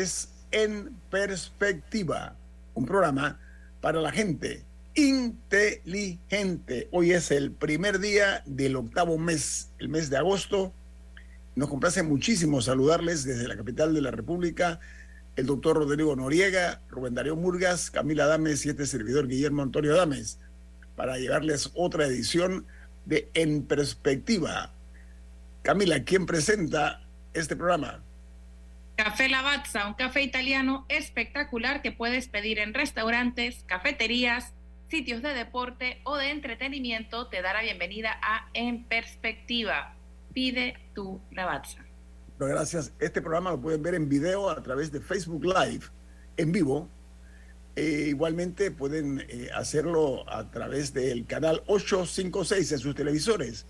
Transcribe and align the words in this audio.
Es 0.00 0.30
En 0.50 0.96
Perspectiva, 1.10 2.34
un 2.74 2.86
programa 2.86 3.38
para 3.80 4.00
la 4.00 4.10
gente 4.10 4.64
inteligente. 4.94 6.88
Hoy 6.90 7.12
es 7.12 7.30
el 7.30 7.52
primer 7.52 8.00
día 8.00 8.42
del 8.46 8.76
octavo 8.76 9.18
mes, 9.18 9.70
el 9.78 9.88
mes 9.90 10.08
de 10.08 10.16
agosto. 10.16 10.72
Nos 11.54 11.68
complace 11.68 12.02
muchísimo 12.02 12.62
saludarles 12.62 13.24
desde 13.24 13.46
la 13.46 13.56
capital 13.56 13.92
de 13.92 14.00
la 14.00 14.10
República, 14.10 14.80
el 15.36 15.46
doctor 15.46 15.76
Rodrigo 15.76 16.16
Noriega, 16.16 16.80
Rubén 16.88 17.14
Darío 17.14 17.36
Murgas, 17.36 17.90
Camila 17.90 18.26
Dames 18.26 18.64
y 18.64 18.70
este 18.70 18.86
servidor 18.86 19.28
Guillermo 19.28 19.62
Antonio 19.62 19.94
Dames, 19.94 20.38
para 20.96 21.18
llevarles 21.18 21.70
otra 21.74 22.06
edición 22.06 22.66
de 23.04 23.30
En 23.34 23.64
Perspectiva. 23.64 24.72
Camila, 25.62 26.04
¿quién 26.04 26.24
presenta 26.24 27.06
este 27.34 27.54
programa? 27.54 28.02
Café 29.02 29.30
Lavazza, 29.30 29.86
un 29.86 29.94
café 29.94 30.20
italiano 30.20 30.84
espectacular 30.90 31.80
que 31.80 31.90
puedes 31.90 32.28
pedir 32.28 32.58
en 32.58 32.74
restaurantes, 32.74 33.64
cafeterías, 33.66 34.52
sitios 34.90 35.22
de 35.22 35.32
deporte 35.32 36.02
o 36.04 36.18
de 36.18 36.28
entretenimiento, 36.28 37.26
te 37.28 37.40
da 37.40 37.54
la 37.54 37.62
bienvenida 37.62 38.10
a 38.22 38.50
En 38.52 38.84
Perspectiva. 38.84 39.94
Pide 40.34 40.74
tu 40.94 41.18
Lavazza. 41.30 41.82
Gracias. 42.38 42.92
Este 43.00 43.22
programa 43.22 43.52
lo 43.52 43.60
pueden 43.62 43.82
ver 43.82 43.94
en 43.94 44.06
video 44.06 44.50
a 44.50 44.62
través 44.62 44.92
de 44.92 45.00
Facebook 45.00 45.46
Live, 45.46 45.86
en 46.36 46.52
vivo. 46.52 46.86
Eh, 47.76 48.08
igualmente 48.08 48.70
pueden 48.70 49.24
eh, 49.30 49.48
hacerlo 49.54 50.28
a 50.28 50.50
través 50.50 50.92
del 50.92 51.24
canal 51.24 51.62
856 51.68 52.72
en 52.72 52.78
sus 52.78 52.94
televisores, 52.94 53.64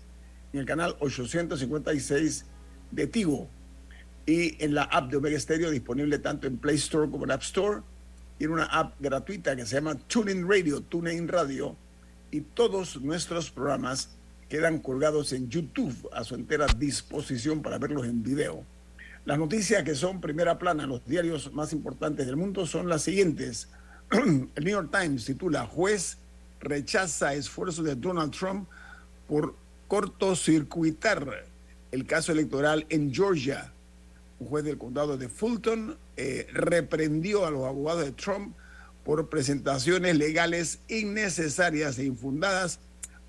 en 0.51 0.59
el 0.59 0.65
canal 0.65 0.97
856 0.99 2.47
de 2.91 3.07
Tigo 3.07 3.49
y 4.31 4.55
en 4.63 4.73
la 4.73 4.83
app 4.83 5.11
de 5.11 5.17
Omega 5.17 5.37
Stereo 5.37 5.69
disponible 5.69 6.17
tanto 6.17 6.47
en 6.47 6.57
Play 6.57 6.77
Store 6.77 7.11
como 7.11 7.25
en 7.25 7.31
App 7.31 7.41
Store 7.41 7.81
y 8.39 8.45
en 8.45 8.51
una 8.51 8.63
app 8.63 8.95
gratuita 9.01 9.57
que 9.57 9.65
se 9.65 9.75
llama 9.75 9.95
TuneIn 9.95 10.49
Radio, 10.49 10.79
TuneIn 10.79 11.27
Radio 11.27 11.75
y 12.31 12.39
todos 12.39 13.01
nuestros 13.01 13.51
programas 13.51 14.11
quedan 14.47 14.79
colgados 14.79 15.33
en 15.33 15.49
YouTube 15.49 16.09
a 16.13 16.23
su 16.23 16.35
entera 16.35 16.65
disposición 16.77 17.61
para 17.61 17.77
verlos 17.77 18.05
en 18.05 18.23
video. 18.23 18.63
Las 19.25 19.37
noticias 19.37 19.83
que 19.83 19.95
son 19.95 20.21
primera 20.21 20.57
plana 20.57 20.87
los 20.87 21.05
diarios 21.05 21.51
más 21.51 21.73
importantes 21.73 22.25
del 22.25 22.37
mundo 22.37 22.65
son 22.65 22.87
las 22.87 23.01
siguientes. 23.01 23.67
El 24.11 24.63
New 24.63 24.71
York 24.71 24.97
Times 24.97 25.25
titula 25.25 25.65
Juez 25.65 26.17
rechaza 26.61 27.33
esfuerzos 27.33 27.83
de 27.83 27.95
Donald 27.95 28.31
Trump 28.31 28.69
por 29.27 29.55
cortocircuitar 29.89 31.47
el 31.91 32.05
caso 32.05 32.31
electoral 32.31 32.85
en 32.87 33.13
Georgia 33.13 33.73
un 34.41 34.47
juez 34.47 34.63
del 34.63 34.79
condado 34.79 35.17
de 35.17 35.29
Fulton 35.29 35.97
eh, 36.17 36.47
reprendió 36.51 37.45
a 37.45 37.51
los 37.51 37.63
abogados 37.63 38.05
de 38.05 38.11
Trump 38.11 38.55
por 39.05 39.29
presentaciones 39.29 40.17
legales 40.17 40.79
innecesarias 40.87 41.99
e 41.99 42.05
infundadas 42.05 42.79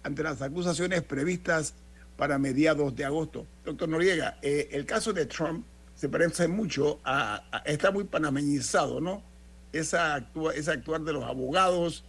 ante 0.05 0.23
las 0.23 0.41
acusaciones 0.41 1.03
previstas 1.03 1.75
para 2.17 2.39
mediados 2.39 2.97
de 2.97 3.05
agosto. 3.05 3.47
Doctor 3.63 3.91
Noriega, 3.91 4.39
eh, 4.41 4.71
el 4.73 4.87
caso 4.87 5.13
de 5.13 5.27
Trump 5.27 5.67
se 5.95 6.09
parece 6.09 6.49
mucho 6.49 6.99
a, 7.05 7.45
está 7.67 7.91
muy 7.91 8.05
panameñizado, 8.05 8.99
¿no? 9.01 9.23
Esa, 9.71 10.15
actua, 10.15 10.55
esa 10.55 10.73
actuar 10.73 11.03
de 11.03 11.13
los 11.13 11.25
abogados, 11.25 12.05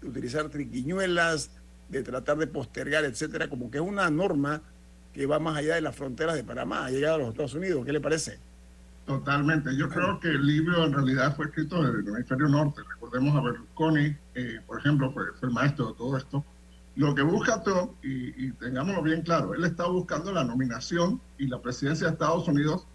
de 0.00 0.08
utilizar 0.08 0.48
triquiñuelas, 0.48 1.50
de 1.88 2.02
tratar 2.02 2.38
de 2.38 2.48
postergar, 2.48 3.04
etcétera, 3.04 3.48
como 3.48 3.70
que 3.70 3.78
es 3.78 3.84
una 3.84 4.10
norma 4.10 4.62
que 5.12 5.26
va 5.26 5.38
más 5.38 5.56
allá 5.56 5.76
de 5.76 5.80
las 5.80 5.94
fronteras 5.94 6.34
de 6.34 6.42
Panamá, 6.42 6.86
ha 6.86 6.90
llegado 6.90 7.14
a 7.14 7.18
los 7.18 7.28
Estados 7.28 7.54
Unidos. 7.54 7.86
¿Qué 7.86 7.92
le 7.92 8.00
parece? 8.00 8.47
Totalmente. 9.08 9.74
Yo 9.74 9.88
creo 9.88 10.20
que 10.20 10.28
el 10.28 10.46
libro 10.46 10.84
en 10.84 10.92
realidad 10.92 11.34
fue 11.34 11.46
escrito 11.46 11.82
desde 11.82 12.00
el 12.00 12.08
hemisferio 12.08 12.46
norte. 12.46 12.82
Recordemos 12.90 13.34
a 13.34 13.40
Berlusconi, 13.40 14.14
eh, 14.34 14.60
por 14.66 14.78
ejemplo, 14.78 15.10
fue, 15.12 15.32
fue, 15.40 15.48
el 15.48 15.54
maestro 15.54 15.86
de 15.88 15.94
todo 15.94 16.18
esto. 16.18 16.44
Lo 16.94 17.14
que 17.14 17.22
busca 17.22 17.62
Trump, 17.62 17.92
y, 18.04 18.46
y, 18.48 18.52
tengámoslo 18.52 19.02
bien 19.02 19.22
claro, 19.22 19.54
él 19.54 19.64
está 19.64 19.86
buscando 19.86 20.30
la 20.30 20.44
nominación 20.44 21.22
y 21.38 21.46
la 21.46 21.58
presidencia 21.62 22.06
de 22.06 22.12
Estados 22.12 22.46
Unidos 22.48 22.86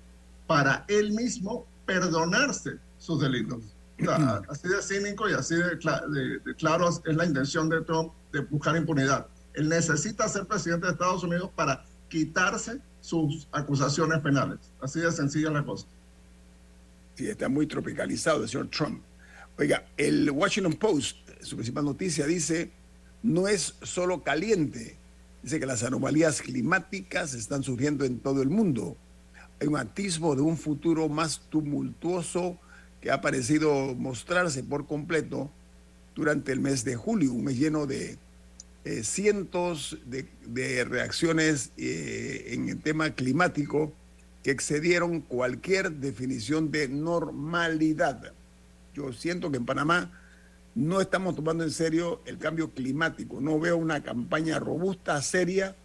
para 0.45 0.85
él 0.87 1.13
mismo 1.13 1.65
perdonarse 1.87 2.77
sus 2.99 3.19
delitos. 3.19 3.63
O 3.99 4.05
sea, 4.05 4.41
así 4.49 4.67
de 4.67 4.81
cínico 4.83 5.27
y 5.27 5.33
así 5.33 5.55
de, 5.55 5.77
de, 6.11 6.39
de 6.45 6.55
claro 6.55 6.89
es 6.89 7.15
la 7.15 7.25
intención 7.25 7.69
de 7.69 7.81
Trump 7.81 8.13
de 8.31 8.41
buscar 8.41 8.75
impunidad. 8.75 9.25
Él 9.55 9.67
necesita 9.67 10.27
ser 10.29 10.45
presidente 10.45 10.85
de 10.85 10.91
Estados 10.91 11.23
Unidos 11.23 11.49
para 11.55 11.83
quitarse 12.07 12.79
sus 13.01 13.47
acusaciones 13.51 14.19
penales. 14.21 14.59
Así 14.79 14.99
de 14.99 15.11
sencilla 15.11 15.49
la 15.49 15.63
cosa. 15.63 15.87
Sí, 17.15 17.27
está 17.29 17.47
muy 17.47 17.67
tropicalizado 17.67 18.43
el 18.43 18.49
señor 18.49 18.69
Trump. 18.69 19.01
Oiga, 19.57 19.85
el 19.97 20.31
Washington 20.31 20.73
Post, 20.73 21.17
su 21.41 21.55
principal 21.55 21.85
noticia, 21.85 22.25
dice, 22.25 22.71
no 23.21 23.47
es 23.47 23.75
solo 23.83 24.23
caliente, 24.23 24.97
dice 25.43 25.59
que 25.59 25.65
las 25.67 25.83
anomalías 25.83 26.41
climáticas 26.41 27.35
están 27.35 27.61
surgiendo 27.61 28.03
en 28.03 28.19
todo 28.19 28.41
el 28.41 28.49
mundo. 28.49 28.97
Hay 29.61 29.67
un 29.67 29.77
atisbo 29.77 30.35
de 30.35 30.41
un 30.41 30.57
futuro 30.57 31.07
más 31.07 31.41
tumultuoso 31.49 32.57
que 32.99 33.11
ha 33.11 33.21
parecido 33.21 33.93
mostrarse 33.93 34.63
por 34.63 34.87
completo 34.87 35.51
durante 36.15 36.51
el 36.51 36.61
mes 36.61 36.83
de 36.83 36.95
julio, 36.95 37.33
un 37.33 37.43
mes 37.43 37.59
lleno 37.59 37.85
de 37.85 38.17
eh, 38.85 39.03
cientos 39.03 39.99
de, 40.05 40.25
de 40.47 40.83
reacciones 40.83 41.71
eh, 41.77 42.47
en 42.49 42.69
el 42.69 42.81
tema 42.81 43.11
climático 43.11 43.93
que 44.43 44.51
excedieron 44.51 45.21
cualquier 45.21 45.91
definición 45.91 46.69
de 46.69 46.89
normalidad. 46.89 48.33
Yo 48.93 49.13
siento 49.13 49.49
que 49.49 49.57
en 49.57 49.65
Panamá 49.65 50.11
no 50.75 51.01
estamos 51.01 51.35
tomando 51.35 51.63
en 51.63 51.71
serio 51.71 52.21
el 52.25 52.37
cambio 52.37 52.71
climático. 52.71 53.39
No 53.39 53.59
veo 53.59 53.77
una 53.77 54.03
campaña 54.03 54.59
robusta, 54.59 55.21
seria, 55.21 55.75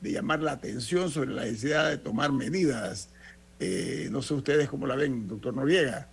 de 0.00 0.12
llamar 0.12 0.42
la 0.42 0.52
atención 0.52 1.10
sobre 1.10 1.30
la 1.30 1.44
necesidad 1.44 1.88
de 1.88 1.98
tomar 1.98 2.32
medidas. 2.32 3.10
Eh, 3.60 4.08
no 4.10 4.22
sé 4.22 4.34
ustedes 4.34 4.68
cómo 4.68 4.86
la 4.86 4.96
ven, 4.96 5.28
doctor 5.28 5.54
Noriega. 5.54 6.08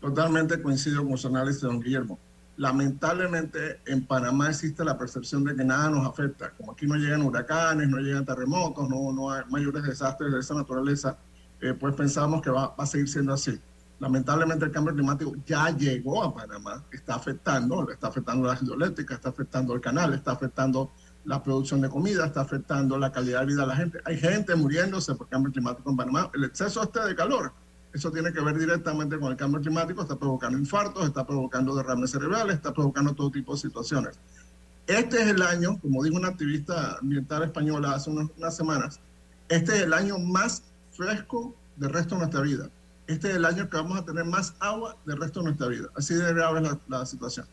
Totalmente 0.00 0.60
coincido 0.62 1.06
con 1.06 1.18
su 1.18 1.28
análisis, 1.28 1.62
don 1.62 1.80
Guillermo. 1.80 2.18
Lamentablemente 2.56 3.80
en 3.86 4.06
Panamá 4.06 4.50
existe 4.50 4.84
la 4.84 4.98
percepción 4.98 5.42
de 5.44 5.56
que 5.56 5.64
nada 5.64 5.88
nos 5.88 6.06
afecta. 6.06 6.50
Como 6.50 6.72
aquí 6.72 6.86
no 6.86 6.96
llegan 6.96 7.22
huracanes, 7.22 7.88
no 7.88 7.98
llegan 7.98 8.26
terremotos, 8.26 8.88
no, 8.88 9.12
no 9.12 9.30
hay 9.30 9.42
mayores 9.50 9.84
desastres 9.84 10.32
de 10.32 10.40
esa 10.40 10.54
naturaleza, 10.54 11.16
eh, 11.60 11.72
pues 11.72 11.94
pensamos 11.94 12.42
que 12.42 12.50
va, 12.50 12.74
a 12.76 12.86
seguir 12.86 13.08
siendo 13.08 13.32
así. 13.32 13.58
Lamentablemente 14.00 14.64
el 14.64 14.72
cambio 14.72 14.92
climático 14.92 15.32
ya 15.46 15.70
llegó 15.70 16.24
a 16.24 16.34
Panamá, 16.34 16.84
está 16.90 17.14
afectando, 17.14 17.88
está 17.88 18.08
afectando 18.08 18.46
la 18.46 18.58
hidroeléctrica, 18.60 19.14
está 19.14 19.30
afectando 19.30 19.72
el 19.74 19.80
canal, 19.80 20.12
está 20.12 20.32
afectando 20.32 20.90
la 21.24 21.42
producción 21.42 21.80
de 21.80 21.88
comida, 21.88 22.26
está 22.26 22.40
afectando 22.40 22.98
la 22.98 23.12
calidad 23.12 23.40
de 23.40 23.46
vida 23.46 23.62
de 23.62 23.66
la 23.68 23.76
gente. 23.76 24.00
Hay 24.04 24.18
gente 24.18 24.54
muriéndose 24.56 25.14
por 25.14 25.28
cambio 25.28 25.52
climático 25.52 25.88
en 25.88 25.96
Panamá. 25.96 26.30
El 26.34 26.44
exceso 26.44 26.82
este 26.82 27.00
de 27.00 27.14
calor 27.14 27.52
eso 27.92 28.10
tiene 28.10 28.32
que 28.32 28.40
ver 28.40 28.58
directamente 28.58 29.18
con 29.18 29.30
el 29.32 29.36
cambio 29.36 29.60
climático, 29.60 30.02
está 30.02 30.16
provocando 30.18 30.58
infartos, 30.58 31.04
está 31.04 31.26
provocando 31.26 31.74
derrames 31.74 32.10
cerebrales, 32.10 32.56
está 32.56 32.72
provocando 32.72 33.14
todo 33.14 33.30
tipo 33.30 33.52
de 33.52 33.60
situaciones. 33.60 34.18
Este 34.86 35.22
es 35.22 35.28
el 35.28 35.42
año, 35.42 35.78
como 35.80 36.02
dijo 36.02 36.16
una 36.16 36.28
activista 36.28 36.98
ambiental 37.00 37.44
española 37.44 37.94
hace 37.94 38.10
unas, 38.10 38.56
semanas, 38.56 38.98
este 39.48 39.76
es 39.76 39.82
el 39.82 39.92
año 39.92 40.18
más 40.18 40.62
fresco 40.90 41.54
del 41.76 41.90
resto 41.90 42.14
de 42.14 42.20
nuestra 42.20 42.40
vida. 42.40 42.68
Este 43.06 43.30
es 43.30 43.36
el 43.36 43.44
año 43.44 43.68
que 43.68 43.76
vamos 43.76 43.98
a 43.98 44.04
tener 44.04 44.24
más 44.24 44.54
agua 44.58 44.96
del 45.04 45.20
resto 45.20 45.40
de 45.40 45.46
nuestra 45.46 45.68
vida. 45.68 45.88
Así 45.94 46.14
de 46.14 46.32
grave 46.32 46.62
es 46.62 46.76
la, 46.88 47.04
situación. 47.06 47.46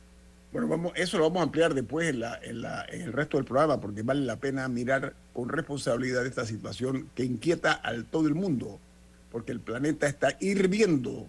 Bueno, 0.52 0.68
vamos, 0.68 0.94
eso 0.96 1.18
lo 1.18 1.26
vamos 1.26 1.42
a 1.42 1.44
ampliar 1.44 1.74
después 1.74 2.10
en, 2.10 2.24
en, 2.24 3.02
el 3.02 3.14
resto 3.14 3.38
del 3.38 3.46
programa, 3.46 3.80
porque 3.80 4.02
vale 4.02 4.22
la 4.22 4.38
pena 4.38 4.68
mirar 4.68 5.14
con 5.34 5.50
responsabilidad 5.50 6.26
esta 6.26 6.46
situación 6.46 7.10
que 7.14 7.26
inquieta 7.26 7.82
a 7.84 8.02
todo 8.04 8.28
el 8.28 8.36
mundo, 8.36 8.80
porque 9.32 9.52
el 9.52 9.60
planeta 9.60 10.08
está 10.08 10.38
hirviendo, 10.40 11.28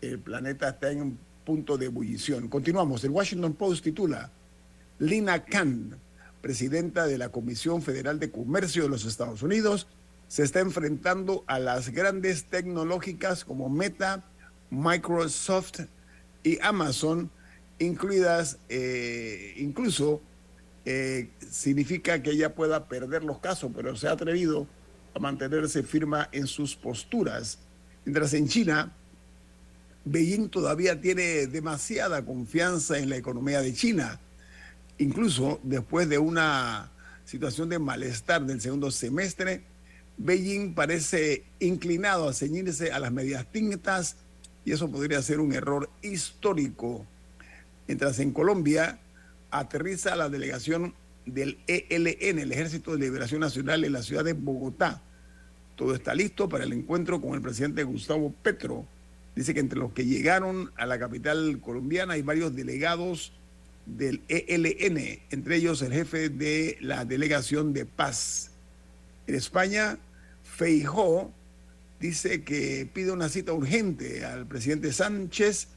el 0.00 0.18
planeta 0.18 0.70
está 0.70 0.90
en 0.90 1.02
un 1.02 1.18
punto 1.44 1.78
de 1.78 1.86
ebullición. 1.86 2.48
Continuamos. 2.48 3.04
El 3.04 3.10
Washington 3.10 3.54
Post 3.54 3.84
titula 3.84 4.30
Lina 4.98 5.44
Khan, 5.44 5.96
presidenta 6.40 7.06
de 7.06 7.18
la 7.18 7.30
Comisión 7.30 7.82
Federal 7.82 8.18
de 8.18 8.30
Comercio 8.30 8.84
de 8.84 8.88
los 8.88 9.04
Estados 9.04 9.42
Unidos, 9.42 9.86
se 10.28 10.44
está 10.44 10.60
enfrentando 10.60 11.44
a 11.46 11.58
las 11.58 11.90
grandes 11.90 12.44
tecnológicas 12.44 13.44
como 13.44 13.68
Meta, 13.68 14.22
Microsoft 14.70 15.80
y 16.44 16.58
Amazon, 16.62 17.30
incluidas, 17.78 18.58
eh, 18.68 19.54
incluso 19.56 20.22
eh, 20.84 21.30
significa 21.50 22.22
que 22.22 22.30
ella 22.30 22.54
pueda 22.54 22.86
perder 22.86 23.24
los 23.24 23.38
casos, 23.38 23.72
pero 23.74 23.96
se 23.96 24.08
ha 24.08 24.12
atrevido 24.12 24.66
a 25.14 25.18
mantenerse 25.18 25.82
firma 25.82 26.28
en 26.32 26.46
sus 26.46 26.76
posturas. 26.76 27.58
Mientras 28.04 28.32
en 28.34 28.48
China, 28.48 28.92
Beijing 30.04 30.48
todavía 30.48 31.00
tiene 31.00 31.46
demasiada 31.46 32.24
confianza 32.24 32.98
en 32.98 33.10
la 33.10 33.16
economía 33.16 33.60
de 33.60 33.74
China 33.74 34.18
Incluso 35.00 35.60
después 35.62 36.10
de 36.10 36.18
una 36.18 36.90
situación 37.24 37.70
de 37.70 37.78
malestar 37.78 38.44
del 38.44 38.60
segundo 38.60 38.90
semestre, 38.90 39.62
Beijing 40.18 40.74
parece 40.74 41.44
inclinado 41.58 42.28
a 42.28 42.34
ceñirse 42.34 42.92
a 42.92 42.98
las 42.98 43.10
medias 43.10 43.50
tintas 43.50 44.16
y 44.62 44.72
eso 44.72 44.90
podría 44.90 45.22
ser 45.22 45.40
un 45.40 45.54
error 45.54 45.88
histórico. 46.02 47.06
Mientras 47.88 48.18
en 48.18 48.32
Colombia 48.32 48.98
aterriza 49.50 50.14
la 50.16 50.28
delegación 50.28 50.92
del 51.34 51.58
ELN, 51.66 52.38
el 52.38 52.52
Ejército 52.52 52.92
de 52.92 52.98
Liberación 52.98 53.40
Nacional, 53.40 53.84
en 53.84 53.92
la 53.92 54.02
ciudad 54.02 54.24
de 54.24 54.32
Bogotá. 54.32 55.02
Todo 55.76 55.94
está 55.94 56.14
listo 56.14 56.48
para 56.48 56.64
el 56.64 56.72
encuentro 56.72 57.20
con 57.20 57.34
el 57.34 57.40
presidente 57.40 57.84
Gustavo 57.84 58.34
Petro. 58.42 58.86
Dice 59.34 59.54
que 59.54 59.60
entre 59.60 59.78
los 59.78 59.92
que 59.92 60.04
llegaron 60.04 60.70
a 60.76 60.86
la 60.86 60.98
capital 60.98 61.60
colombiana 61.60 62.14
hay 62.14 62.22
varios 62.22 62.54
delegados 62.54 63.32
del 63.86 64.22
ELN, 64.28 65.20
entre 65.30 65.56
ellos 65.56 65.82
el 65.82 65.92
jefe 65.92 66.28
de 66.28 66.76
la 66.80 67.04
delegación 67.04 67.72
de 67.72 67.86
paz. 67.86 68.50
En 69.26 69.34
España, 69.34 69.98
Feijó 70.42 71.32
dice 72.00 72.42
que 72.42 72.88
pide 72.92 73.12
una 73.12 73.28
cita 73.28 73.52
urgente 73.52 74.24
al 74.24 74.46
presidente 74.46 74.92
Sánchez 74.92 75.68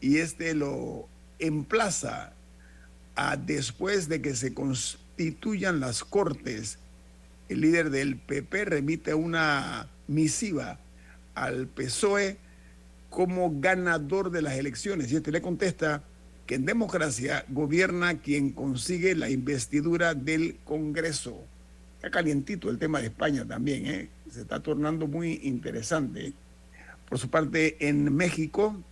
y 0.00 0.18
este 0.18 0.54
lo 0.54 1.08
emplaza 1.38 2.33
a 3.16 3.36
después 3.36 4.08
de 4.08 4.20
que 4.20 4.34
se 4.34 4.54
constituyan 4.54 5.80
las 5.80 6.04
cortes. 6.04 6.78
El 7.48 7.60
líder 7.60 7.90
del 7.90 8.16
PP 8.16 8.64
remite 8.64 9.14
una 9.14 9.88
misiva 10.06 10.78
al 11.34 11.66
PSOE 11.66 12.38
como 13.10 13.60
ganador 13.60 14.30
de 14.30 14.42
las 14.42 14.54
elecciones 14.54 15.12
y 15.12 15.16
este 15.16 15.30
le 15.30 15.42
contesta 15.42 16.02
que 16.46 16.56
en 16.56 16.66
democracia 16.66 17.44
gobierna 17.48 18.18
quien 18.18 18.50
consigue 18.50 19.14
la 19.14 19.30
investidura 19.30 20.14
del 20.14 20.58
Congreso. 20.64 21.44
Está 21.96 22.10
calientito 22.10 22.68
el 22.70 22.78
tema 22.78 23.00
de 23.00 23.06
España 23.06 23.46
también, 23.46 23.86
¿eh? 23.86 24.08
se 24.30 24.42
está 24.42 24.60
tornando 24.60 25.06
muy 25.06 25.40
interesante. 25.44 26.32
Por 27.08 27.18
su 27.18 27.30
parte, 27.30 27.76
en 27.88 28.14
México, 28.14 28.82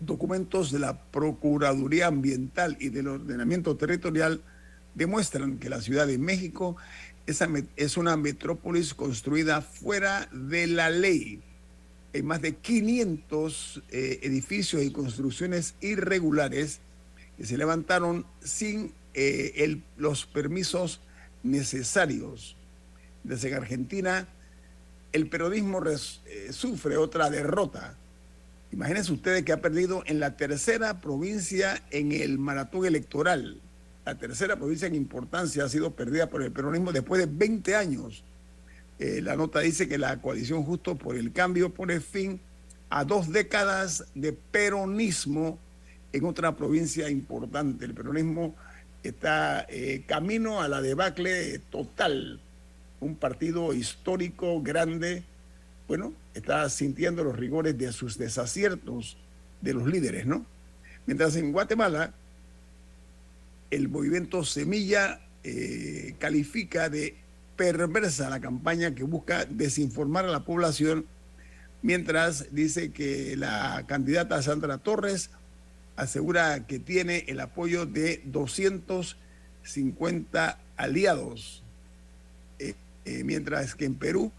documentos 0.00 0.72
de 0.72 0.78
la 0.78 1.00
Procuraduría 1.10 2.08
Ambiental 2.08 2.76
y 2.80 2.88
del 2.88 3.08
Ordenamiento 3.08 3.76
Territorial 3.76 4.40
demuestran 4.94 5.58
que 5.58 5.70
la 5.70 5.80
Ciudad 5.80 6.06
de 6.06 6.18
México 6.18 6.76
es 7.26 7.96
una 7.96 8.16
metrópolis 8.16 8.94
construida 8.94 9.60
fuera 9.62 10.28
de 10.32 10.66
la 10.66 10.90
ley 10.90 11.40
hay 12.12 12.22
más 12.22 12.42
de 12.42 12.56
500 12.56 13.82
eh, 13.90 14.20
edificios 14.22 14.82
y 14.82 14.90
construcciones 14.90 15.74
irregulares 15.80 16.80
que 17.36 17.46
se 17.46 17.56
levantaron 17.56 18.26
sin 18.40 18.92
eh, 19.14 19.80
los 19.96 20.26
permisos 20.26 21.00
necesarios. 21.42 22.56
Desde 23.22 23.54
Argentina, 23.54 24.28
el 25.12 25.28
periodismo 25.28 25.82
eh, 25.86 26.52
sufre 26.52 26.96
otra 26.96 27.30
derrota. 27.30 27.96
Imagínense 28.72 29.12
ustedes 29.12 29.44
que 29.44 29.52
ha 29.52 29.60
perdido 29.60 30.02
en 30.06 30.20
la 30.20 30.36
tercera 30.36 31.00
provincia 31.00 31.82
en 31.90 32.12
el 32.12 32.38
maratón 32.38 32.86
electoral. 32.86 33.60
La 34.04 34.16
tercera 34.16 34.56
provincia 34.56 34.86
en 34.86 34.94
importancia 34.94 35.64
ha 35.64 35.68
sido 35.68 35.90
perdida 35.94 36.28
por 36.28 36.42
el 36.42 36.52
peronismo 36.52 36.92
después 36.92 37.20
de 37.20 37.26
20 37.26 37.76
años 37.76 38.24
eh, 39.00 39.22
la 39.22 39.34
nota 39.34 39.60
dice 39.60 39.88
que 39.88 39.96
la 39.96 40.20
coalición 40.20 40.62
Justo 40.62 40.94
por 40.94 41.16
el 41.16 41.32
Cambio 41.32 41.72
pone 41.72 42.00
fin 42.00 42.38
a 42.90 43.02
dos 43.04 43.32
décadas 43.32 44.04
de 44.14 44.34
peronismo 44.34 45.58
en 46.12 46.26
otra 46.26 46.54
provincia 46.54 47.08
importante. 47.08 47.86
El 47.86 47.94
peronismo 47.94 48.54
está 49.02 49.64
eh, 49.70 50.04
camino 50.06 50.60
a 50.60 50.68
la 50.68 50.82
debacle 50.82 51.60
total. 51.70 52.40
Un 53.00 53.16
partido 53.16 53.72
histórico, 53.72 54.60
grande, 54.60 55.22
bueno, 55.90 56.14
está 56.34 56.70
sintiendo 56.70 57.24
los 57.24 57.36
rigores 57.36 57.76
de 57.76 57.92
sus 57.92 58.16
desaciertos 58.16 59.16
de 59.60 59.74
los 59.74 59.88
líderes, 59.88 60.24
¿no? 60.24 60.46
Mientras 61.04 61.34
en 61.34 61.50
Guatemala, 61.50 62.14
el 63.72 63.88
movimiento 63.88 64.44
Semilla 64.44 65.20
eh, 65.42 66.14
califica 66.20 66.88
de 66.88 67.16
perversa 67.56 68.30
la 68.30 68.38
campaña 68.38 68.94
que 68.94 69.02
busca 69.02 69.46
desinformar 69.46 70.26
a 70.26 70.28
la 70.28 70.44
población, 70.44 71.06
mientras 71.82 72.54
dice 72.54 72.92
que 72.92 73.36
la 73.36 73.82
candidata 73.88 74.40
Sandra 74.42 74.78
Torres 74.78 75.30
asegura 75.96 76.68
que 76.68 76.78
tiene 76.78 77.24
el 77.26 77.40
apoyo 77.40 77.84
de 77.84 78.22
250 78.26 80.56
aliados, 80.76 81.64
eh, 82.60 82.76
eh, 83.06 83.24
mientras 83.24 83.74
que 83.74 83.86
en 83.86 83.96
Perú 83.96 84.30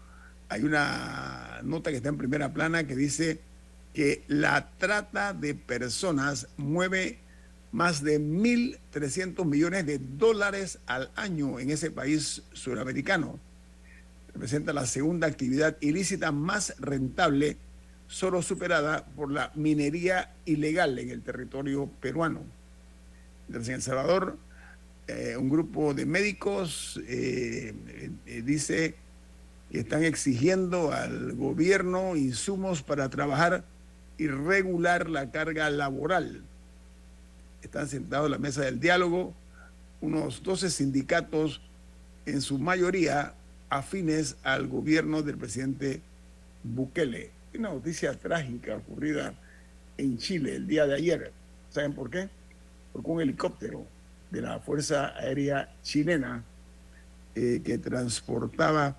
hay 0.52 0.64
una 0.64 1.60
nota 1.62 1.90
que 1.90 1.96
está 1.96 2.10
en 2.10 2.18
primera 2.18 2.52
plana 2.52 2.86
que 2.86 2.94
dice 2.94 3.40
que 3.94 4.22
la 4.28 4.70
trata 4.76 5.32
de 5.32 5.54
personas 5.54 6.46
mueve 6.58 7.18
más 7.72 8.04
de 8.04 8.20
1.300 8.20 9.46
millones 9.46 9.86
de 9.86 9.98
dólares 9.98 10.78
al 10.86 11.10
año 11.16 11.58
en 11.58 11.70
ese 11.70 11.90
país 11.90 12.42
suramericano. 12.52 13.40
Representa 14.34 14.74
la 14.74 14.84
segunda 14.84 15.26
actividad 15.26 15.78
ilícita 15.80 16.32
más 16.32 16.74
rentable, 16.78 17.56
solo 18.06 18.42
superada 18.42 19.06
por 19.06 19.32
la 19.32 19.52
minería 19.54 20.34
ilegal 20.44 20.98
en 20.98 21.08
el 21.08 21.22
territorio 21.22 21.86
peruano. 22.00 22.42
En 23.48 23.54
El 23.54 23.82
Salvador, 23.82 24.36
eh, 25.06 25.34
un 25.38 25.48
grupo 25.48 25.94
de 25.94 26.04
médicos 26.04 27.00
eh, 27.08 27.74
eh, 28.26 28.42
dice 28.42 28.96
que 29.72 29.80
están 29.80 30.04
exigiendo 30.04 30.92
al 30.92 31.32
gobierno 31.32 32.14
insumos 32.14 32.82
para 32.82 33.08
trabajar 33.08 33.64
y 34.18 34.28
regular 34.28 35.10
la 35.10 35.32
carga 35.32 35.68
laboral 35.70 36.42
están 37.62 37.88
sentados 37.88 38.26
en 38.26 38.32
la 38.32 38.38
mesa 38.38 38.62
del 38.62 38.80
diálogo 38.80 39.34
unos 40.00 40.42
12 40.42 40.68
sindicatos, 40.70 41.60
en 42.26 42.40
su 42.40 42.58
mayoría 42.58 43.34
afines 43.70 44.36
al 44.42 44.66
gobierno 44.66 45.22
del 45.22 45.38
presidente 45.38 46.02
Bukele. 46.64 47.30
Una 47.54 47.70
noticia 47.70 48.12
trágica 48.18 48.76
ocurrida 48.76 49.34
en 49.96 50.18
Chile 50.18 50.56
el 50.56 50.66
día 50.66 50.86
de 50.86 50.94
ayer. 50.94 51.32
¿Saben 51.70 51.94
por 51.94 52.10
qué? 52.10 52.28
Porque 52.92 53.10
un 53.10 53.20
helicóptero 53.20 53.86
de 54.30 54.40
la 54.40 54.58
Fuerza 54.58 55.16
Aérea 55.16 55.72
Chilena 55.82 56.42
eh, 57.34 57.62
que 57.64 57.78
transportaba 57.78 58.96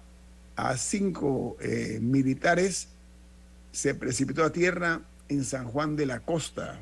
a 0.55 0.77
cinco 0.77 1.57
eh, 1.59 1.99
militares 2.01 2.87
se 3.71 3.95
precipitó 3.95 4.43
a 4.43 4.51
tierra 4.51 5.01
en 5.29 5.43
San 5.43 5.67
Juan 5.67 5.95
de 5.95 6.05
la 6.05 6.19
Costa, 6.19 6.79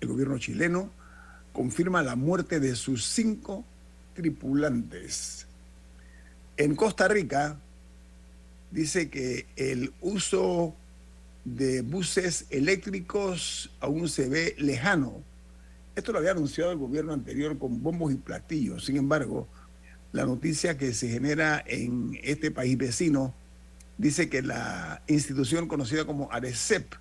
el 0.00 0.08
gobierno 0.08 0.38
chileno 0.38 0.90
confirma 1.52 2.02
la 2.02 2.16
muerte 2.16 2.58
de 2.58 2.74
sus 2.74 3.04
cinco 3.04 3.64
tripulantes. 4.14 5.46
En 6.56 6.74
Costa 6.74 7.08
Rica 7.08 7.58
dice 8.70 9.10
que 9.10 9.46
el 9.56 9.92
uso 10.00 10.74
de 11.44 11.82
buses 11.82 12.46
eléctricos 12.50 13.70
aún 13.80 14.08
se 14.08 14.28
ve 14.28 14.54
lejano 14.58 15.22
Esto 15.96 16.12
lo 16.12 16.18
había 16.18 16.30
anunciado 16.30 16.72
el 16.72 16.78
gobierno 16.78 17.12
anterior 17.12 17.58
con 17.58 17.82
bombos 17.82 18.12
y 18.12 18.16
platillos. 18.16 18.84
Sin 18.86 18.96
embargo, 18.96 19.46
la 20.12 20.26
noticia 20.26 20.76
que 20.76 20.92
se 20.92 21.08
genera 21.08 21.62
en 21.66 22.18
este 22.22 22.50
país 22.50 22.76
vecino 22.76 23.34
dice 23.96 24.28
que 24.28 24.42
la 24.42 25.02
institución 25.08 25.68
conocida 25.68 26.04
como 26.04 26.30
ARECEP 26.30 26.94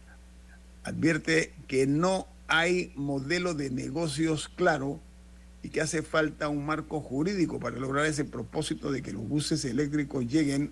advierte 0.84 1.54
que 1.68 1.88
no 1.88 2.28
hay 2.48 2.92
modelo 2.96 3.54
de 3.54 3.70
negocios 3.70 4.50
claro 4.50 5.00
y 5.62 5.70
que 5.70 5.82
hace 5.82 6.02
falta 6.02 6.50
un 6.50 6.66
marco 6.66 7.02
jurídico 7.02 7.60
para 7.60 7.78
lograr 7.78 8.06
ese 8.06 8.26
propósito 8.26 8.92
de 8.92 9.02
que 9.02 9.12
los 9.12 9.28
buses 9.28 9.64
eléctricos 9.66 10.26
lleguen 10.26 10.72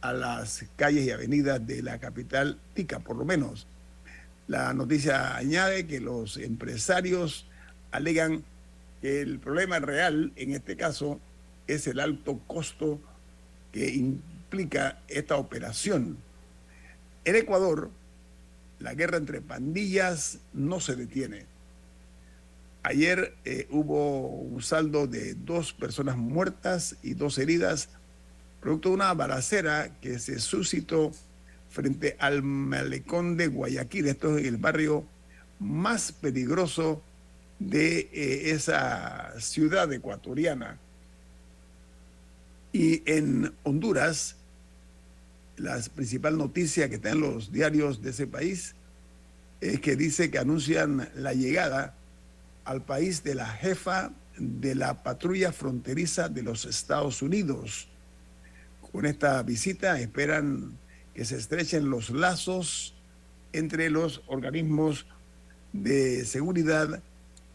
a 0.00 0.12
las 0.12 0.64
calles 0.76 1.06
y 1.06 1.10
avenidas 1.12 1.64
de 1.66 1.82
la 1.82 1.98
capital 1.98 2.58
tica, 2.74 2.98
por 2.98 3.16
lo 3.16 3.24
menos. 3.24 3.68
La 4.48 4.74
noticia 4.74 5.36
añade 5.36 5.86
que 5.86 6.00
los 6.00 6.36
empresarios 6.36 7.46
alegan 7.92 8.44
que 9.00 9.22
el 9.22 9.38
problema 9.38 9.78
real 9.78 10.32
en 10.36 10.52
este 10.52 10.76
caso 10.76 11.20
es 11.66 11.86
el 11.86 12.00
alto 12.00 12.40
costo 12.46 13.00
que 13.72 13.90
implica 13.90 15.00
esta 15.08 15.36
operación. 15.36 16.18
En 17.24 17.36
Ecuador, 17.36 17.90
la 18.78 18.94
guerra 18.94 19.16
entre 19.16 19.40
pandillas 19.40 20.38
no 20.52 20.80
se 20.80 20.96
detiene. 20.96 21.46
Ayer 22.82 23.36
eh, 23.44 23.68
hubo 23.70 24.26
un 24.26 24.60
saldo 24.60 25.06
de 25.06 25.34
dos 25.34 25.72
personas 25.72 26.16
muertas 26.16 26.96
y 27.02 27.14
dos 27.14 27.38
heridas, 27.38 27.90
producto 28.60 28.88
de 28.88 28.96
una 28.96 29.14
balacera 29.14 30.00
que 30.00 30.18
se 30.18 30.40
suscitó 30.40 31.12
frente 31.70 32.16
al 32.18 32.42
malecón 32.42 33.36
de 33.36 33.46
Guayaquil. 33.46 34.08
Esto 34.08 34.36
es 34.36 34.46
el 34.46 34.56
barrio 34.56 35.04
más 35.60 36.10
peligroso 36.10 37.02
de 37.60 38.10
eh, 38.12 38.50
esa 38.50 39.32
ciudad 39.38 39.92
ecuatoriana. 39.92 40.78
Y 42.72 43.02
en 43.10 43.52
Honduras, 43.64 44.36
la 45.56 45.78
principal 45.94 46.38
noticia 46.38 46.88
que 46.88 46.94
están 46.96 47.20
los 47.20 47.52
diarios 47.52 48.02
de 48.02 48.10
ese 48.10 48.26
país 48.26 48.74
es 49.60 49.80
que 49.80 49.94
dice 49.94 50.30
que 50.30 50.38
anuncian 50.38 51.08
la 51.14 51.34
llegada 51.34 51.94
al 52.64 52.82
país 52.82 53.22
de 53.22 53.34
la 53.34 53.46
jefa 53.46 54.12
de 54.38 54.74
la 54.74 55.02
patrulla 55.02 55.52
fronteriza 55.52 56.28
de 56.28 56.42
los 56.42 56.64
Estados 56.64 57.20
Unidos. 57.20 57.88
Con 58.90 59.04
esta 59.04 59.42
visita 59.42 60.00
esperan 60.00 60.78
que 61.14 61.24
se 61.24 61.36
estrechen 61.36 61.90
los 61.90 62.10
lazos 62.10 62.94
entre 63.52 63.90
los 63.90 64.22
organismos 64.26 65.06
de 65.72 66.24
seguridad 66.24 67.02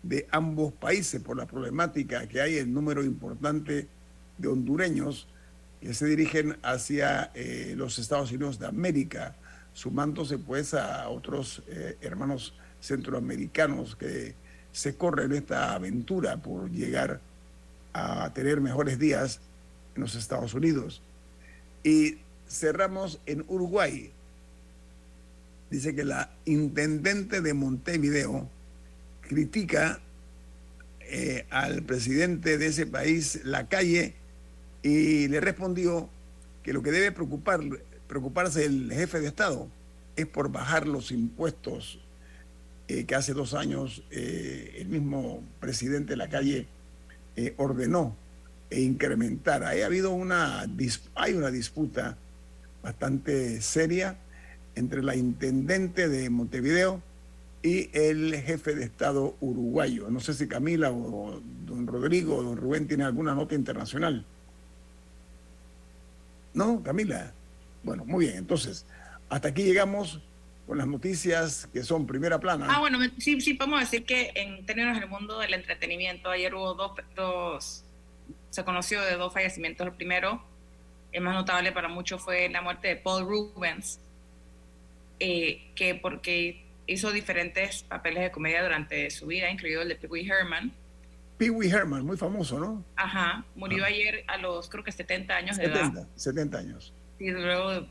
de 0.04 0.28
ambos 0.32 0.74
países 0.74 1.22
por 1.22 1.38
la 1.38 1.48
problemática 1.48 2.28
que 2.28 2.40
hay 2.40 2.58
el 2.58 2.72
número 2.72 3.04
importante 3.04 3.88
de 4.38 4.48
hondureños 4.48 5.28
que 5.82 5.94
se 5.94 6.06
dirigen 6.06 6.58
hacia 6.64 7.32
eh, 7.34 7.74
los 7.78 8.00
Estados 8.00 8.32
Unidos 8.32 8.60
de 8.60 8.68
América 8.68 9.36
sumándose 9.74 10.40
pues 10.40 10.74
a 10.74 11.08
otros 11.10 11.62
eh, 11.68 11.98
hermanos 12.02 12.56
centroamericanos 12.82 13.96
que 13.96 14.34
se 14.72 14.96
corren 14.96 15.34
esta 15.34 15.74
aventura 15.74 16.38
por 16.38 16.72
llegar 16.72 17.22
a 17.94 18.34
tener 18.34 18.60
mejores 18.60 18.98
días 18.98 19.40
en 19.96 20.02
los 20.02 20.16
Estados 20.16 20.54
Unidos. 20.54 21.02
Y 21.84 22.18
cerramos 22.48 23.20
en 23.26 23.44
Uruguay. 23.48 24.12
Dice 25.70 25.94
que 25.94 26.06
la 26.06 26.32
intendente 26.46 27.42
de 27.42 27.54
Montevideo 27.54 28.50
critica 29.22 30.00
eh, 31.02 31.46
al 31.50 31.84
presidente 31.84 32.58
de 32.58 32.68
ese 32.68 32.86
país, 32.86 33.42
la 33.44 33.68
calle, 33.68 34.16
y 34.84 35.28
le 35.28 35.40
respondió 35.40 36.10
que 36.64 36.74
lo 36.74 36.82
que 36.82 36.92
debe 36.92 37.12
preocupar, 37.12 37.62
preocuparse 38.08 38.66
el 38.66 38.92
jefe 38.92 39.20
de 39.20 39.28
Estado 39.28 39.68
es 40.16 40.26
por 40.26 40.52
bajar 40.52 40.88
los 40.88 41.12
impuestos 41.12 42.00
eh, 42.88 43.06
que 43.06 43.16
hace 43.16 43.34
dos 43.34 43.54
años 43.54 44.04
eh, 44.12 44.78
el 44.80 44.88
mismo 44.88 45.44
presidente 45.60 46.12
de 46.12 46.18
la 46.18 46.30
calle 46.30 46.68
eh, 47.36 47.54
ordenó 47.58 48.16
e 48.70 48.82
incrementar. 48.82 49.64
Ha 49.64 49.86
habido 49.86 50.12
una, 50.12 50.66
hay 51.16 51.34
una 51.34 51.52
disputa 51.52 52.18
bastante 52.82 53.62
seria 53.62 54.18
entre 54.76 55.04
la 55.04 55.16
intendente 55.16 56.08
de 56.08 56.30
Montevideo 56.30 57.02
y 57.64 57.90
el 57.94 58.36
jefe 58.36 58.76
de 58.76 58.86
Estado 58.86 59.36
uruguayo. 59.42 60.10
No 60.10 60.20
sé 60.20 60.34
si 60.34 60.48
Camila 60.48 60.92
o 60.92 61.42
don 61.66 61.88
Rodrigo 61.88 62.38
o 62.38 62.44
don 62.44 62.58
Rubén 62.58 62.88
tienen 62.88 63.08
alguna 63.08 63.36
nota 63.36 63.56
internacional. 63.56 64.26
¿No, 66.58 66.82
Camila? 66.82 67.32
Bueno, 67.84 68.04
muy 68.04 68.26
bien. 68.26 68.40
Entonces, 68.40 68.88
hasta 69.30 69.50
aquí 69.50 69.62
llegamos 69.62 70.20
con 70.66 70.80
las 70.80 70.88
noticias 70.88 71.70
que 71.72 71.84
son 71.84 72.08
primera 72.08 72.40
plana. 72.40 72.66
Ah, 72.68 72.80
bueno, 72.80 72.98
sí, 73.20 73.40
sí, 73.42 73.54
podemos 73.54 73.80
decir 73.80 74.06
que 74.06 74.32
en 74.34 74.66
términos 74.66 75.00
del 75.00 75.08
mundo 75.08 75.38
del 75.38 75.54
entretenimiento, 75.54 76.32
ayer 76.32 76.56
hubo 76.56 76.74
dos, 76.74 76.94
dos, 77.16 77.84
se 78.50 78.66
conoció 78.66 79.04
de 79.04 79.18
dos 79.18 79.32
fallecimientos. 79.32 79.86
El 79.86 79.94
primero, 79.94 80.44
el 81.12 81.22
más 81.22 81.36
notable 81.36 81.72
para 81.72 81.90
muchos, 81.90 82.24
fue 82.24 82.50
la 82.50 82.64
muerte 82.64 82.88
de 82.88 82.96
Paul 82.96 83.28
Rubens, 83.28 84.00
eh, 85.20 85.62
que 85.76 85.94
porque 85.94 86.66
hizo 86.88 87.12
diferentes 87.12 87.84
papeles 87.84 88.24
de 88.24 88.32
comedia 88.32 88.64
durante 88.64 89.12
su 89.12 89.28
vida, 89.28 89.52
incluido 89.52 89.84
el 89.84 89.90
de 89.90 89.96
Pee 89.96 90.28
Herman. 90.28 90.74
Pee 91.38 91.50
Wee 91.50 91.70
Herman, 91.70 92.06
muy 92.06 92.18
famoso, 92.18 92.60
¿no? 92.60 92.84
Ajá, 92.96 93.46
murió 93.56 93.86
ayer 93.86 94.24
a 94.28 94.38
los, 94.38 94.70
creo 94.70 94.84
que 94.84 94.92
70 94.92 95.36
años 95.36 95.58
de 95.58 95.66
edad. 95.66 96.08
70 96.16 96.58
años. 96.58 96.94
Y 97.20 97.30
luego 97.32 97.72
de, 97.72 97.88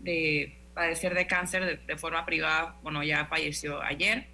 de 0.00 0.58
padecer 0.74 1.14
de 1.14 1.26
cáncer 1.26 1.84
de, 1.86 1.96
forma 1.96 2.24
privada, 2.26 2.76
bueno, 2.82 3.02
ya 3.02 3.26
falleció 3.26 3.82
ayer. 3.82 4.26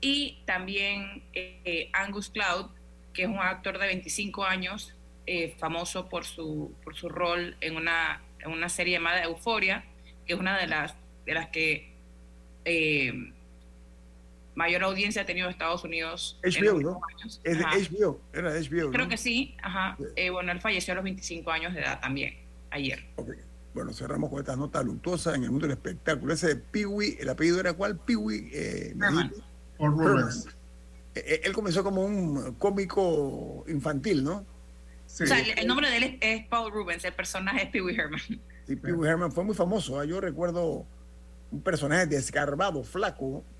Y 0.00 0.42
también 0.46 1.22
eh, 1.34 1.90
Angus 1.92 2.30
Cloud, 2.30 2.70
que 3.12 3.22
es 3.22 3.28
un 3.28 3.38
actor 3.38 3.78
de 3.78 3.86
25 3.86 4.44
años, 4.44 4.94
eh, 5.26 5.54
famoso 5.58 6.08
por 6.08 6.24
su, 6.24 6.74
por 6.82 6.96
su 6.96 7.08
rol 7.08 7.56
en 7.60 7.76
una, 7.76 8.22
en 8.38 8.50
una 8.50 8.68
serie 8.68 8.94
llamada 8.94 9.22
Euforia, 9.22 9.84
que 10.26 10.32
es 10.32 10.38
una 10.38 10.58
de 10.58 10.66
las, 10.66 10.96
de 11.26 11.34
las 11.34 11.48
que 11.48 11.92
eh, 12.64 13.32
mayor 14.60 14.84
audiencia 14.84 15.22
ha 15.22 15.26
tenido 15.26 15.48
Estados 15.48 15.82
Unidos. 15.84 16.38
HBO, 16.44 16.80
¿no? 16.80 17.00
Es 17.44 17.58
de 17.58 17.64
HBO, 17.64 18.20
era 18.34 18.50
HBO. 18.52 18.90
Creo 18.90 19.08
que 19.08 19.16
sí, 19.16 19.56
ajá. 19.62 19.96
bueno, 20.30 20.52
él 20.52 20.60
falleció 20.60 20.92
a 20.92 20.96
los 20.96 21.04
25 21.04 21.50
años 21.50 21.72
de 21.72 21.80
edad 21.80 21.98
también, 21.98 22.34
ayer. 22.70 23.02
Bueno, 23.72 23.92
cerramos 23.94 24.28
con 24.28 24.40
esta 24.40 24.56
nota 24.56 24.82
luctuosa 24.82 25.34
en 25.34 25.44
el 25.44 25.50
mundo 25.50 25.66
del 25.66 25.76
espectáculo. 25.76 26.34
Ese 26.34 26.48
de 26.48 26.56
Peewee, 26.56 27.16
¿el 27.20 27.28
apellido 27.28 27.58
era 27.58 27.72
cuál? 27.72 27.98
Peewee. 27.98 28.50
Eh, 28.52 28.94
Rubens. 29.78 30.46
Eh, 31.14 31.22
eh, 31.24 31.40
él 31.44 31.52
comenzó 31.52 31.82
como 31.82 32.04
un 32.04 32.54
cómico 32.56 33.64
infantil, 33.68 34.22
¿no? 34.24 34.44
Sí. 35.06 35.24
O 35.24 35.26
sea, 35.26 35.38
el, 35.38 35.66
nombre 35.66 35.88
de 35.88 35.96
él 35.96 36.18
es, 36.20 36.46
Paul 36.48 36.70
Rubens, 36.70 37.04
el 37.04 37.14
personaje 37.14 37.62
es 37.64 37.68
Pee 37.70 37.80
Herman. 37.80 38.20
Sí, 38.66 38.76
Pee 38.76 38.92
Herman 38.92 39.32
fue 39.32 39.42
muy 39.42 39.54
famoso. 39.54 39.98
¿ah? 39.98 40.04
Yo 40.04 40.20
recuerdo 40.20 40.86
un 41.50 41.62
personaje 41.62 42.06
desgarbado, 42.06 42.84
flaco, 42.84 43.38
eh, 43.38 43.59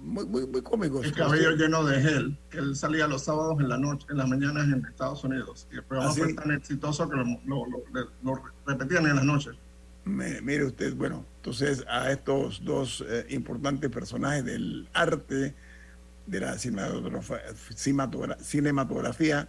muy, 0.00 0.26
muy, 0.26 0.46
muy 0.46 0.62
cómico. 0.62 1.02
El 1.02 1.12
cabello 1.12 1.50
lleno 1.52 1.84
de 1.84 2.00
gel, 2.00 2.38
que 2.50 2.58
él 2.58 2.76
salía 2.76 3.06
los 3.06 3.24
sábados 3.24 3.60
en 3.60 3.68
la 3.68 3.78
noche, 3.78 4.06
en 4.10 4.18
las 4.18 4.28
mañanas 4.28 4.68
en 4.68 4.84
Estados 4.84 5.24
Unidos. 5.24 5.66
Y 5.72 5.76
el 5.76 5.84
programa 5.84 6.14
fue 6.14 6.34
tan 6.34 6.50
exitoso 6.52 7.08
que 7.08 7.16
lo, 7.16 7.66
repetían 8.66 9.06
en 9.06 9.16
las 9.16 9.24
noches. 9.24 9.56
mire 10.04 10.64
usted, 10.64 10.94
bueno, 10.94 11.24
entonces 11.36 11.84
a 11.88 12.10
estos 12.10 12.64
dos 12.64 13.04
eh, 13.06 13.26
importantes 13.30 13.90
personajes 13.90 14.44
del 14.44 14.88
arte, 14.92 15.54
de 16.26 16.40
la 16.40 16.58
cinematografía, 16.58 19.48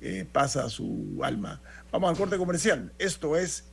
eh, 0.00 0.26
pasa 0.30 0.68
su 0.68 1.18
alma. 1.22 1.60
Vamos 1.90 2.10
al 2.10 2.16
corte 2.16 2.38
comercial. 2.38 2.92
Esto 2.98 3.36
es 3.36 3.64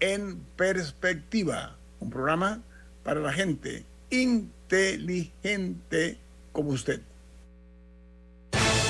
En 0.00 0.40
Perspectiva, 0.56 1.76
un 2.00 2.10
programa 2.10 2.62
para 3.02 3.20
la 3.20 3.32
gente 3.32 3.84
inteligente 4.12 6.18
como 6.52 6.70
usted. 6.70 7.00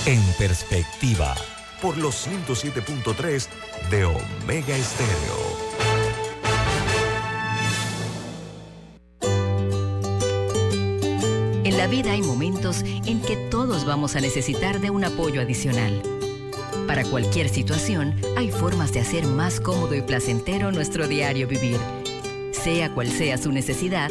En 0.04 0.20
perspectiva. 0.36 1.34
Por 1.80 1.96
los 1.96 2.28
107.3 2.28 3.48
de 3.90 4.04
Omega 4.04 4.76
Estéreo. 4.76 5.62
En 11.64 11.76
la 11.76 11.86
vida 11.86 12.12
hay 12.12 12.22
momentos 12.22 12.82
en 12.82 13.20
que 13.22 13.36
todos 13.50 13.84
vamos 13.84 14.16
a 14.16 14.20
necesitar 14.20 14.80
de 14.80 14.90
un 14.90 15.04
apoyo 15.04 15.40
adicional. 15.40 16.02
Para 16.86 17.04
cualquier 17.04 17.48
situación, 17.48 18.20
hay 18.36 18.50
formas 18.50 18.92
de 18.92 19.00
hacer 19.00 19.26
más 19.26 19.60
cómodo 19.60 19.94
y 19.94 20.02
placentero 20.02 20.72
nuestro 20.72 21.08
diario 21.08 21.48
vivir. 21.48 21.78
Sea 22.52 22.92
cual 22.92 23.08
sea 23.08 23.38
su 23.38 23.50
necesidad, 23.50 24.10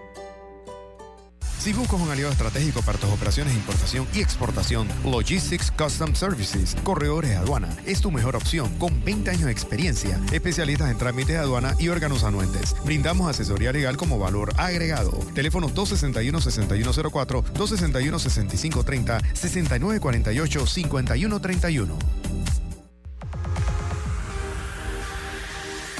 Si 1.61 1.73
buscas 1.73 1.99
un 2.01 2.09
aliado 2.09 2.31
estratégico 2.31 2.81
para 2.81 2.97
tus 2.97 3.11
operaciones 3.11 3.53
de 3.53 3.59
importación 3.59 4.07
y 4.15 4.21
exportación, 4.21 4.87
Logistics 5.05 5.69
Custom 5.69 6.15
Services, 6.15 6.75
Corredores 6.81 7.29
de 7.29 7.35
Aduana, 7.35 7.69
es 7.85 8.01
tu 8.01 8.09
mejor 8.09 8.35
opción 8.35 8.75
con 8.79 9.05
20 9.05 9.29
años 9.29 9.45
de 9.45 9.51
experiencia, 9.51 10.19
especialistas 10.31 10.89
en 10.89 10.97
trámites 10.97 11.35
de 11.35 11.37
aduana 11.37 11.75
y 11.77 11.89
órganos 11.89 12.23
anuentes. 12.23 12.75
Brindamos 12.83 13.29
asesoría 13.29 13.71
legal 13.71 13.95
como 13.95 14.17
valor 14.17 14.51
agregado. 14.57 15.11
Teléfono 15.35 15.69
261-6104, 15.69 17.43
261-6530, 17.53 19.21
6948-5131. 19.35 21.89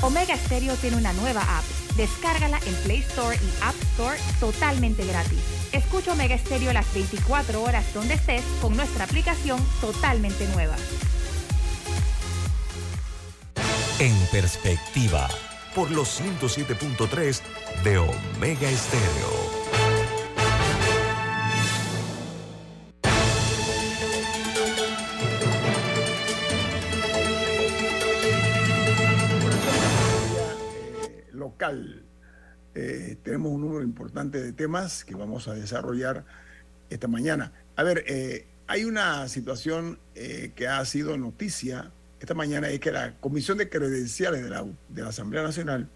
Omega 0.01 0.35
Stereo 0.37 0.75
tiene 0.77 0.97
una 0.97 1.13
nueva 1.13 1.41
app. 1.41 1.80
Descárgala 1.95 2.59
en 2.65 2.75
Play 2.83 2.99
Store 2.99 3.35
y 3.35 3.63
App 3.63 3.75
Store 3.93 4.17
totalmente 4.39 5.05
gratis. 5.05 5.39
Escucha 5.71 6.13
Omega 6.13 6.37
Stereo 6.37 6.73
las 6.73 6.91
24 6.93 7.61
horas 7.61 7.93
donde 7.93 8.15
estés 8.15 8.43
con 8.61 8.75
nuestra 8.75 9.05
aplicación 9.05 9.59
totalmente 9.79 10.47
nueva. 10.49 10.75
En 13.99 14.15
perspectiva, 14.31 15.29
Por 15.75 15.89
los 15.91 16.19
107.3 16.19 17.41
de 17.83 17.97
Omega 17.97 18.69
Estéreo. 18.69 19.60
Eh, 32.73 33.17
tenemos 33.23 33.51
un 33.51 33.61
número 33.61 33.83
importante 33.83 34.41
de 34.41 34.53
temas 34.53 35.05
que 35.05 35.13
vamos 35.13 35.47
a 35.47 35.53
desarrollar 35.53 36.25
esta 36.89 37.07
mañana. 37.07 37.51
A 37.75 37.83
ver, 37.83 38.03
eh, 38.07 38.47
hay 38.67 38.85
una 38.85 39.27
situación 39.27 39.99
eh, 40.15 40.53
que 40.55 40.67
ha 40.67 40.83
sido 40.85 41.17
noticia 41.17 41.91
esta 42.19 42.33
mañana, 42.33 42.69
es 42.69 42.79
que 42.79 42.91
la 42.91 43.15
Comisión 43.19 43.57
de 43.57 43.69
Credenciales 43.69 44.43
de 44.43 44.49
la, 44.49 44.65
de 44.89 45.01
la 45.01 45.09
Asamblea 45.09 45.43
Nacional 45.43 45.89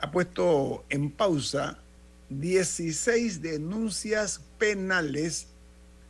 ha 0.00 0.10
puesto 0.12 0.84
en 0.88 1.10
pausa 1.10 1.78
16 2.28 3.42
denuncias 3.42 4.40
penales 4.58 5.48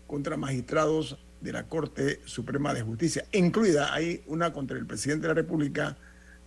contra 0.06 0.36
magistrados 0.36 1.18
de 1.40 1.52
la 1.52 1.68
Corte 1.68 2.20
Suprema 2.26 2.74
de 2.74 2.82
Justicia, 2.82 3.24
incluida 3.32 3.94
hay 3.94 4.22
una 4.26 4.52
contra 4.52 4.76
el 4.76 4.86
presidente 4.86 5.22
de 5.22 5.28
la 5.28 5.40
República, 5.40 5.96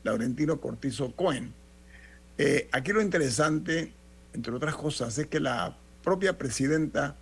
Laurentino 0.04 0.60
Cortizo 0.60 1.16
Cohen. 1.16 1.54
Eh, 2.38 2.70
aquí 2.72 2.92
lo 2.92 3.02
interesante, 3.02 3.94
entre 4.34 4.54
otras 4.54 4.76
cosas, 4.76 5.18
es 5.18 5.28
que 5.28 5.40
la 5.40 5.78
propia 6.04 6.38
presidenta 6.38 7.16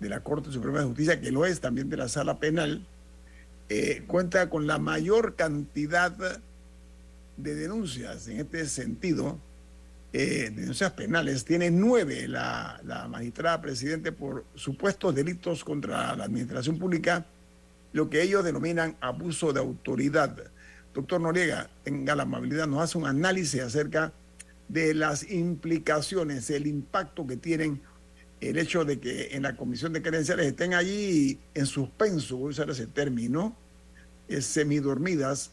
de 0.00 0.08
la 0.08 0.20
Corte 0.20 0.50
Suprema 0.52 0.80
de 0.80 0.86
Justicia, 0.86 1.20
que 1.20 1.32
lo 1.32 1.44
es 1.46 1.60
también 1.60 1.88
de 1.88 1.96
la 1.96 2.08
Sala 2.08 2.38
Penal, 2.38 2.86
eh, 3.68 4.04
cuenta 4.06 4.50
con 4.50 4.66
la 4.66 4.78
mayor 4.78 5.34
cantidad 5.34 6.12
de 7.36 7.54
denuncias 7.54 8.28
en 8.28 8.40
este 8.40 8.66
sentido, 8.66 9.38
eh, 10.12 10.52
denuncias 10.54 10.92
penales. 10.92 11.44
Tiene 11.44 11.70
nueve 11.70 12.28
la, 12.28 12.80
la 12.84 13.08
magistrada 13.08 13.62
presidente 13.62 14.12
por 14.12 14.44
supuestos 14.54 15.14
delitos 15.14 15.64
contra 15.64 16.14
la 16.14 16.24
administración 16.24 16.78
pública, 16.78 17.24
lo 17.92 18.10
que 18.10 18.22
ellos 18.22 18.44
denominan 18.44 18.96
abuso 19.00 19.52
de 19.52 19.60
autoridad. 19.60 20.51
Doctor 20.94 21.20
Noriega, 21.20 21.70
tenga 21.84 22.14
la 22.14 22.24
amabilidad, 22.24 22.66
nos 22.66 22.82
hace 22.82 22.98
un 22.98 23.06
análisis 23.06 23.60
acerca 23.62 24.12
de 24.68 24.94
las 24.94 25.30
implicaciones, 25.30 26.50
el 26.50 26.66
impacto 26.66 27.26
que 27.26 27.36
tienen 27.36 27.80
el 28.40 28.58
hecho 28.58 28.84
de 28.84 28.98
que 28.98 29.36
en 29.36 29.42
la 29.42 29.56
comisión 29.56 29.92
de 29.92 30.02
credenciales 30.02 30.46
estén 30.46 30.74
allí 30.74 31.38
en 31.54 31.66
suspenso, 31.66 32.36
voy 32.36 32.48
a 32.48 32.50
usar 32.50 32.70
ese 32.70 32.86
término, 32.86 33.56
eh, 34.28 34.42
semidormidas, 34.42 35.52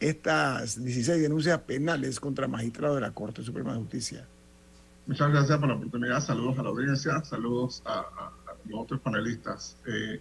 estas 0.00 0.82
16 0.82 1.22
denuncias 1.22 1.58
penales 1.60 2.20
contra 2.20 2.48
magistrados 2.48 2.96
de 2.96 3.02
la 3.02 3.12
Corte 3.12 3.42
Suprema 3.42 3.72
de 3.72 3.78
Justicia. 3.78 4.26
Muchas 5.06 5.30
gracias 5.30 5.58
por 5.58 5.68
la 5.68 5.74
oportunidad. 5.76 6.20
Saludos 6.20 6.58
a 6.58 6.62
la 6.64 6.68
audiencia, 6.70 7.24
saludos 7.24 7.82
a, 7.86 8.32
los 8.64 8.80
otros 8.80 9.00
panelistas. 9.00 9.76
Eh, 9.86 10.20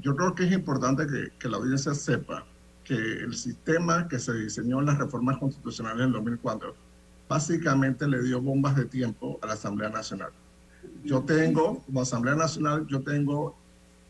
yo 0.00 0.14
creo 0.14 0.34
que 0.34 0.44
es 0.44 0.52
importante 0.52 1.06
que 1.38 1.48
la 1.48 1.56
audiencia 1.56 1.94
sepa 1.94 2.44
que 2.88 2.94
el 2.94 3.36
sistema 3.36 4.08
que 4.08 4.18
se 4.18 4.32
diseñó 4.32 4.80
en 4.80 4.86
las 4.86 4.98
reformas 4.98 5.36
constitucionales 5.36 6.06
en 6.06 6.12
2004 6.12 6.74
básicamente 7.28 8.08
le 8.08 8.22
dio 8.22 8.40
bombas 8.40 8.74
de 8.76 8.86
tiempo 8.86 9.38
a 9.42 9.46
la 9.46 9.52
Asamblea 9.52 9.90
Nacional. 9.90 10.30
Yo 11.04 11.20
tengo, 11.20 11.82
como 11.84 12.00
Asamblea 12.00 12.34
Nacional, 12.34 12.86
yo 12.86 13.02
tengo 13.02 13.54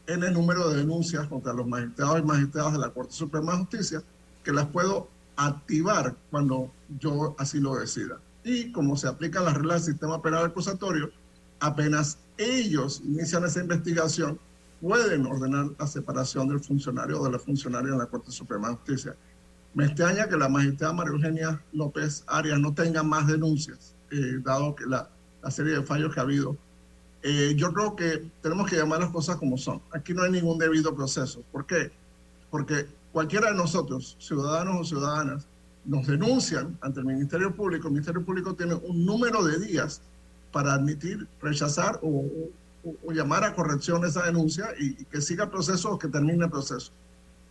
en 0.07 0.23
el 0.23 0.33
número 0.33 0.71
de 0.71 0.79
denuncias 0.79 1.27
contra 1.27 1.53
los 1.53 1.67
magistrados 1.67 2.21
y 2.21 2.23
magistradas 2.23 2.75
de 2.75 2.79
la 2.79 2.91
Corte 2.91 3.13
Suprema 3.13 3.53
de 3.53 3.59
Justicia 3.59 4.03
que 4.45 4.53
las 4.53 4.67
puedo 4.67 5.09
activar 5.37 6.15
cuando 6.31 6.71
yo 7.01 7.35
así 7.39 7.59
lo 7.59 7.75
decida. 7.75 8.21
Y 8.45 8.71
como 8.71 8.97
se 8.97 9.09
aplican 9.09 9.45
las 9.45 9.55
reglas 9.55 9.85
del 9.85 9.95
sistema 9.95 10.23
penal 10.23 10.47
acusatorio, 10.47 11.11
apenas 11.59 12.19
ellos 12.37 13.03
inician 13.05 13.45
esa 13.45 13.61
investigación, 13.61 14.39
pueden 14.81 15.27
ordenar 15.27 15.67
la 15.79 15.87
separación 15.87 16.49
del 16.49 16.61
funcionario 16.61 17.21
o 17.21 17.25
de 17.25 17.33
la 17.33 17.39
funcionaria 17.39 17.93
en 17.93 17.99
la 17.99 18.07
Corte 18.07 18.31
Suprema 18.31 18.69
de 18.69 18.75
Justicia. 18.77 19.17
Me 19.75 19.87
extraña 19.87 20.29
que 20.29 20.37
la 20.37 20.49
magistrada 20.49 20.93
María 20.93 21.13
Eugenia 21.13 21.63
López 21.73 22.25
Arias 22.27 22.59
no 22.59 22.75
tenga 22.75 23.03
más 23.03 23.27
denuncias, 23.27 23.95
eh, 24.11 24.39
dado 24.43 24.75
que 24.75 24.87
la, 24.87 25.11
la 25.43 25.51
serie 25.51 25.75
de 25.75 25.83
fallos 25.83 26.13
que 26.13 26.21
ha 26.21 26.23
habido. 26.23 26.57
Eh, 27.23 27.55
yo 27.57 27.73
creo 27.73 27.97
que 27.97 28.31
tenemos 28.43 28.69
que 28.71 28.77
llamar 28.77 29.01
las 29.01 29.11
cosas 29.11 29.37
como 29.37 29.59
son. 29.59 29.81
Aquí 29.93 30.15
no 30.15 30.23
hay 30.23 30.31
ningún 30.31 30.59
debido 30.59 30.95
proceso. 30.95 31.43
¿Por 31.53 31.67
qué? 31.67 31.91
Porque 32.51 32.87
cualquiera 33.13 33.51
de 33.51 33.57
nosotros, 33.57 34.17
ciudadanos 34.21 34.81
o 34.81 34.85
ciudadanas, 34.85 35.47
nos 35.85 36.07
denuncian 36.07 36.79
ante 36.81 37.01
el 37.01 37.07
Ministerio 37.07 37.55
Público. 37.55 37.89
El 37.89 37.95
Ministerio 37.95 38.25
Público 38.25 38.55
tiene 38.55 38.75
un 38.75 39.05
número 39.05 39.43
de 39.45 39.59
días 39.59 40.03
para 40.53 40.75
admitir, 40.75 41.27
rechazar 41.41 41.99
o, 42.03 42.25
o- 42.85 43.13
llamar 43.13 43.45
a 43.45 43.55
corrección 43.55 44.05
esa 44.05 44.23
denuncia 44.25 44.69
y, 44.79 45.01
y 45.01 45.05
que 45.05 45.21
siga 45.21 45.45
el 45.45 45.51
proceso 45.51 45.93
o 45.93 45.99
que 45.99 46.09
termine 46.09 46.45
el 46.45 46.51
proceso. 46.51 46.93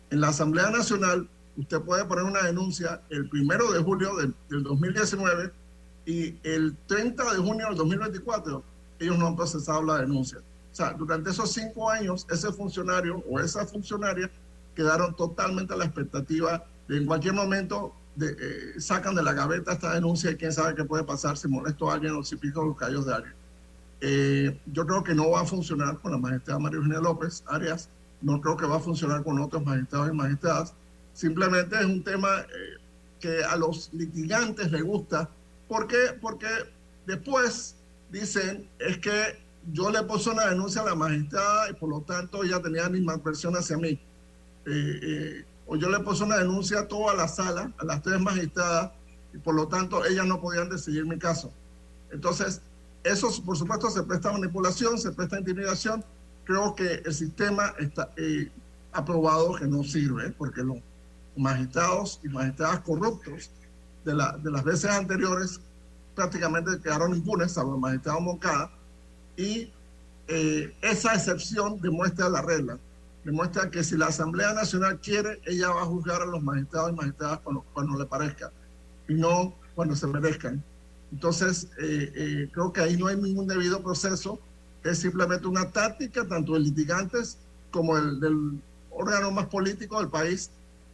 En 0.09 0.21
la 0.21 0.29
Asamblea 0.29 0.69
Nacional, 0.69 1.27
usted 1.57 1.81
puede 1.81 2.05
poner 2.05 2.23
una 2.25 2.43
denuncia 2.43 3.01
el 3.09 3.27
primero 3.29 3.71
de 3.71 3.79
julio 3.81 4.15
del, 4.15 4.33
del 4.49 4.63
2019 4.63 5.51
y 6.05 6.35
el 6.43 6.75
30 6.87 7.33
de 7.33 7.37
junio 7.39 7.67
del 7.67 7.75
2024 7.75 8.63
ellos 8.99 9.17
no 9.17 9.27
han 9.27 9.35
procesado 9.35 9.83
la 9.83 9.97
denuncia. 9.99 10.39
O 10.39 10.75
sea, 10.77 10.93
durante 10.93 11.31
esos 11.31 11.51
cinco 11.51 11.89
años, 11.89 12.25
ese 12.29 12.51
funcionario 12.53 13.23
o 13.29 13.39
esa 13.39 13.65
funcionaria 13.65 14.29
quedaron 14.75 15.15
totalmente 15.15 15.73
a 15.73 15.77
la 15.77 15.85
expectativa 15.85 16.63
de 16.87 16.97
en 16.97 17.05
cualquier 17.05 17.33
momento 17.33 17.93
de, 18.15 18.27
eh, 18.31 18.79
sacan 18.79 19.13
de 19.15 19.23
la 19.23 19.33
gaveta 19.33 19.73
esta 19.73 19.93
denuncia 19.93 20.31
y 20.31 20.35
quién 20.35 20.51
sabe 20.53 20.75
qué 20.75 20.83
puede 20.85 21.03
pasar 21.03 21.37
si 21.37 21.47
molesto 21.47 21.89
a 21.89 21.95
alguien 21.95 22.13
o 22.15 22.23
si 22.23 22.35
pico 22.35 22.63
los 22.63 22.77
callos 22.77 23.05
de 23.05 23.13
alguien. 23.13 23.33
Eh, 24.01 24.60
yo 24.67 24.86
creo 24.86 25.03
que 25.03 25.15
no 25.15 25.31
va 25.31 25.41
a 25.41 25.45
funcionar 25.45 25.97
con 25.99 26.12
la 26.12 26.17
magistrada 26.17 26.60
María 26.60 26.77
Eugenia 26.77 26.99
López 26.99 27.43
Arias, 27.47 27.89
no 28.21 28.41
creo 28.41 28.57
que 28.57 28.65
va 28.65 28.77
a 28.77 28.79
funcionar 28.79 29.23
con 29.23 29.39
otros 29.39 29.63
magistrados 29.63 30.10
y 30.10 30.13
magistradas. 30.13 30.73
Simplemente 31.13 31.75
es 31.77 31.86
un 31.86 32.03
tema 32.03 32.41
eh, 32.41 32.81
que 33.19 33.43
a 33.43 33.55
los 33.55 33.91
litigantes 33.93 34.71
les 34.71 34.83
gusta. 34.83 35.29
¿Por 35.67 35.88
qué? 35.88 36.17
Porque 36.21 36.47
después 37.05 37.75
dicen 38.12 38.69
es 38.79 38.97
que 38.99 39.47
yo 39.73 39.91
le 39.91 40.01
puse 40.03 40.29
una 40.29 40.47
denuncia 40.47 40.81
a 40.81 40.86
la 40.86 40.95
magistrada 40.95 41.69
y 41.69 41.73
por 41.73 41.89
lo 41.89 42.01
tanto 42.01 42.43
ella 42.43 42.62
tenía 42.62 42.86
animadversión 42.86 43.55
hacia 43.55 43.77
mí. 43.77 43.99
Eh, 44.65 44.99
eh, 45.01 45.45
o 45.65 45.75
yo 45.75 45.89
le 45.89 45.99
puse 45.99 46.23
una 46.23 46.38
denuncia 46.38 46.81
a 46.81 46.88
toda 46.88 47.13
la 47.13 47.27
sala, 47.27 47.71
a 47.77 47.86
las 47.86 48.01
tres 48.01 48.19
magistradas, 48.19 48.91
y 49.33 49.38
por 49.38 49.55
lo 49.55 49.67
tanto 49.67 50.05
ellas 50.05 50.25
no 50.25 50.39
podían 50.39 50.69
decidir 50.69 51.05
mi 51.05 51.17
caso. 51.17 51.51
Entonces, 52.12 52.62
eso 53.07 53.29
por 53.43 53.57
supuesto 53.57 53.89
se 53.89 54.03
presta 54.03 54.29
a 54.29 54.33
manipulación, 54.33 54.97
se 54.97 55.11
presta 55.11 55.37
a 55.37 55.39
intimidación. 55.39 56.03
Creo 56.45 56.75
que 56.75 57.01
el 57.05 57.13
sistema 57.13 57.73
está 57.79 58.11
eh, 58.17 58.49
aprobado 58.91 59.55
que 59.55 59.67
no 59.67 59.83
sirve, 59.83 60.31
porque 60.31 60.61
los 60.61 60.77
magistrados 61.35 62.19
y 62.23 62.29
magistradas 62.29 62.79
corruptos 62.81 63.51
de, 64.05 64.15
la, 64.15 64.37
de 64.37 64.51
las 64.51 64.63
veces 64.63 64.89
anteriores 64.89 65.59
prácticamente 66.15 66.79
quedaron 66.81 67.13
impunes, 67.13 67.51
salvo 67.51 67.75
el 67.75 67.81
magistrado 67.81 68.21
Moncada, 68.21 68.71
y 69.35 69.71
eh, 70.27 70.75
esa 70.81 71.13
excepción 71.13 71.79
demuestra 71.79 72.27
la 72.27 72.41
regla. 72.41 72.79
Demuestra 73.23 73.69
que 73.69 73.83
si 73.83 73.97
la 73.97 74.07
Asamblea 74.07 74.53
Nacional 74.53 74.99
quiere, 74.99 75.41
ella 75.45 75.69
va 75.69 75.81
a 75.81 75.85
juzgar 75.85 76.21
a 76.21 76.25
los 76.25 76.41
magistrados 76.41 76.91
y 76.91 76.95
magistradas 76.95 77.39
cuando, 77.39 77.61
cuando 77.73 77.97
le 77.97 78.05
parezca 78.05 78.51
y 79.07 79.13
no 79.13 79.53
cuando 79.75 79.95
se 79.95 80.07
merezcan. 80.07 80.63
Entonces, 81.11 81.67
eh, 81.79 82.11
eh, 82.15 82.49
creo 82.51 82.73
que 82.73 82.81
ahí 82.81 82.97
no 82.97 83.07
hay 83.07 83.15
ningún 83.15 83.47
debido 83.47 83.81
proceso, 83.81 84.39
es 84.83 84.99
simplemente 84.99 85.47
una 85.47 85.71
táctica 85.71 86.27
tanto 86.27 86.53
de 86.53 86.59
litigantes 86.59 87.37
como 87.71 87.97
el, 87.97 88.19
del 88.19 88.61
órgano 88.91 89.31
más 89.31 89.47
político 89.47 89.99
del 89.99 90.09
país 90.09 90.49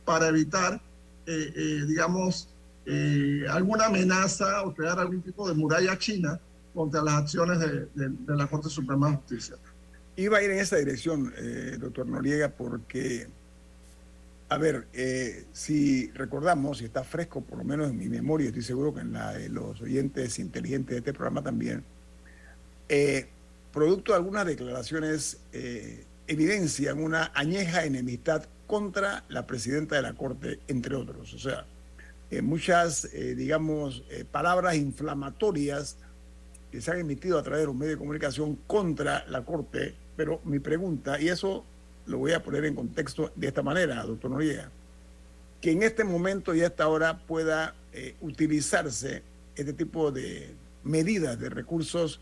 para 0.05 0.27
evitar, 0.27 0.81
digamos, 1.25 2.49
alguna 3.49 3.85
amenaza 3.85 4.63
o 4.63 4.73
crear 4.73 4.99
algún 4.99 5.21
tipo 5.21 5.47
de 5.47 5.53
muralla 5.53 5.97
china 5.97 6.39
contra 6.73 7.03
las 7.03 7.13
acciones 7.15 7.59
de, 7.59 7.87
la 8.27 8.47
Corte 8.47 8.69
Suprema 8.69 9.09
de 9.09 9.15
Justicia. 9.17 9.55
Iba 10.15 10.37
a 10.37 10.43
ir 10.43 10.51
en 10.51 10.59
esa 10.59 10.77
dirección, 10.77 11.33
eh, 11.37 11.77
doctor 11.79 12.07
Noriega, 12.07 12.49
porque, 12.49 13.27
a 14.49 14.57
ver, 14.57 14.87
eh, 14.93 15.45
si 15.51 16.11
recordamos, 16.11 16.77
si 16.79 16.85
está 16.85 17.03
fresco, 17.03 17.41
por 17.41 17.57
lo 17.57 17.63
menos 17.63 17.89
en 17.89 17.97
mi 17.97 18.07
memoria, 18.07 18.47
estoy 18.47 18.61
seguro 18.61 18.93
que 18.93 19.01
en 19.01 19.13
la 19.13 19.33
de 19.33 19.49
los 19.49 19.81
oyentes 19.81 20.37
inteligentes 20.39 20.91
de 20.91 20.97
este 20.99 21.13
programa 21.13 21.41
también, 21.41 21.83
eh, 22.89 23.27
producto 23.71 24.11
de 24.11 24.17
algunas 24.17 24.45
declaraciones, 24.45 25.39
evidencian 26.27 27.01
una 27.03 27.31
añeja 27.33 27.85
enemistad 27.85 28.45
contra 28.67 29.23
la 29.29 29.47
presidenta 29.47 29.95
de 29.95 30.03
la 30.03 30.13
Corte, 30.13 30.59
entre 30.67 30.95
otros. 30.95 31.33
O 31.33 31.39
sea, 31.39 31.65
muchas, 32.43 33.09
digamos, 33.11 34.03
palabras 34.31 34.75
inflamatorias 34.75 35.97
que 36.71 36.81
se 36.81 36.91
han 36.91 36.99
emitido 36.99 37.39
a 37.39 37.43
través 37.43 37.61
de 37.61 37.65
los 37.65 37.75
medios 37.75 37.95
de 37.95 37.99
comunicación 37.99 38.55
contra 38.67 39.25
la 39.27 39.43
Corte, 39.43 39.95
pero 40.15 40.39
mi 40.43 40.59
pregunta, 40.59 41.19
y 41.19 41.29
eso 41.29 41.65
lo 42.05 42.17
voy 42.17 42.33
a 42.33 42.43
poner 42.43 42.65
en 42.65 42.75
contexto 42.75 43.31
de 43.35 43.47
esta 43.47 43.61
manera, 43.61 44.03
doctor 44.03 44.31
Noriega, 44.31 44.69
que 45.61 45.71
en 45.71 45.83
este 45.83 46.03
momento 46.03 46.53
y 46.53 46.61
a 46.61 46.67
esta 46.67 46.87
hora 46.87 47.19
pueda 47.25 47.75
eh, 47.93 48.15
utilizarse 48.21 49.23
este 49.55 49.73
tipo 49.73 50.11
de 50.11 50.55
medidas 50.83 51.39
de 51.39 51.49
recursos 51.49 52.19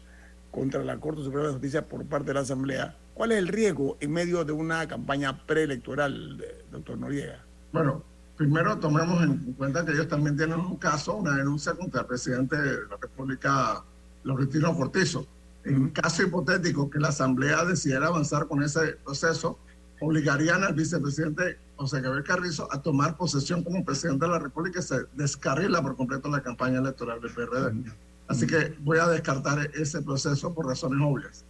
contra 0.52 0.84
la 0.84 1.00
Corte 1.00 1.24
Suprema 1.24 1.48
de 1.48 1.54
Justicia 1.54 1.88
por 1.88 2.06
parte 2.06 2.28
de 2.28 2.34
la 2.36 2.42
Asamblea. 2.42 2.98
¿Cuál 3.14 3.32
es 3.32 3.40
el 3.40 3.48
riesgo 3.48 3.98
en 4.00 4.12
medio 4.12 4.44
de 4.44 4.52
una 4.52 4.88
campaña 4.88 5.46
preelectoral, 5.46 6.44
doctor 6.72 6.98
Noriega? 6.98 7.44
Bueno, 7.72 8.04
primero 8.38 8.78
tomemos 8.80 9.24
en 9.24 9.54
cuenta 9.54 9.86
que 9.86 9.92
ellos 9.94 10.08
también 10.08 10.36
tienen 10.36 10.60
un 10.60 10.78
caso, 10.78 11.16
una 11.16 11.36
denuncia 11.36 11.74
contra 11.74 12.02
el 12.02 12.08
presidente 12.08 12.58
de 12.58 12.72
la 12.90 12.98
República 13.02 13.84
los 14.24 14.40
retiros 14.40 14.76
cortizos. 14.76 15.28
En 15.64 15.90
caso 15.90 16.24
hipotético 16.24 16.90
que 16.90 17.00
la 17.00 17.10
Asamblea 17.10 17.64
decidiera 17.66 18.08
avanzar 18.08 18.48
con 18.48 18.64
ese 18.64 18.94
proceso, 19.04 19.60
obligarían 20.02 20.64
al 20.64 20.74
vicepresidente 20.74 21.58
José 21.78 22.02
Gabriel 22.02 22.26
Carrizo 22.26 22.68
a 22.72 22.82
tomar 22.82 23.16
posesión 23.16 23.64
como 23.64 23.86
presidente 23.86 24.26
de 24.26 24.32
la 24.32 24.40
República 24.40 24.80
y 24.80 24.84
se 24.84 25.06
descarrila 25.14 25.82
por 25.82 25.96
completo 25.96 26.28
la 26.30 26.42
campaña 26.42 26.80
electoral 26.80 27.22
del 27.22 27.34
PRD. 27.34 27.94
Así 28.28 28.46
que 28.46 28.76
voy 28.80 28.98
a 28.98 29.08
descartar 29.08 29.70
ese 29.74 30.02
proceso 30.02 30.54
por 30.54 30.68
razones 30.68 31.00
obvias. 31.02 31.46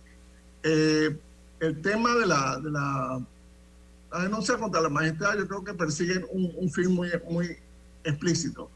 Eh, 0.64 1.18
el 1.60 1.82
tema 1.82 2.14
de 2.16 2.26
la, 2.28 2.60
de 2.60 2.72
la, 2.72 3.26
denuncia 4.22 4.58
contra 4.58 4.82
la 4.82 4.90
magistrada, 4.90 5.38
yo 5.38 5.48
creo 5.48 5.64
que 5.64 5.74
persiguen 5.74 6.26
un, 6.32 6.52
un 6.56 6.70
fin 6.70 6.94
muy, 6.94 7.10
muy 7.30 7.58
explícito, 8.04 8.70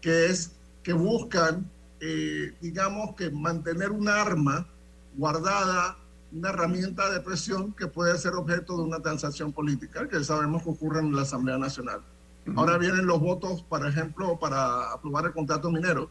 que 0.00 0.26
es 0.26 0.52
que 0.82 0.92
buscan 0.92 1.68
eh, 1.98 2.52
digamos 2.60 3.14
que 3.14 3.30
mantener 3.30 3.90
un 3.90 4.08
arma 4.08 4.68
guardada, 5.16 5.96
una 6.32 6.50
herramienta 6.50 7.10
de 7.10 7.20
presión 7.20 7.72
que 7.72 7.86
puede 7.86 8.16
ser 8.18 8.34
objeto 8.34 8.76
de 8.76 8.82
una 8.82 9.00
transacción 9.00 9.52
política, 9.52 10.08
que 10.08 10.22
sabemos 10.24 10.62
que 10.62 10.70
ocurre 10.70 11.00
en 11.00 11.14
la 11.14 11.22
Asamblea 11.22 11.58
Nacional. 11.58 12.00
Ahora 12.54 12.78
vienen 12.78 13.06
los 13.06 13.20
votos, 13.20 13.62
por 13.62 13.86
ejemplo, 13.86 14.38
para 14.38 14.92
aprobar 14.92 15.26
el 15.26 15.32
contrato 15.32 15.70
minero, 15.70 16.10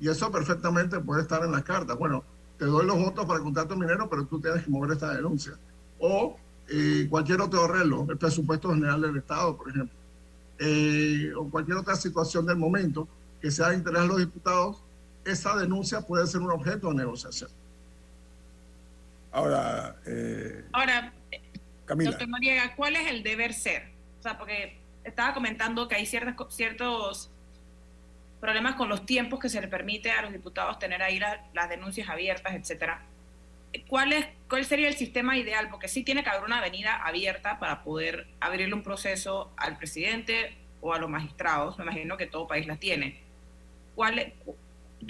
y 0.00 0.08
eso 0.08 0.30
perfectamente 0.30 0.98
puede 1.00 1.22
estar 1.22 1.44
en 1.44 1.52
las 1.52 1.62
cartas. 1.62 1.96
Bueno, 1.98 2.24
te 2.56 2.64
doy 2.64 2.84
los 2.84 2.98
votos 2.98 3.26
para 3.26 3.38
el 3.38 3.44
contrato 3.44 3.76
minero, 3.76 4.08
pero 4.08 4.24
tú 4.26 4.40
tienes 4.40 4.64
que 4.64 4.70
mover 4.70 4.92
esta 4.92 5.14
denuncia. 5.14 5.52
O 6.00 6.36
eh, 6.68 7.06
cualquier 7.08 7.40
otro 7.40 7.64
arreglo, 7.64 8.06
el 8.08 8.18
presupuesto 8.18 8.72
general 8.72 9.00
del 9.02 9.16
Estado, 9.16 9.56
por 9.56 9.70
ejemplo, 9.70 9.96
eh, 10.58 11.32
o 11.36 11.48
cualquier 11.48 11.78
otra 11.78 11.94
situación 11.94 12.46
del 12.46 12.56
momento 12.56 13.06
que 13.40 13.50
sea 13.50 13.70
de 13.70 13.76
interés 13.76 14.02
de 14.02 14.08
los 14.08 14.18
diputados 14.18 14.82
esa 15.30 15.56
denuncia 15.56 16.00
puede 16.00 16.26
ser 16.26 16.40
un 16.40 16.50
objeto 16.50 16.88
de 16.88 16.94
negociación. 16.94 17.50
Ahora, 19.32 19.96
eh, 20.06 20.64
Ahora, 20.72 21.12
doctor 21.86 22.28
Noriega, 22.28 22.74
¿cuál 22.76 22.96
es 22.96 23.10
el 23.10 23.22
deber 23.22 23.52
ser? 23.52 23.90
O 24.18 24.22
sea, 24.22 24.38
porque 24.38 24.78
estaba 25.04 25.34
comentando 25.34 25.88
que 25.88 25.96
hay 25.96 26.06
ciertos, 26.06 26.54
ciertos 26.54 27.30
problemas 28.40 28.76
con 28.76 28.88
los 28.88 29.04
tiempos 29.06 29.40
que 29.40 29.48
se 29.48 29.60
le 29.60 29.68
permite 29.68 30.10
a 30.10 30.22
los 30.22 30.32
diputados 30.32 30.78
tener 30.78 31.02
ahí 31.02 31.18
las 31.18 31.68
denuncias 31.68 32.08
abiertas, 32.08 32.54
etcétera. 32.54 33.02
¿Cuál, 33.86 34.12
es, 34.12 34.26
¿Cuál 34.48 34.64
sería 34.64 34.88
el 34.88 34.94
sistema 34.94 35.36
ideal? 35.36 35.68
Porque 35.70 35.88
sí 35.88 36.02
tiene 36.02 36.22
que 36.22 36.30
haber 36.30 36.44
una 36.44 36.58
avenida 36.58 36.96
abierta 36.96 37.58
para 37.58 37.82
poder 37.82 38.26
abrirle 38.40 38.74
un 38.74 38.82
proceso 38.82 39.52
al 39.56 39.76
presidente 39.76 40.56
o 40.80 40.94
a 40.94 40.98
los 40.98 41.10
magistrados. 41.10 41.76
Me 41.78 41.84
imagino 41.84 42.16
que 42.16 42.26
todo 42.26 42.46
país 42.46 42.66
la 42.66 42.76
tiene. 42.76 43.20
¿Cuál, 43.94 44.32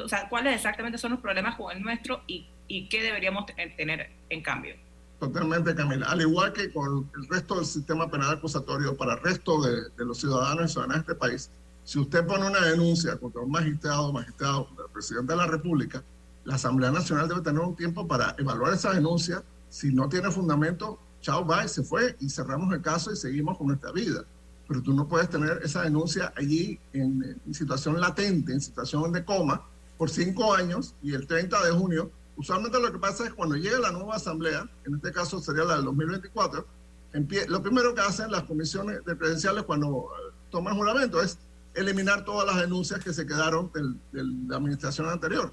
o 0.02 0.08
sea, 0.08 0.28
cuáles 0.28 0.54
exactamente 0.54 0.98
son 0.98 1.12
los 1.12 1.20
problemas 1.20 1.54
con 1.54 1.74
el 1.76 1.82
nuestro 1.82 2.22
y, 2.26 2.48
y 2.68 2.88
qué 2.88 3.02
deberíamos 3.02 3.46
tener 3.76 4.10
en 4.30 4.42
cambio. 4.42 4.74
Totalmente, 5.18 5.74
Camila. 5.74 6.06
Al 6.06 6.20
igual 6.20 6.52
que 6.52 6.72
con 6.72 7.10
el 7.16 7.28
resto 7.28 7.56
del 7.56 7.66
sistema 7.66 8.08
penal 8.08 8.36
acusatorio 8.36 8.96
para 8.96 9.14
el 9.14 9.20
resto 9.20 9.60
de, 9.60 9.90
de 9.96 10.04
los 10.04 10.18
ciudadanos 10.18 10.70
y 10.70 10.72
ciudadanas 10.72 11.06
de 11.06 11.12
este 11.12 11.14
país, 11.14 11.50
si 11.82 11.98
usted 11.98 12.26
pone 12.26 12.46
una 12.46 12.60
denuncia 12.66 13.16
contra 13.16 13.40
un 13.40 13.50
magistrado 13.50 14.12
magistrado, 14.12 14.66
contra 14.66 14.84
el 14.84 14.92
presidente 14.92 15.32
de 15.32 15.38
la 15.38 15.46
República, 15.46 16.04
la 16.44 16.54
Asamblea 16.54 16.90
Nacional 16.90 17.28
debe 17.28 17.40
tener 17.40 17.60
un 17.60 17.74
tiempo 17.74 18.06
para 18.06 18.36
evaluar 18.38 18.74
esa 18.74 18.92
denuncia. 18.92 19.42
Si 19.70 19.92
no 19.92 20.08
tiene 20.08 20.30
fundamento, 20.30 20.98
chao, 21.20 21.44
bye, 21.44 21.66
se 21.66 21.82
fue 21.82 22.16
y 22.20 22.28
cerramos 22.28 22.72
el 22.74 22.82
caso 22.82 23.12
y 23.12 23.16
seguimos 23.16 23.58
con 23.58 23.68
nuestra 23.68 23.90
vida. 23.90 24.24
Pero 24.66 24.82
tú 24.82 24.92
no 24.92 25.08
puedes 25.08 25.30
tener 25.30 25.60
esa 25.62 25.82
denuncia 25.82 26.32
allí 26.36 26.78
en, 26.92 27.40
en 27.46 27.54
situación 27.54 28.00
latente, 28.00 28.52
en 28.52 28.60
situación 28.60 29.10
de 29.12 29.24
coma, 29.24 29.62
por 29.96 30.10
cinco 30.10 30.54
años 30.54 30.94
y 31.02 31.14
el 31.14 31.26
30 31.26 31.64
de 31.64 31.70
junio, 31.72 32.10
usualmente 32.38 32.80
lo 32.80 32.90
que 32.90 32.98
pasa 32.98 33.26
es 33.26 33.34
cuando 33.34 33.56
llega 33.56 33.78
la 33.78 33.90
nueva 33.90 34.16
asamblea, 34.16 34.66
en 34.86 34.94
este 34.94 35.12
caso 35.12 35.40
sería 35.40 35.64
la 35.64 35.76
del 35.76 35.84
2024, 35.84 36.66
lo 37.48 37.62
primero 37.62 37.94
que 37.94 38.00
hacen 38.00 38.30
las 38.30 38.44
comisiones 38.44 39.04
de 39.04 39.18
credenciales 39.18 39.64
cuando 39.64 39.88
eh, 39.88 40.32
toman 40.50 40.76
juramento 40.76 41.20
es 41.20 41.38
eliminar 41.74 42.24
todas 42.24 42.46
las 42.46 42.60
denuncias 42.60 43.02
que 43.02 43.12
se 43.12 43.26
quedaron 43.26 43.70
de 43.74 44.24
la 44.48 44.56
administración 44.56 45.08
anterior. 45.08 45.52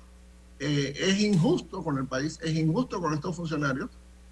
Eh, 0.60 0.94
es 0.98 1.20
injusto 1.20 1.84
con 1.84 1.98
el 1.98 2.06
país, 2.06 2.40
es 2.42 2.56
injusto 2.56 3.02
con 3.02 3.14
estos 3.14 3.36
funcionarios, 3.36 3.90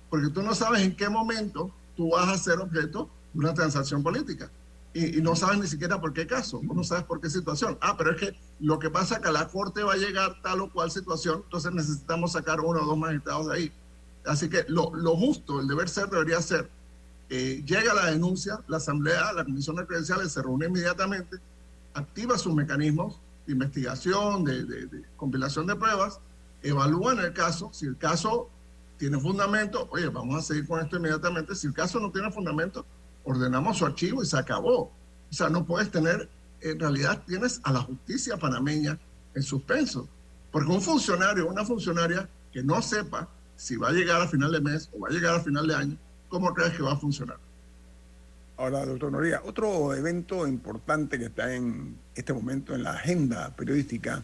porque 0.09 0.29
tú 0.29 0.41
no 0.43 0.53
sabes 0.53 0.81
en 0.81 0.95
qué 0.95 1.09
momento 1.09 1.71
tú 1.95 2.11
vas 2.11 2.29
a 2.29 2.37
ser 2.37 2.59
objeto 2.59 3.09
de 3.33 3.39
una 3.39 3.53
transacción 3.53 4.03
política 4.03 4.49
y, 4.93 5.21
no 5.21 5.35
sabes 5.35 5.59
ni 5.59 5.67
siquiera 5.67 5.99
por 5.99 6.13
qué 6.13 6.27
caso, 6.27 6.61
no 6.63 6.83
sabes 6.83 7.03
por 7.05 7.19
qué 7.19 7.29
situación. 7.29 7.77
Ah, 7.81 7.95
pero 7.97 8.11
es 8.11 8.17
que 8.17 8.39
lo 8.59 8.77
que 8.77 8.89
pasa 8.89 9.15
es 9.15 9.21
que 9.21 9.29
a 9.29 9.31
la 9.31 9.47
corte 9.47 9.83
va 9.83 9.93
a 9.93 9.97
llegar 9.97 10.41
tal 10.41 10.61
o 10.61 10.71
cual 10.71 10.91
situación, 10.91 11.41
entonces 11.43 11.71
necesitamos 11.73 12.33
sacar 12.33 12.59
uno 12.59 12.81
o 12.81 12.85
dos 12.85 12.97
magistrados 12.97 13.47
de 13.47 13.55
ahí. 13.55 13.71
Así 14.25 14.49
que 14.49 14.65
lo, 14.67 14.93
lo 14.93 15.15
justo, 15.15 15.59
el 15.59 15.67
deber 15.67 15.89
ser 15.89 16.09
debería 16.09 16.41
ser, 16.41 16.69
eh, 17.29 17.63
llega 17.65 17.93
la 17.93 18.05
denuncia, 18.11 18.59
la 18.67 18.77
asamblea, 18.77 19.33
la 19.33 19.43
comisión 19.43 19.75
de 19.77 19.87
credenciales 19.87 20.31
se 20.31 20.41
reúne 20.41 20.67
inmediatamente, 20.67 21.37
activa 21.95 22.37
sus 22.37 22.53
mecanismos 22.53 23.19
de 23.47 23.53
investigación, 23.53 24.43
de, 24.43 24.63
de, 24.63 24.85
de 24.85 25.03
compilación 25.17 25.65
de 25.65 25.75
pruebas, 25.75 26.19
evalúan 26.61 27.19
el 27.19 27.33
caso, 27.33 27.69
si 27.73 27.87
el 27.87 27.97
caso 27.97 28.49
tiene 28.97 29.19
fundamento, 29.19 29.87
oye, 29.91 30.07
vamos 30.07 30.37
a 30.37 30.41
seguir 30.41 30.67
con 30.67 30.79
esto 30.79 30.97
inmediatamente, 30.97 31.55
si 31.55 31.67
el 31.67 31.73
caso 31.73 31.99
no 31.99 32.11
tiene 32.11 32.31
fundamento, 32.31 32.85
ordenamos 33.23 33.77
su 33.77 33.85
archivo 33.85 34.23
y 34.23 34.25
se 34.25 34.37
acabó. 34.37 34.91
O 35.29 35.33
sea, 35.33 35.49
no 35.49 35.65
puedes 35.65 35.89
tener, 35.89 36.29
en 36.61 36.79
realidad 36.79 37.23
tienes 37.25 37.59
a 37.63 37.71
la 37.71 37.81
justicia 37.81 38.37
panameña 38.37 38.99
en 39.35 39.43
suspenso. 39.43 40.07
Porque 40.51 40.71
un 40.71 40.81
funcionario, 40.81 41.47
una 41.47 41.65
funcionaria 41.65 42.29
que 42.51 42.63
no 42.63 42.81
sepa 42.81 43.27
si 43.55 43.75
va 43.75 43.89
a 43.89 43.91
llegar 43.91 44.21
a 44.21 44.27
final 44.27 44.51
de 44.51 44.61
mes 44.61 44.89
o 44.93 44.99
va 44.99 45.09
a 45.09 45.11
llegar 45.11 45.35
a 45.35 45.39
final 45.39 45.67
de 45.67 45.75
año, 45.75 45.97
¿cómo 46.29 46.53
crees 46.53 46.73
que 46.73 46.83
va 46.83 46.93
a 46.93 46.97
funcionar? 46.97 47.37
Ahora, 48.57 48.85
doctor 48.85 49.11
Noría, 49.11 49.41
otro 49.43 49.95
evento 49.95 50.47
importante 50.47 51.17
que 51.17 51.25
está 51.25 51.53
en 51.53 51.97
este 52.13 52.33
momento 52.33 52.75
en 52.75 52.83
la 52.83 52.91
agenda 52.91 53.55
periodística 53.55 54.23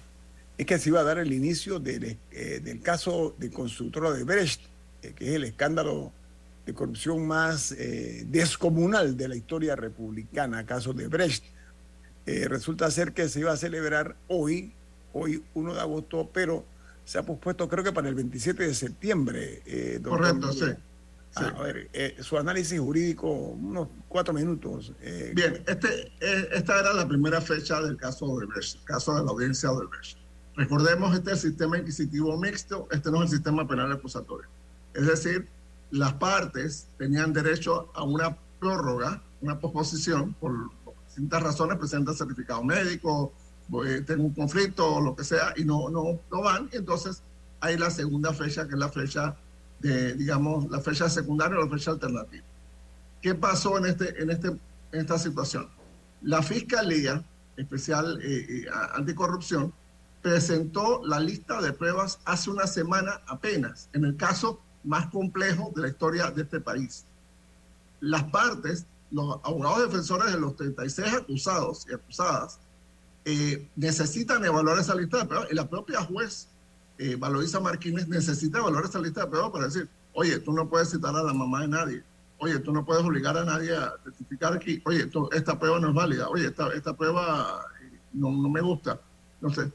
es 0.55 0.65
que 0.65 0.77
se 0.77 0.89
iba 0.89 0.99
a 0.99 1.03
dar 1.03 1.17
el 1.17 1.33
inicio 1.33 1.79
del, 1.79 2.17
eh, 2.31 2.59
del 2.63 2.81
caso 2.81 3.35
de 3.39 3.49
constructora 3.49 4.12
de 4.12 4.23
Brecht, 4.23 4.62
eh, 5.01 5.13
que 5.15 5.29
es 5.29 5.35
el 5.35 5.45
escándalo 5.45 6.12
de 6.69 6.75
corrupción 6.75 7.27
más 7.27 7.71
eh, 7.71 8.25
descomunal 8.27 9.17
de 9.17 9.27
la 9.27 9.36
historia 9.36 9.75
republicana, 9.75 10.65
caso 10.65 10.93
de 10.93 11.08
Brecht. 11.08 11.43
Eh, 12.25 12.47
resulta 12.47 12.91
ser 12.91 13.13
que 13.13 13.27
se 13.27 13.39
iba 13.39 13.51
a 13.51 13.58
celebrar 13.58 14.15
hoy, 14.27 14.71
hoy 15.13 15.43
1 15.55 15.73
de 15.73 15.79
agosto, 15.82 16.29
pero 16.32 16.63
se 17.05 17.17
ha 17.17 17.23
pospuesto 17.23 17.67
creo 17.67 17.84
que 17.84 17.91
para 17.91 18.08
el 18.08 18.13
27 18.13 18.67
de 18.67 18.75
septiembre. 18.75 19.63
Eh, 19.65 19.99
Correcto, 20.03 20.53
sí. 20.53 20.65
Ah, 21.36 21.53
a 21.58 21.63
ver, 21.63 21.89
eh, 21.93 22.17
su 22.21 22.38
análisis 22.38 22.79
jurídico, 22.79 23.27
unos 23.27 23.88
cuatro 24.08 24.34
minutos. 24.34 24.93
Eh. 25.01 25.32
Bien, 25.36 25.63
este, 25.65 26.12
esta 26.55 26.79
era 26.79 26.93
la 26.93 27.08
primera 27.08 27.41
fecha 27.41 27.82
del 27.82 27.97
caso 27.97 28.25
Odebrecht, 28.25 28.77
el 28.77 28.84
caso 28.84 29.15
de 29.15 29.23
la 29.23 29.32
audiencia 29.32 29.71
Odebrecht. 29.71 30.17
Recordemos, 30.55 31.15
este 31.15 31.32
es 31.32 31.43
el 31.45 31.51
sistema 31.51 31.77
inquisitivo 31.77 32.38
mixto, 32.38 32.88
este 32.91 33.10
no 33.10 33.23
es 33.23 33.32
el 33.32 33.38
sistema 33.38 33.67
penal 33.67 33.91
acusatorio. 33.91 34.47
Es 34.93 35.08
decir, 35.08 35.47
las 35.91 36.13
partes 36.13 36.88
tenían 36.97 37.34
derecho 37.34 37.91
a 37.93 38.04
una 38.04 38.38
prórroga, 38.60 39.21
una 39.41 39.60
posposición, 39.60 40.34
por 40.34 40.54
distintas 41.06 41.41
razones, 41.41 41.78
presentan 41.78 42.15
certificado 42.15 42.63
médico, 42.63 43.34
eh, 43.86 44.02
tengo 44.06 44.23
un 44.23 44.34
conflicto 44.34 44.95
o 44.95 45.02
lo 45.02 45.15
que 45.15 45.23
sea, 45.23 45.54
y 45.56 45.63
no, 45.63 45.89
no, 45.89 46.19
no 46.32 46.41
van. 46.41 46.69
entonces 46.71 47.23
hay 47.62 47.78
la 47.78 47.89
segunda 47.89 48.34
fecha, 48.34 48.67
que 48.67 48.73
es 48.73 48.80
la 48.80 48.89
fecha 48.89 49.36
de, 49.80 50.13
digamos, 50.13 50.69
la 50.69 50.80
fecha 50.80 51.10
secundaria 51.10 51.58
o 51.58 51.65
la 51.65 51.69
fecha 51.69 51.91
alternativa. 51.91 52.45
¿Qué 53.21 53.36
pasó 53.36 53.78
en, 53.78 53.86
este, 53.86 54.21
en, 54.21 54.30
este, 54.30 54.47
en 54.47 54.60
esta 54.91 55.17
situación? 55.17 55.67
La 56.21 56.41
Fiscalía 56.41 57.23
Especial 57.60 58.21
eh, 58.23 58.45
eh, 58.49 58.65
Anticorrupción 58.93 59.73
presentó 60.21 61.02
la 61.06 61.19
lista 61.19 61.62
de 61.62 61.73
pruebas 61.73 62.19
hace 62.23 62.49
una 62.49 62.67
semana 62.67 63.21
apenas, 63.28 63.89
en 63.91 64.06
el 64.06 64.15
caso 64.15 64.62
más 64.83 65.07
complejo 65.07 65.71
de 65.75 65.83
la 65.83 65.87
historia 65.89 66.31
de 66.31 66.43
este 66.43 66.59
país. 66.59 67.05
Las 67.99 68.23
partes, 68.25 68.85
los 69.11 69.39
abogados 69.43 69.91
defensores 69.91 70.31
de 70.31 70.39
los 70.39 70.55
36 70.55 71.13
acusados 71.13 71.85
y 71.89 71.93
acusadas, 71.93 72.59
eh, 73.25 73.69
necesitan 73.75 74.43
evaluar 74.45 74.79
esa 74.79 74.95
lista 74.95 75.17
de 75.17 75.25
pruebas 75.25 75.51
y 75.51 75.55
la 75.55 75.69
propia 75.69 76.01
juez 76.01 76.47
eh, 76.97 77.15
Valoriza 77.15 77.59
Martínez 77.59 78.07
necesita 78.07 78.59
evaluar 78.59 78.85
esa 78.85 78.99
lista 78.99 79.21
de 79.21 79.27
pruebas 79.27 79.51
para 79.51 79.65
decir, 79.65 79.87
oye, 80.13 80.39
tú 80.39 80.51
no 80.51 80.69
puedes 80.69 80.89
citar 80.89 81.15
a 81.15 81.23
la 81.23 81.33
mamá 81.33 81.61
de 81.61 81.67
nadie, 81.69 82.03
oye, 82.39 82.59
tú 82.59 82.73
no 82.73 82.85
puedes 82.85 83.05
obligar 83.05 83.37
a 83.37 83.45
nadie 83.45 83.75
a 83.75 83.95
testificar 84.03 84.53
aquí, 84.53 84.81
oye, 84.85 85.09
esta 85.31 85.57
prueba 85.57 85.79
no 85.79 85.89
es 85.89 85.93
válida, 85.93 86.27
oye, 86.27 86.47
esta, 86.47 86.67
esta 86.73 86.95
prueba 86.95 87.65
eh, 87.81 87.99
no, 88.13 88.31
no 88.31 88.49
me 88.49 88.59
gusta. 88.59 88.99
Entonces, 89.41 89.71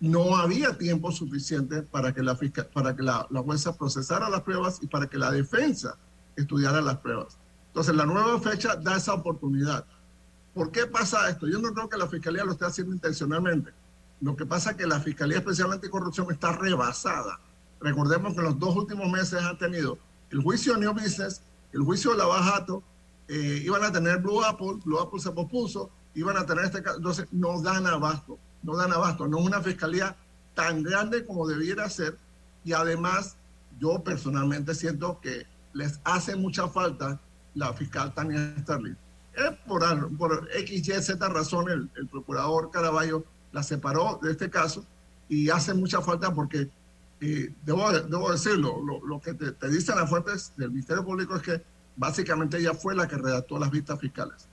no 0.00 0.36
había 0.36 0.76
tiempo 0.78 1.10
suficiente 1.10 1.82
para 1.82 2.14
que, 2.14 2.22
la, 2.22 2.38
para 2.72 2.94
que 2.94 3.02
la, 3.02 3.26
la, 3.30 3.42
jueza 3.42 3.76
procesara 3.76 4.28
las 4.28 4.42
pruebas 4.42 4.78
y 4.80 4.86
para 4.86 5.08
que 5.08 5.18
la 5.18 5.30
defensa 5.30 5.96
estudiara 6.36 6.80
las 6.80 6.98
pruebas. 6.98 7.36
Entonces, 7.68 7.94
la 7.94 8.06
nueva 8.06 8.38
fecha 8.40 8.76
da 8.76 8.96
esa 8.96 9.14
oportunidad. 9.14 9.84
¿Por 10.54 10.70
qué 10.70 10.86
pasa 10.86 11.28
esto? 11.28 11.48
Yo 11.48 11.58
no 11.58 11.72
creo 11.72 11.88
que 11.88 11.96
la 11.96 12.06
Fiscalía 12.06 12.44
lo 12.44 12.52
esté 12.52 12.64
haciendo 12.64 12.94
intencionalmente. 12.94 13.72
Lo 14.20 14.36
que 14.36 14.46
pasa 14.46 14.70
es 14.70 14.76
que 14.76 14.86
la 14.86 15.00
Fiscalía 15.00 15.38
Especialmente 15.38 15.86
de 15.86 15.90
Corrupción 15.90 16.26
está 16.30 16.52
rebasada. 16.52 17.40
Recordemos 17.80 18.34
que 18.34 18.42
los 18.42 18.58
dos 18.58 18.74
últimos 18.76 19.10
meses 19.10 19.40
han 19.42 19.58
tenido 19.58 19.98
el 20.30 20.42
juicio 20.42 20.74
de 20.74 20.80
New 20.80 20.92
Business, 20.92 21.42
el 21.72 21.82
juicio 21.82 22.12
de 22.12 22.18
Lavajato, 22.18 22.82
eh, 23.28 23.62
iban 23.64 23.84
a 23.84 23.92
tener 23.92 24.18
Blue 24.18 24.42
Apple, 24.44 24.78
Blue 24.84 24.98
Apple 24.98 25.20
se 25.20 25.30
pospuso, 25.30 25.90
iban 26.14 26.36
a 26.36 26.46
tener 26.46 26.64
este 26.64 26.82
caso. 26.82 26.96
Entonces, 26.96 27.26
no 27.30 27.60
dan 27.62 27.86
abasto 27.86 28.38
no 28.62 28.76
dan 28.76 28.92
abasto, 28.92 29.28
no 29.28 29.38
es 29.38 29.46
una 29.46 29.60
fiscalía 29.60 30.16
tan 30.54 30.82
grande 30.82 31.24
como 31.24 31.46
debiera 31.46 31.88
ser 31.88 32.18
y 32.64 32.72
además 32.72 33.36
yo 33.78 34.02
personalmente 34.02 34.74
siento 34.74 35.20
que 35.20 35.46
les 35.72 36.00
hace 36.04 36.36
mucha 36.36 36.68
falta 36.68 37.20
la 37.54 37.72
fiscal 37.72 38.12
Tania 38.14 38.54
Sterling. 38.60 38.96
por, 39.66 40.16
por 40.16 40.48
X, 40.54 40.88
Y, 40.88 41.02
Z 41.02 41.28
razón 41.28 41.70
el, 41.70 42.08
procurador 42.08 42.70
Caraballo 42.70 43.24
la 43.52 43.62
separó 43.62 44.18
de 44.22 44.32
este 44.32 44.50
caso 44.50 44.84
y 45.28 45.50
hace 45.50 45.74
mucha 45.74 46.00
falta 46.00 46.34
porque, 46.34 46.70
eh, 47.20 47.54
debo, 47.64 47.92
debo, 47.92 48.32
decirlo, 48.32 48.80
lo, 48.82 49.20
que 49.20 49.34
te, 49.34 49.68
dicen 49.68 49.96
las 49.96 50.08
fuentes 50.08 50.52
del 50.56 50.70
Ministerio 50.70 51.04
Público 51.04 51.36
es 51.36 51.42
que 51.42 51.62
básicamente 51.96 52.58
ella 52.58 52.74
fue 52.74 52.94
la 52.94 53.06
que 53.06 53.16
redactó 53.16 53.58
las 53.58 53.70
vistas 53.70 53.98
fiscales. 54.00 54.48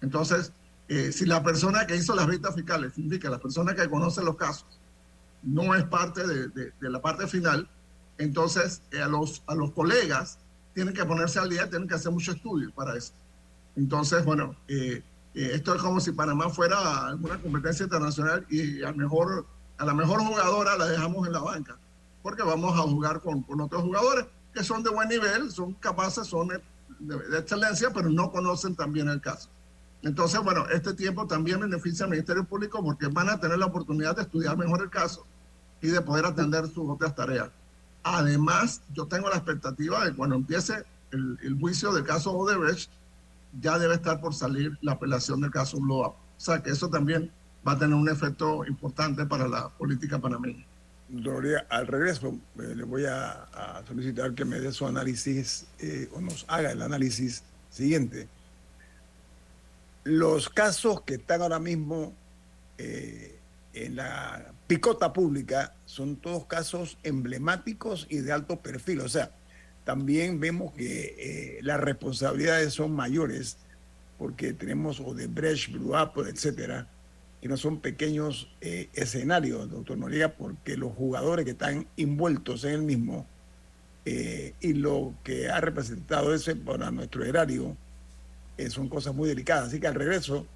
Entonces, 0.00 0.52
eh, 0.88 1.12
si 1.12 1.24
la 1.24 1.42
persona 1.42 1.86
que 1.86 1.96
hizo 1.96 2.14
las 2.14 2.26
vistas 2.26 2.54
fiscales, 2.54 2.94
significa 2.94 3.30
la 3.30 3.38
persona 3.38 3.74
que 3.74 3.88
conoce 3.88 4.22
los 4.22 4.36
casos, 4.36 4.66
no 5.42 5.74
es 5.74 5.84
parte 5.84 6.26
de, 6.26 6.72
la 6.80 7.00
parte 7.00 7.26
final, 7.26 7.68
entonces 8.18 8.82
eh, 8.90 9.00
a, 9.00 9.08
los, 9.08 9.42
a 9.46 9.54
colegas 9.74 10.38
tienen 10.74 10.92
que 10.92 11.04
ponerse 11.04 11.38
al 11.38 11.48
día, 11.48 11.68
tienen 11.70 11.88
que 11.88 11.94
hacer 11.94 12.12
mucho 12.12 12.32
estudio 12.32 12.70
para 12.74 12.96
eso. 12.96 13.12
Entonces, 13.76 14.24
bueno, 14.24 14.56
eh, 14.68 15.02
esto 15.34 15.74
es 15.74 15.82
como 15.82 16.00
si 16.00 16.12
Panamá 16.12 16.50
fuera 16.50 17.06
alguna 17.08 17.38
competencia 17.38 17.84
internacional 17.84 18.46
y 18.50 18.82
a, 18.82 18.92
mejor, 18.92 19.46
a 19.78 19.84
la 19.84 19.94
mejor 19.94 20.20
jugadora 20.20 20.76
la 20.76 20.86
dejamos 20.86 21.26
en 21.26 21.32
la 21.32 21.40
banca, 21.40 21.78
porque 22.22 22.42
vamos 22.42 22.78
a 22.78 22.82
jugar 22.82 23.20
con, 23.20 23.42
con 23.42 23.60
otros 23.60 23.82
jugadores 23.82 24.26
que 24.52 24.62
son 24.62 24.82
de 24.82 24.90
buen 24.90 25.08
nivel, 25.08 25.50
son 25.50 25.74
capaces, 25.74 26.26
son 26.26 26.48
de 26.48 27.38
excelencia, 27.38 27.90
pero 27.92 28.08
no 28.10 28.30
conocen 28.30 28.76
también 28.76 29.08
el 29.08 29.20
caso. 29.20 29.48
Entonces, 30.04 30.38
bueno, 30.42 30.66
este 30.68 30.92
tiempo 30.92 31.26
también 31.26 31.60
beneficia 31.60 32.04
al 32.04 32.10
Ministerio 32.10 32.44
Público 32.44 32.82
porque 32.82 33.06
van 33.06 33.30
a 33.30 33.40
tener 33.40 33.58
la 33.58 33.66
oportunidad 33.66 34.14
de 34.14 34.22
estudiar 34.22 34.56
mejor 34.58 34.82
el 34.82 34.90
caso 34.90 35.26
y 35.80 35.88
de 35.88 36.00
poder 36.02 36.26
atender 36.26 36.66
sus 36.66 36.88
otras 36.90 37.14
tareas. 37.14 37.48
Además, 38.02 38.82
yo 38.92 39.06
tengo 39.06 39.30
la 39.30 39.36
expectativa 39.36 40.04
de 40.04 40.14
cuando 40.14 40.36
empiece 40.36 40.84
el, 41.10 41.56
juicio 41.58 41.90
del 41.92 42.04
caso 42.04 42.32
Odebrecht, 42.32 42.90
ya 43.62 43.78
debe 43.78 43.94
estar 43.94 44.20
por 44.20 44.34
salir 44.34 44.76
la 44.82 44.92
apelación 44.92 45.40
del 45.40 45.50
caso 45.50 45.78
Blow 45.78 46.00
O 46.00 46.16
sea, 46.36 46.62
que 46.62 46.70
eso 46.70 46.90
también 46.90 47.30
va 47.66 47.72
a 47.72 47.78
tener 47.78 47.94
un 47.94 48.08
efecto 48.08 48.66
importante 48.66 49.24
para 49.24 49.48
la 49.48 49.70
política 49.70 50.18
panameña. 50.18 50.66
Gloria, 51.08 51.66
al 51.70 51.86
regreso 51.86 52.36
eh, 52.58 52.74
le 52.74 52.84
voy 52.84 53.06
a, 53.06 53.82
solicitar 53.86 54.34
que 54.34 54.44
me 54.44 54.60
dé 54.60 54.70
su 54.70 54.86
análisis 54.86 55.66
eh, 55.78 56.10
o 56.12 56.20
nos 56.20 56.44
haga 56.48 56.72
el 56.72 56.82
análisis 56.82 57.42
siguiente 57.70 58.28
los 60.04 60.50
casos 60.50 61.00
que 61.02 61.14
están 61.14 61.42
ahora 61.42 61.58
mismo 61.58 62.12
eh, 62.78 63.38
en 63.72 63.96
la 63.96 64.52
picota 64.66 65.12
pública 65.12 65.74
son 65.86 66.16
todos 66.16 66.46
casos 66.46 66.98
emblemáticos 67.02 68.06
y 68.10 68.18
de 68.18 68.32
alto 68.32 68.60
perfil. 68.60 69.00
O 69.00 69.08
sea, 69.08 69.32
también 69.84 70.38
vemos 70.40 70.72
que 70.74 71.16
eh, 71.18 71.58
las 71.62 71.80
responsabilidades 71.80 72.74
son 72.74 72.92
mayores 72.92 73.56
porque 74.18 74.52
tenemos 74.52 75.00
Odebrecht, 75.00 75.72
Blue 75.72 75.96
Apple, 75.96 76.30
etcétera, 76.30 76.86
que 77.40 77.48
no 77.48 77.56
son 77.56 77.80
pequeños 77.80 78.48
eh, 78.60 78.88
escenarios, 78.94 79.70
doctor 79.70 79.98
Noriega, 79.98 80.34
porque 80.34 80.76
los 80.76 80.92
jugadores 80.92 81.44
que 81.44 81.50
están 81.52 81.86
envueltos 81.96 82.64
en 82.64 82.72
el 82.72 82.82
mismo 82.82 83.26
y 84.06 84.74
lo 84.74 85.14
que 85.24 85.48
ha 85.48 85.62
representado 85.62 86.34
ese 86.34 86.54
para 86.54 86.90
nuestro 86.90 87.24
erario 87.24 87.74
eh, 88.56 88.70
son 88.70 88.88
cosas 88.88 89.14
muy 89.14 89.28
delicadas. 89.28 89.68
Así 89.68 89.80
que 89.80 89.86
al 89.86 89.94
regreso 89.94 90.46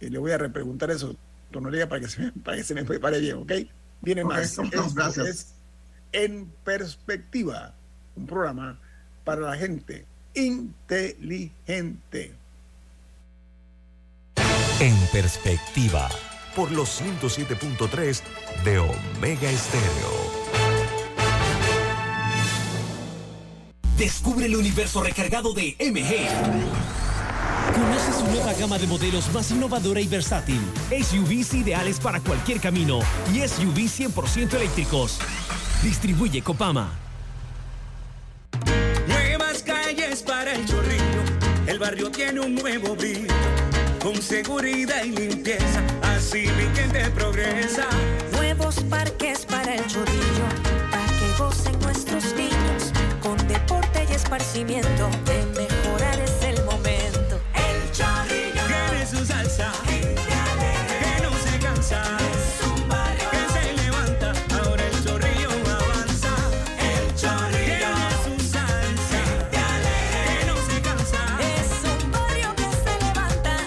eh, 0.00 0.10
le 0.10 0.18
voy 0.18 0.32
a 0.32 0.38
repreguntar 0.38 0.90
eso, 0.90 1.14
Tonoría, 1.50 1.88
para 1.88 2.00
que 2.00 2.08
se 2.08 2.22
me, 2.22 2.32
para 2.44 2.56
que 2.56 2.64
se 2.64 2.74
me 2.74 2.84
prepare 2.84 3.20
bien, 3.20 3.36
¿ok? 3.36 3.52
Viene 4.00 4.24
más. 4.24 4.56
gracias. 4.94 5.54
en 6.10 6.50
perspectiva, 6.64 7.74
un 8.16 8.26
programa 8.26 8.80
para 9.24 9.42
la 9.42 9.56
gente 9.56 10.06
inteligente. 10.34 12.34
En 14.80 14.96
perspectiva, 15.12 16.08
por 16.56 16.72
los 16.72 17.00
107.3 17.00 18.22
de 18.64 18.78
Omega 18.78 19.50
Estéreo. 19.50 20.42
Descubre 23.96 24.46
el 24.46 24.56
universo 24.56 25.04
recargado 25.04 25.54
de 25.54 25.76
MG. 25.78 27.01
Conoce 27.74 28.12
su 28.12 28.26
nueva 28.32 28.52
gama 28.52 28.78
de 28.78 28.86
modelos 28.86 29.32
más 29.32 29.50
innovadora 29.50 30.00
y 30.00 30.06
versátil. 30.06 30.60
SUVs 30.90 31.54
ideales 31.54 31.98
para 31.98 32.20
cualquier 32.20 32.60
camino 32.60 33.00
y 33.32 33.46
SUVs 33.48 34.00
100% 34.00 34.54
eléctricos. 34.54 35.18
Distribuye 35.82 36.42
Copama. 36.42 36.90
Nuevas 39.06 39.62
calles 39.62 40.22
para 40.22 40.52
el 40.52 40.66
chorrillo. 40.66 41.22
El 41.66 41.78
barrio 41.78 42.10
tiene 42.10 42.40
un 42.40 42.54
nuevo 42.54 42.94
brillo. 42.94 43.32
Con 44.02 44.20
seguridad 44.20 45.04
y 45.04 45.10
limpieza. 45.10 45.80
Así 46.02 46.48
mi 46.58 46.76
gente 46.76 47.08
progresa. 47.10 47.86
Nuevos 48.32 48.76
parques 48.90 49.46
para 49.46 49.76
el 49.76 49.86
chorrillo. 49.86 50.46
Para 50.90 51.06
que 51.06 51.42
gocen 51.42 51.78
nuestros 51.80 52.34
niños. 52.34 52.92
Con 53.22 53.36
deporte 53.48 54.06
y 54.10 54.12
esparcimiento. 54.12 55.08
De 55.24 55.61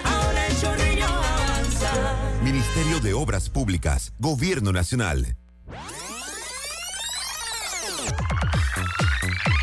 ahora 0.04 0.46
el 0.46 0.60
chorrillo 0.60 1.04
avanza. 1.04 2.40
Ministerio 2.42 3.00
de 3.00 3.14
Obras 3.14 3.48
Públicas, 3.48 4.12
Gobierno 4.18 4.72
Nacional. 4.72 5.36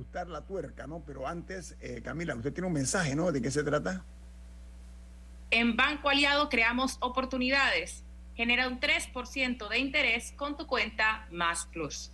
Ajustar 0.00 0.28
la 0.28 0.40
tuerca, 0.46 0.86
¿no? 0.86 1.02
Pero 1.06 1.26
antes, 1.26 1.76
eh, 1.80 2.00
Camila, 2.02 2.34
usted 2.34 2.54
tiene 2.54 2.66
un 2.66 2.72
mensaje, 2.72 3.14
¿no? 3.14 3.30
¿De 3.30 3.42
qué 3.42 3.50
se 3.50 3.62
trata? 3.62 4.02
En 5.50 5.76
Banco 5.76 6.08
Aliado 6.08 6.48
creamos 6.48 6.96
oportunidades. 7.00 8.02
Genera 8.34 8.66
un 8.66 8.80
3% 8.80 9.68
de 9.68 9.78
interés 9.78 10.32
con 10.32 10.56
tu 10.56 10.66
cuenta 10.66 11.26
Más 11.30 11.66
Plus. 11.66 12.12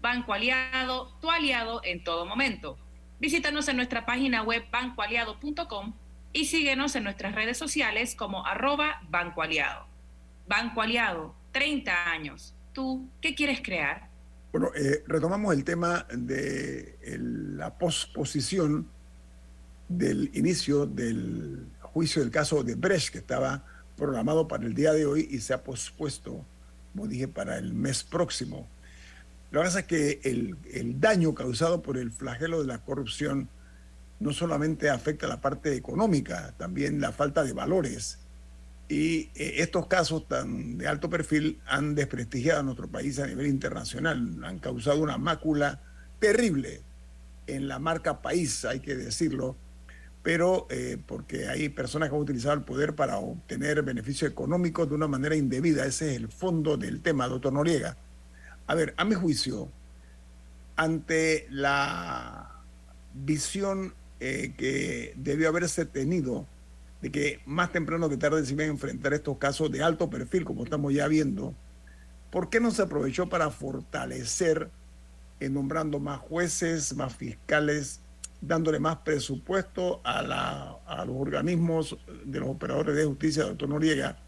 Banco 0.00 0.32
Aliado, 0.32 1.14
tu 1.20 1.30
aliado 1.30 1.82
en 1.84 2.02
todo 2.02 2.24
momento. 2.24 2.78
Visítanos 3.18 3.68
en 3.68 3.76
nuestra 3.76 4.06
página 4.06 4.42
web 4.42 4.64
bancoaliado.com 4.72 5.92
y 6.32 6.46
síguenos 6.46 6.96
en 6.96 7.04
nuestras 7.04 7.34
redes 7.34 7.58
sociales 7.58 8.14
como 8.14 8.46
arroba 8.46 9.02
Banco 9.10 9.42
Aliado. 9.42 9.86
Banco 10.46 10.80
Aliado, 10.80 11.34
30 11.52 12.10
años. 12.10 12.54
¿Tú 12.72 13.10
qué 13.20 13.34
quieres 13.34 13.60
crear? 13.60 14.09
Bueno, 14.52 14.72
eh, 14.74 15.04
retomamos 15.06 15.54
el 15.54 15.62
tema 15.62 16.06
de 16.12 16.98
la 17.56 17.78
posposición 17.78 18.88
del 19.88 20.30
inicio 20.34 20.86
del 20.86 21.66
juicio 21.80 22.20
del 22.20 22.32
caso 22.32 22.64
de 22.64 22.74
Brecht, 22.74 23.12
que 23.12 23.18
estaba 23.18 23.64
programado 23.96 24.48
para 24.48 24.64
el 24.64 24.74
día 24.74 24.92
de 24.92 25.06
hoy 25.06 25.28
y 25.30 25.38
se 25.38 25.54
ha 25.54 25.62
pospuesto, 25.62 26.44
como 26.92 27.06
dije, 27.06 27.28
para 27.28 27.58
el 27.58 27.74
mes 27.74 28.02
próximo. 28.02 28.66
Que 29.52 29.58
pasa 29.58 29.80
es 29.80 29.86
que 29.86 30.20
el, 30.24 30.56
el 30.72 31.00
daño 31.00 31.32
causado 31.32 31.80
por 31.80 31.96
el 31.96 32.10
flagelo 32.10 32.60
de 32.60 32.66
la 32.66 32.78
corrupción 32.78 33.48
no 34.18 34.32
solamente 34.32 34.90
afecta 34.90 35.28
la 35.28 35.40
parte 35.40 35.76
económica, 35.76 36.54
también 36.58 37.00
la 37.00 37.12
falta 37.12 37.44
de 37.44 37.52
valores. 37.52 38.18
Y 38.90 39.30
eh, 39.36 39.54
estos 39.58 39.86
casos 39.86 40.26
tan 40.26 40.76
de 40.76 40.88
alto 40.88 41.08
perfil 41.08 41.60
han 41.68 41.94
desprestigiado 41.94 42.58
a 42.58 42.62
nuestro 42.64 42.88
país 42.88 43.20
a 43.20 43.26
nivel 43.28 43.46
internacional, 43.46 44.42
han 44.42 44.58
causado 44.58 45.00
una 45.00 45.16
mácula 45.16 45.80
terrible 46.18 46.80
en 47.46 47.68
la 47.68 47.78
marca 47.78 48.20
país, 48.20 48.64
hay 48.64 48.80
que 48.80 48.96
decirlo, 48.96 49.54
pero 50.24 50.66
eh, 50.70 50.98
porque 51.06 51.46
hay 51.46 51.68
personas 51.68 52.08
que 52.08 52.16
han 52.16 52.20
utilizado 52.20 52.54
el 52.54 52.62
poder 52.62 52.96
para 52.96 53.18
obtener 53.18 53.80
beneficios 53.82 54.28
económicos 54.28 54.88
de 54.88 54.96
una 54.96 55.06
manera 55.06 55.36
indebida. 55.36 55.86
Ese 55.86 56.10
es 56.10 56.16
el 56.16 56.26
fondo 56.26 56.76
del 56.76 57.00
tema, 57.00 57.28
doctor 57.28 57.52
Noriega. 57.52 57.96
A 58.66 58.74
ver, 58.74 58.92
a 58.96 59.04
mi 59.04 59.14
juicio, 59.14 59.68
ante 60.74 61.46
la 61.48 62.60
visión 63.14 63.94
eh, 64.18 64.52
que 64.58 65.14
debió 65.16 65.48
haberse 65.48 65.84
tenido 65.84 66.44
de 67.00 67.10
que 67.10 67.40
más 67.46 67.72
temprano 67.72 68.08
que 68.08 68.16
tarde 68.16 68.44
se 68.44 68.52
iban 68.52 68.66
a 68.66 68.70
enfrentar 68.70 69.12
estos 69.14 69.38
casos 69.38 69.70
de 69.70 69.82
alto 69.82 70.10
perfil, 70.10 70.44
como 70.44 70.64
estamos 70.64 70.92
ya 70.92 71.08
viendo, 71.08 71.54
¿por 72.30 72.50
qué 72.50 72.60
no 72.60 72.70
se 72.70 72.82
aprovechó 72.82 73.28
para 73.28 73.50
fortalecer, 73.50 74.70
nombrando 75.40 75.98
más 75.98 76.18
jueces, 76.20 76.94
más 76.94 77.14
fiscales, 77.14 78.00
dándole 78.42 78.78
más 78.78 78.96
presupuesto 78.98 80.00
a, 80.04 80.22
la- 80.22 80.78
a 80.86 81.04
los 81.04 81.16
organismos 81.16 81.96
de 82.24 82.40
los 82.40 82.48
operadores 82.50 82.94
de 82.96 83.04
justicia, 83.06 83.44
doctor 83.44 83.68
Noriega? 83.68 84.18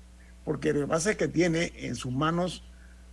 Porque 0.45 0.73
lo 0.73 0.81
que 0.81 0.87
pasa 0.87 1.11
es 1.13 1.17
que 1.17 1.29
tiene 1.29 1.73
en 1.77 1.95
sus 1.95 2.13
manos 2.13 2.65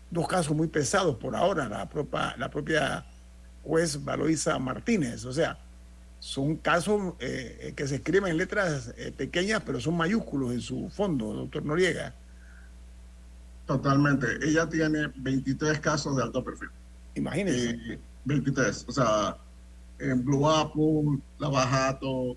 dos 0.09 0.27
casos 0.27 0.55
muy 0.55 0.67
pesados 0.67 1.17
por 1.17 1.35
ahora, 1.35 1.67
la 1.67 1.87
propia, 1.89 2.35
la 2.37 2.49
propia 2.49 3.05
juez 3.63 4.03
Valoisa 4.03 4.57
Martínez, 4.57 5.25
o 5.25 5.33
sea, 5.33 5.59
son 6.19 6.57
casos 6.57 7.13
eh, 7.19 7.57
eh, 7.61 7.73
que 7.75 7.87
se 7.87 7.95
escriben 7.95 8.27
en 8.27 8.37
letras 8.37 8.93
eh, 8.97 9.13
pequeñas, 9.15 9.63
pero 9.65 9.79
son 9.79 9.95
mayúsculos 9.95 10.51
en 10.51 10.61
su 10.61 10.89
fondo, 10.89 11.33
doctor 11.33 11.63
Noriega. 11.65 12.13
Totalmente. 13.65 14.27
Ella 14.41 14.67
tiene 14.67 15.07
23 15.15 15.79
casos 15.79 16.15
de 16.17 16.23
alto 16.23 16.43
perfil. 16.43 16.69
Imagínense. 17.15 17.69
Eh, 17.69 17.99
23. 18.25 18.85
O 18.87 18.91
sea, 18.91 19.37
en 19.99 20.25
Blue 20.25 20.49
Apple, 20.49 21.19
Lavajato, 21.37 22.35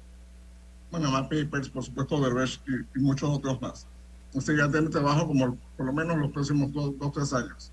Panama 0.90 1.28
Papers, 1.28 1.68
por 1.68 1.82
supuesto, 1.82 2.20
Derbez 2.20 2.60
y, 2.68 2.98
y 2.98 3.02
muchos 3.02 3.30
otros 3.30 3.60
más. 3.60 3.86
O 4.34 4.40
sea, 4.40 4.56
ya 4.56 4.70
tiene 4.70 4.88
trabajo 4.90 5.26
como 5.26 5.58
por 5.76 5.86
lo 5.86 5.92
menos 5.92 6.18
los 6.18 6.30
próximos 6.30 6.72
dos, 6.72 6.96
dos 6.98 7.12
tres 7.12 7.32
años. 7.32 7.72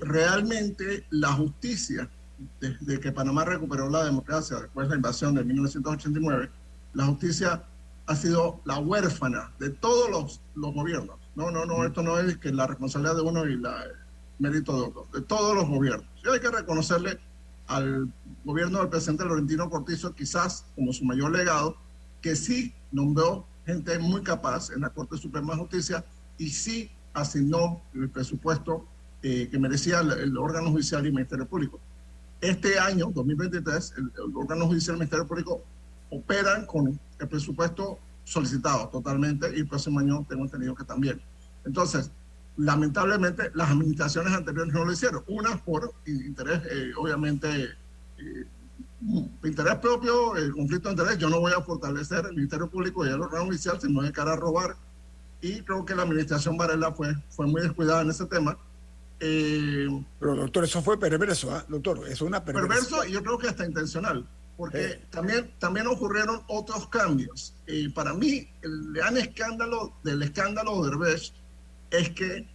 Realmente 0.00 1.04
la 1.10 1.32
justicia, 1.32 2.08
desde 2.60 3.00
que 3.00 3.12
Panamá 3.12 3.44
recuperó 3.44 3.88
la 3.88 4.04
democracia 4.04 4.58
después 4.60 4.86
de 4.86 4.90
la 4.90 4.96
invasión 4.96 5.34
de 5.34 5.44
1989, 5.44 6.50
la 6.94 7.06
justicia 7.06 7.64
ha 8.06 8.16
sido 8.16 8.60
la 8.64 8.78
huérfana 8.78 9.52
de 9.58 9.70
todos 9.70 10.10
los, 10.10 10.40
los 10.54 10.74
gobiernos. 10.74 11.18
No, 11.34 11.50
no, 11.50 11.64
no, 11.64 11.84
esto 11.84 12.02
no 12.02 12.18
es 12.18 12.36
que 12.38 12.52
la 12.52 12.66
responsabilidad 12.66 13.16
de 13.16 13.22
uno 13.22 13.46
y 13.46 13.56
la, 13.56 13.82
el 13.84 13.92
mérito 14.38 14.74
de 14.74 14.82
otro, 14.82 15.06
de 15.12 15.22
todos 15.22 15.54
los 15.54 15.68
gobiernos. 15.68 16.06
Y 16.24 16.28
hay 16.28 16.40
que 16.40 16.50
reconocerle 16.50 17.18
al 17.68 18.12
gobierno 18.44 18.80
del 18.80 18.88
presidente 18.88 19.24
Laurentino 19.24 19.70
Cortizo, 19.70 20.14
quizás 20.14 20.66
como 20.74 20.92
su 20.92 21.04
mayor 21.04 21.32
legado, 21.32 21.76
que 22.20 22.36
sí 22.36 22.74
nombró 22.90 23.46
gente 23.64 23.98
muy 23.98 24.22
capaz 24.22 24.70
en 24.70 24.80
la 24.82 24.90
Corte 24.90 25.16
Suprema 25.16 25.54
de 25.54 25.60
Justicia 25.60 26.04
y 26.38 26.50
sí 26.50 26.90
asignó 27.14 27.82
el 27.94 28.10
presupuesto 28.10 28.86
eh, 29.22 29.48
que 29.50 29.58
merecía 29.58 30.00
el, 30.00 30.12
el 30.12 30.36
órgano 30.36 30.70
judicial 30.70 31.04
y 31.04 31.08
el 31.08 31.14
Ministerio 31.14 31.46
Público. 31.46 31.80
Este 32.42 32.78
año, 32.78 33.10
2023, 33.14 33.94
el, 33.96 34.12
el 34.14 34.36
órgano 34.36 34.66
judicial 34.66 34.94
y 34.94 34.96
el 34.96 34.98
Ministerio 34.98 35.26
Público 35.26 35.64
operan 36.10 36.66
con 36.66 37.00
el 37.18 37.28
presupuesto 37.28 37.98
solicitado 38.24 38.88
totalmente 38.88 39.50
y 39.56 39.60
el 39.60 39.68
próximo 39.68 39.98
año 39.98 40.26
tengo 40.28 40.44
entendido 40.44 40.74
que 40.74 40.84
también. 40.84 41.22
Entonces, 41.64 42.10
lamentablemente 42.56 43.50
las 43.54 43.70
administraciones 43.70 44.32
anteriores 44.32 44.72
no 44.72 44.84
lo 44.84 44.92
hicieron. 44.92 45.24
Unas 45.26 45.60
por 45.62 45.92
interés, 46.06 46.60
eh, 46.70 46.92
obviamente, 46.98 47.70
eh, 48.18 48.46
interés 49.42 49.76
propio, 49.76 50.36
el 50.36 50.52
conflicto 50.52 50.88
de 50.88 50.94
interés. 50.94 51.18
Yo 51.18 51.28
no 51.28 51.40
voy 51.40 51.52
a 51.52 51.60
fortalecer 51.60 52.26
el 52.26 52.34
Ministerio 52.34 52.68
Público 52.68 53.04
y 53.04 53.08
el 53.08 53.20
órgano 53.20 53.46
judicial, 53.46 53.80
sino 53.80 54.02
de 54.02 54.12
cara 54.12 54.34
a 54.34 54.36
robar. 54.36 54.76
Y 55.40 55.62
creo 55.62 55.84
que 55.84 55.94
la 55.94 56.02
administración 56.02 56.56
Varela 56.56 56.92
fue, 56.92 57.14
fue 57.30 57.46
muy 57.46 57.62
descuidada 57.62 58.02
en 58.02 58.10
ese 58.10 58.26
tema. 58.26 58.56
Eh, 59.24 59.86
Pero 60.18 60.34
doctor, 60.34 60.64
eso 60.64 60.82
fue 60.82 60.98
perverso, 60.98 61.54
¿ah? 61.54 61.64
doctor, 61.68 61.98
eso 62.06 62.10
es 62.12 62.20
una 62.22 62.44
perversa. 62.44 62.66
perverso 62.68 63.04
y 63.06 63.12
yo 63.12 63.22
creo 63.22 63.38
que 63.38 63.46
hasta 63.48 63.64
intencional, 63.64 64.26
porque 64.56 64.84
Eh. 64.84 65.06
también, 65.10 65.52
también 65.60 65.86
ocurrieron 65.86 66.40
otros 66.48 66.88
cambios. 66.88 67.54
Y 67.68 67.88
para 67.90 68.14
mí, 68.14 68.48
el 68.62 68.92
gran 68.92 69.16
escándalo 69.16 69.94
del 70.02 70.24
escándalo 70.24 70.82
de 70.82 70.90
Derbez 70.90 71.32
es 71.92 72.10
que 72.10 72.48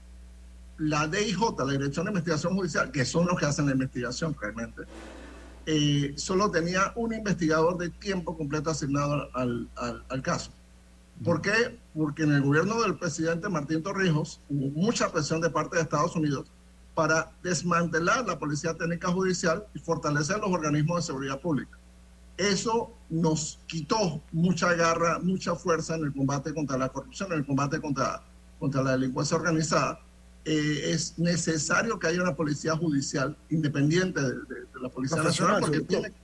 la 0.78 1.08
DIJ, 1.08 1.56
la 1.58 1.72
Dirección 1.72 2.06
de 2.06 2.12
Investigación 2.12 2.54
Judicial, 2.56 2.92
que 2.92 3.06
son 3.06 3.28
los 3.28 3.40
que 3.40 3.46
hacen 3.46 3.66
la 3.68 3.72
investigación 3.72 4.36
realmente, 4.40 4.82
eh, 5.66 6.14
solo 6.18 6.52
tenía 6.52 6.92
un 6.98 7.14
investigador 7.14 7.78
de 7.78 7.90
tiempo 7.92 8.36
completo 8.38 8.72
asignado 8.72 9.30
al, 9.34 9.70
al- 9.76 10.04
al 10.10 10.22
caso. 10.22 10.52
¿Por 11.24 11.42
qué? 11.42 11.80
Porque 11.96 12.24
en 12.24 12.34
el 12.34 12.42
gobierno 12.42 12.82
del 12.82 12.96
presidente 12.98 13.48
Martín 13.50 13.82
Torrijos 13.82 14.42
hubo 14.50 14.70
mucha 14.82 15.12
presión 15.14 15.40
de 15.42 15.50
parte 15.50 15.78
de 15.78 15.82
Estados 15.84 16.16
Unidos 16.16 16.52
para 16.98 17.32
desmantelar 17.44 18.26
la 18.26 18.40
Policía 18.40 18.74
Técnica 18.74 19.12
Judicial 19.12 19.64
y 19.76 19.78
fortalecer 19.80 20.40
los 20.40 20.50
organismos 20.50 20.98
de 20.98 21.02
seguridad 21.04 21.40
pública. 21.40 21.78
Eso 22.38 22.92
nos 23.12 23.60
quitó 23.68 24.24
mucha 24.32 24.74
garra, 24.74 25.20
mucha 25.20 25.54
fuerza 25.54 25.94
en 25.94 26.06
el 26.06 26.12
combate 26.14 26.56
contra 26.56 26.76
la 26.76 26.90
corrupción, 26.90 27.32
en 27.34 27.38
el 27.38 27.46
combate 27.46 27.80
contra, 27.80 28.24
contra 28.60 28.82
la 28.82 28.94
delincuencia 28.94 29.38
organizada. 29.38 30.00
Eh, 30.44 30.90
es 30.92 31.20
necesario 31.20 32.00
que 32.00 32.08
haya 32.08 32.20
una 32.24 32.36
policía 32.36 32.76
judicial 32.76 33.38
independiente 33.52 34.20
de, 34.20 34.30
de- 34.30 34.62
de 34.74 34.80
la 34.82 34.90
Policía 34.90 35.22
Nacional 35.22 35.58
Profesional, 35.58 35.62
porque 35.62 35.78
sobre 35.78 35.88
todo. 35.88 36.02
tiene 36.02 36.16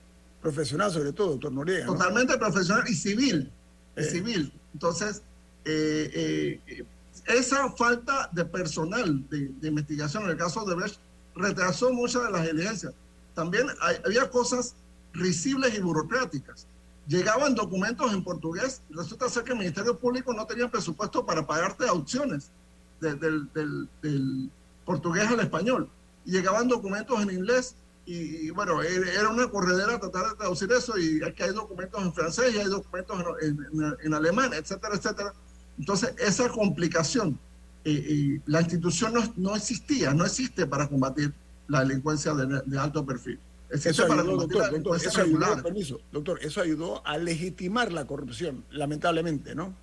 Profesional 0.42 0.90
sobre 0.90 1.12
todo, 1.12 1.30
doctor 1.30 1.52
Noriega. 1.52 1.86
¿no? 1.86 1.92
totalmente 1.92 2.36
profesional 2.36 2.82
y 2.88 2.94
civil. 2.94 3.52
y 3.96 4.00
Eh. 4.00 4.04
civil. 4.04 4.52
Entonces, 4.72 5.22
eh, 5.64 6.60
eh, 6.66 6.84
esa 7.26 7.70
falta 7.72 8.28
de 8.32 8.44
personal 8.44 9.28
de, 9.28 9.48
de 9.48 9.68
investigación 9.68 10.24
en 10.24 10.30
el 10.30 10.36
caso 10.36 10.64
de 10.64 10.74
Brecht 10.74 10.98
retrasó 11.34 11.92
muchas 11.92 12.24
de 12.24 12.30
las 12.30 12.46
diligencias. 12.46 12.92
También 13.34 13.66
hay- 13.80 13.96
había 14.04 14.30
cosas 14.30 14.74
risibles 15.12 15.74
y 15.74 15.80
burocráticas. 15.80 16.66
Llegaban 17.06 17.54
documentos 17.54 18.12
en 18.12 18.24
portugués 18.24 18.82
resulta 18.90 19.28
ser 19.28 19.44
que 19.44 19.52
el 19.52 19.58
Ministerio 19.58 19.98
Público 19.98 20.32
no 20.32 20.46
tenía 20.46 20.70
presupuesto 20.70 21.24
para 21.26 21.46
pagarte 21.46 21.84
opciones 21.90 22.50
del, 23.00 23.18
del- 23.52 23.88
del 24.02 24.50
portugués 24.84 25.26
al 25.28 25.40
español. 25.40 25.88
llegaban 26.24 26.68
documentos 26.68 27.20
en 27.20 27.30
inglés 27.30 27.74
y, 28.06 28.46
y, 28.46 28.50
bueno, 28.50 28.82
era 28.82 29.12
era 29.12 29.28
una 29.28 29.48
corredera 29.48 29.98
tratar 30.00 30.30
de 30.30 30.36
traducir 30.36 30.70
eso 30.72 30.96
y 30.98 31.22
aquí 31.22 31.42
hay 31.42 31.52
documentos 31.52 32.02
en 32.02 32.12
francés 32.14 32.54
y 32.54 32.58
hay 32.58 32.66
documentos 32.66 33.18
en, 33.42 33.58
en- 33.72 33.96
en 34.02 34.14
alemán, 34.14 34.52
etcétera, 34.54 34.94
etcétera. 34.94 35.32
Entonces, 35.78 36.14
esa 36.18 36.48
complicación, 36.48 37.38
eh, 37.84 37.92
eh, 37.92 38.40
la 38.46 38.60
institución 38.60 39.14
no, 39.14 39.22
no 39.36 39.56
existía, 39.56 40.14
no 40.14 40.24
existe 40.24 40.66
para 40.66 40.88
combatir 40.88 41.32
la 41.68 41.80
delincuencia 41.80 42.34
de, 42.34 42.62
de 42.64 42.78
alto 42.78 43.04
perfil. 43.04 43.38
Existe 43.70 43.90
Eso 43.90 44.06
para 44.06 44.22
ayudó, 44.22 44.38
combatir 44.38 44.56
la 44.56 44.68
doctor, 44.68 44.82
doctor, 44.82 45.08
eso 45.08 45.20
ayudó, 45.22 45.62
permiso, 45.62 46.00
doctor, 46.12 46.38
eso 46.42 46.60
ayudó 46.60 47.06
a 47.06 47.18
legitimar 47.18 47.92
la 47.92 48.06
corrupción, 48.06 48.64
lamentablemente, 48.70 49.54
¿no? 49.54 49.74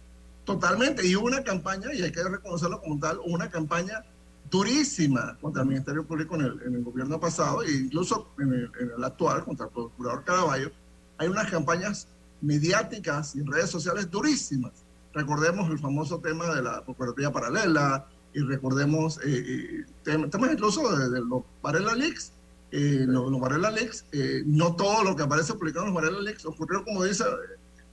Totalmente, 0.46 1.06
y 1.06 1.16
hubo 1.16 1.28
una 1.28 1.44
campaña, 1.44 1.94
y 1.94 2.02
hay 2.02 2.12
que 2.12 2.24
reconocerlo 2.24 2.82
como 2.82 3.00
tal, 3.00 3.20
una 3.26 3.50
campaña 3.50 4.04
durísima 4.50 5.38
contra 5.40 5.62
el 5.62 5.70
Ministerio 5.70 6.06
Público 6.06 6.36
en 6.36 6.42
el, 6.42 6.62
en 6.66 6.76
el 6.76 6.84
gobierno 6.84 7.20
pasado 7.20 7.64
e 7.64 7.72
incluso 7.72 8.34
en 8.40 8.54
el, 8.54 8.72
en 8.80 8.92
el 8.98 9.04
actual, 9.04 9.46
contra 9.46 9.68
el 9.68 9.72
procurador 9.72 10.24
Caraballo. 10.24 10.72
Hay 11.18 11.28
unas 11.28 11.50
campañas 11.50 12.08
mediáticas 12.42 13.36
y 13.36 13.44
redes 13.44 13.70
sociales 13.70 14.10
durísimas. 14.10 14.74
Recordemos 15.14 15.70
el 15.70 15.80
famoso 15.80 16.20
tema 16.20 16.54
de 16.56 16.62
la 16.62 16.84
Procuraduría 16.86 17.32
Paralela 17.32 18.08
y 18.34 18.40
recordemos 18.42 19.18
eh, 19.26 19.44
eh, 19.46 19.86
tem- 20.06 20.30
temas 20.30 20.54
incluso 20.54 20.96
de, 20.98 21.10
de 21.10 21.20
los 21.20 21.44
Varela 21.62 21.94
Leaks. 21.96 22.32
Eh, 22.72 23.04
los, 23.08 23.30
los 23.30 23.42
Varela 23.42 23.70
Leaks, 23.72 24.06
eh, 24.14 24.44
no 24.46 24.74
todo 24.76 25.04
lo 25.04 25.16
que 25.16 25.24
aparece 25.24 25.54
publicado 25.56 25.86
en 25.88 25.94
los 25.94 26.02
Varela 26.02 26.22
Leaks 26.22 26.46
ocurrió 26.46 26.84
como 26.86 27.04
dice 27.04 27.26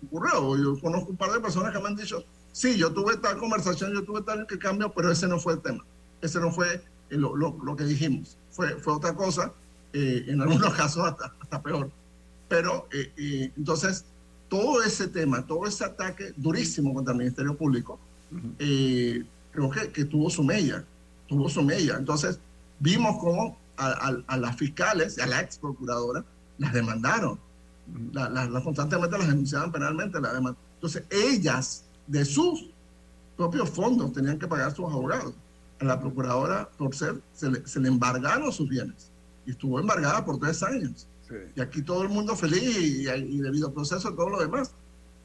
ocurrió. 0.06 0.56
Yo 0.56 0.80
conozco 0.80 1.10
un 1.10 1.16
par 1.16 1.32
de 1.32 1.40
personas 1.40 1.72
que 1.72 1.80
me 1.80 1.88
han 1.88 1.96
dicho, 1.96 2.22
sí, 2.52 2.76
yo 2.78 2.92
tuve 2.92 3.16
tal 3.16 3.36
conversación, 3.38 3.92
yo 3.92 4.04
tuve 4.04 4.22
tal 4.22 4.46
que 4.46 4.58
cambio, 4.58 4.92
pero 4.94 5.10
ese 5.10 5.26
no 5.26 5.40
fue 5.40 5.54
el 5.54 5.60
tema. 5.60 5.84
Ese 6.20 6.38
no 6.38 6.52
fue 6.52 6.74
eh, 7.10 7.16
lo, 7.16 7.34
lo- 7.34 7.58
lo 7.64 7.74
que 7.74 7.82
dijimos. 7.84 8.36
Fue, 8.50 8.76
fue 8.76 8.92
otra 8.94 9.14
cosa, 9.14 9.52
eh, 9.92 10.24
en 10.28 10.40
algunos 10.40 10.72
casos 10.76 11.04
hasta, 11.04 11.34
hasta 11.40 11.60
peor. 11.62 11.90
Pero 12.48 12.88
entonces, 12.92 14.04
todo 14.48 14.82
ese 14.82 15.08
tema, 15.08 15.46
todo 15.46 15.66
ese 15.66 15.84
ataque 15.84 16.32
durísimo 16.36 16.94
contra 16.94 17.12
el 17.12 17.18
Ministerio 17.18 17.56
Público, 17.56 17.98
eh, 18.58 19.24
creo 19.52 19.70
que, 19.70 19.90
que 19.92 20.04
tuvo 20.04 20.30
su 20.30 20.42
mella, 20.42 20.84
tuvo 21.26 21.48
su 21.48 21.62
mella. 21.62 21.96
Entonces, 21.98 22.38
vimos 22.80 23.16
cómo 23.20 23.58
a, 23.76 23.86
a- 24.08 24.22
a 24.26 24.36
las 24.36 24.56
fiscales 24.56 25.18
y 25.18 25.20
a 25.20 25.26
la 25.26 25.40
ex 25.40 25.58
procuradora 25.58 26.24
las 26.58 26.72
demandaron. 26.72 27.38
La- 28.12 28.28
la- 28.28 28.48
las 28.48 28.62
constantemente 28.62 29.16
las 29.18 29.28
denunciaban 29.28 29.70
penalmente. 29.72 30.20
La 30.20 30.30
Entonces, 30.74 31.04
ellas, 31.10 31.84
de 32.06 32.24
sus 32.24 32.70
propios 33.36 33.70
fondos, 33.70 34.12
tenían 34.12 34.38
que 34.38 34.46
pagar 34.46 34.74
sus 34.74 34.86
abogados. 34.86 35.34
A 35.80 35.84
la 35.84 36.00
procuradora, 36.00 36.68
por 36.76 36.94
ser, 36.94 37.20
se 37.32 37.50
le, 37.50 37.66
se 37.66 37.78
le 37.80 37.88
embargaron 37.88 38.50
sus 38.52 38.68
bienes. 38.68 39.10
Y 39.46 39.52
estuvo 39.52 39.78
embargada 39.78 40.24
por 40.24 40.38
tres 40.38 40.62
años. 40.62 41.06
Y 41.54 41.60
aquí 41.60 41.82
todo 41.82 42.02
el 42.02 42.08
mundo 42.08 42.34
feliz 42.36 42.62
y, 42.62 43.04
debido 43.40 43.68
al 43.68 43.72
proceso 43.72 44.14
todo 44.14 44.30
lo 44.30 44.40
demás. 44.40 44.74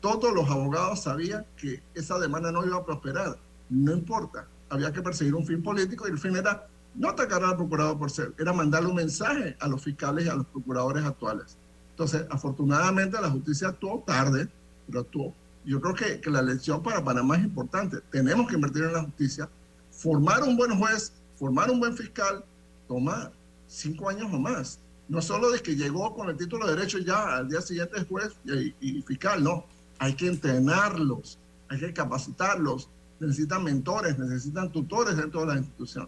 Todos 0.01 0.33
los 0.33 0.49
abogados 0.49 1.03
sabían 1.03 1.45
que 1.55 1.81
esa 1.93 2.19
demanda 2.19 2.51
no 2.51 2.65
iba 2.65 2.77
a 2.77 2.85
prosperar. 2.85 3.37
No 3.69 3.93
importa. 3.93 4.47
Había 4.69 4.91
que 4.91 5.01
perseguir 5.01 5.33
un 5.35 5.45
fin 5.45 5.63
político 5.63 6.07
y 6.07 6.11
el 6.11 6.19
fin 6.19 6.35
era 6.35 6.67
no 6.95 7.09
atacar 7.09 7.43
al 7.43 7.55
procurador 7.55 7.97
por 7.97 8.11
ser, 8.11 8.33
era 8.37 8.53
mandarle 8.53 8.89
un 8.89 8.95
mensaje 8.95 9.55
a 9.59 9.67
los 9.67 9.81
fiscales 9.81 10.25
y 10.25 10.29
a 10.29 10.35
los 10.35 10.45
procuradores 10.47 11.03
actuales. 11.03 11.57
Entonces, 11.91 12.25
afortunadamente 12.29 13.19
la 13.21 13.29
justicia 13.29 13.69
actuó 13.69 14.03
tarde, 14.05 14.47
pero 14.87 14.99
actuó. 15.01 15.33
Yo 15.65 15.79
creo 15.79 15.95
que, 15.95 16.19
que 16.19 16.29
la 16.29 16.41
elección 16.41 16.83
para 16.83 17.03
Panamá 17.03 17.37
es 17.37 17.43
importante. 17.43 17.99
Tenemos 18.11 18.47
que 18.47 18.55
invertir 18.55 18.83
en 18.83 18.93
la 18.93 19.03
justicia, 19.03 19.49
formar 19.91 20.43
un 20.43 20.57
buen 20.57 20.77
juez, 20.77 21.13
formar 21.35 21.71
un 21.71 21.79
buen 21.79 21.95
fiscal, 21.95 22.43
toma 22.87 23.31
cinco 23.67 24.09
años 24.09 24.31
o 24.31 24.39
más. 24.39 24.79
No 25.09 25.21
solo 25.21 25.51
de 25.51 25.59
que 25.59 25.75
llegó 25.75 26.15
con 26.15 26.29
el 26.29 26.37
título 26.37 26.65
de 26.65 26.75
derecho 26.75 26.97
y 26.97 27.05
ya 27.05 27.37
al 27.37 27.49
día 27.49 27.61
siguiente 27.61 27.97
es 27.97 28.07
juez 28.07 28.33
y, 28.45 28.73
y 28.79 29.01
fiscal, 29.01 29.43
no. 29.43 29.65
Hay 29.99 30.15
que 30.15 30.27
entrenarlos, 30.27 31.39
hay 31.69 31.79
que 31.79 31.93
capacitarlos, 31.93 32.89
necesitan 33.19 33.63
mentores, 33.63 34.17
necesitan 34.17 34.71
tutores 34.71 35.17
dentro 35.17 35.41
de 35.41 35.47
la 35.47 35.57
institución. 35.57 36.07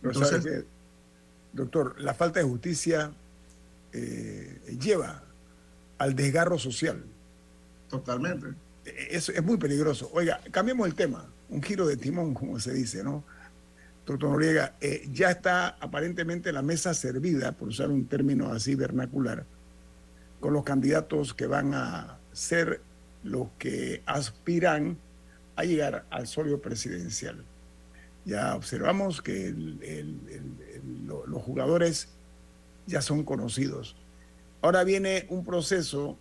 Pero 0.00 0.12
Entonces, 0.12 0.42
¿sabe 0.42 0.62
qué? 0.62 0.66
doctor, 1.52 2.00
la 2.00 2.14
falta 2.14 2.40
de 2.40 2.44
justicia 2.46 3.12
eh, 3.92 4.60
lleva 4.80 5.22
al 5.98 6.14
desgarro 6.14 6.58
social. 6.58 7.02
Totalmente. 7.88 8.48
Es, 8.84 9.28
es 9.28 9.42
muy 9.42 9.56
peligroso. 9.56 10.10
Oiga, 10.12 10.40
cambiemos 10.50 10.86
el 10.86 10.94
tema. 10.94 11.26
Un 11.48 11.62
giro 11.62 11.86
de 11.86 11.96
timón, 11.96 12.34
como 12.34 12.58
se 12.58 12.72
dice, 12.72 13.04
¿no? 13.04 13.24
Doctor 14.06 14.30
Noriega, 14.30 14.74
eh, 14.80 15.08
ya 15.12 15.30
está 15.30 15.68
aparentemente 15.80 16.52
la 16.52 16.62
mesa 16.62 16.92
servida, 16.92 17.52
por 17.52 17.68
usar 17.68 17.90
un 17.90 18.06
término 18.06 18.52
así 18.52 18.74
vernacular, 18.74 19.46
con 20.40 20.52
los 20.52 20.62
candidatos 20.62 21.32
que 21.32 21.46
van 21.46 21.72
a 21.74 22.18
ser 22.32 22.82
los 23.22 23.48
que 23.58 24.02
aspiran 24.04 24.98
a 25.56 25.64
llegar 25.64 26.04
al 26.10 26.26
solio 26.26 26.60
presidencial. 26.60 27.42
Ya 28.26 28.54
observamos 28.54 29.22
que 29.22 29.54
los 30.96 31.42
jugadores 31.42 32.08
ya 32.86 33.00
son 33.00 33.24
conocidos. 33.24 33.96
Ahora 34.60 34.84
viene 34.84 35.26
un 35.30 35.44
proceso 35.44 36.18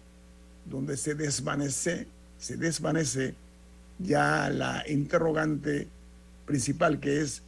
donde 0.65 0.95
se 0.95 1.15
desvanece, 1.15 2.07
se 2.37 2.55
desvanece 2.57 3.35
ya 3.99 4.49
la 4.49 4.83
interrogante 4.87 5.87
principal 6.45 6.99
que 6.99 7.21
es 7.21 7.43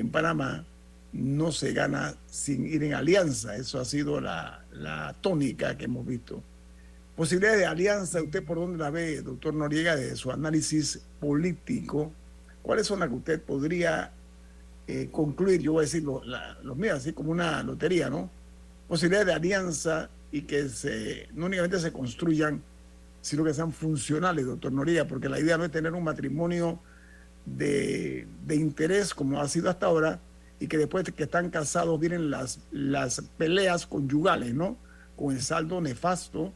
en 0.00 0.10
Panamá 0.10 0.64
no 1.12 1.52
se 1.52 1.72
gana 1.72 2.14
sin 2.26 2.66
ir 2.66 2.82
en 2.84 2.94
alianza. 2.94 3.56
Eso 3.56 3.80
ha 3.80 3.84
sido 3.84 4.20
la, 4.20 4.64
la 4.72 5.14
tónica 5.20 5.76
que 5.76 5.84
hemos 5.84 6.06
visto. 6.06 6.42
Posibilidades 7.16 7.60
de 7.60 7.66
alianza, 7.66 8.22
¿usted 8.22 8.44
por 8.44 8.58
dónde 8.58 8.76
la 8.76 8.90
ve, 8.90 9.22
doctor 9.22 9.54
Noriega, 9.54 9.96
de 9.96 10.14
su 10.16 10.30
análisis 10.30 11.00
político? 11.18 12.12
¿Cuáles 12.62 12.86
son 12.86 13.00
las 13.00 13.08
que 13.08 13.14
usted 13.14 13.42
podría 13.42 14.12
eh, 14.86 15.08
concluir? 15.10 15.62
Yo 15.62 15.72
voy 15.72 15.80
a 15.80 15.86
decir 15.86 16.04
los 16.04 16.76
míos, 16.76 16.98
así 16.98 17.14
como 17.14 17.30
una 17.30 17.62
lotería, 17.62 18.10
¿no? 18.10 18.28
Posibilidades 18.86 19.28
de 19.28 19.32
alianza 19.32 20.10
y 20.30 20.42
que 20.42 20.68
se, 20.68 21.28
no 21.32 21.46
únicamente 21.46 21.78
se 21.78 21.90
construyan, 21.90 22.62
sino 23.22 23.44
que 23.44 23.54
sean 23.54 23.72
funcionales, 23.72 24.44
doctor 24.44 24.70
Noriega, 24.72 25.06
porque 25.06 25.30
la 25.30 25.40
idea 25.40 25.56
no 25.56 25.64
es 25.64 25.70
tener 25.70 25.92
un 25.94 26.04
matrimonio 26.04 26.80
de, 27.46 28.26
de 28.44 28.56
interés 28.56 29.14
como 29.14 29.40
ha 29.40 29.48
sido 29.48 29.70
hasta 29.70 29.86
ahora 29.86 30.20
y 30.58 30.66
que 30.66 30.78
después 30.78 31.04
de 31.04 31.12
que 31.12 31.24
están 31.24 31.50
casados 31.50 31.98
vienen 32.00 32.30
las, 32.30 32.60
las 32.70 33.20
peleas 33.38 33.86
conyugales, 33.86 34.54
¿no? 34.54 34.76
Con 35.16 35.34
el 35.34 35.40
saldo 35.40 35.80
nefasto 35.80 36.52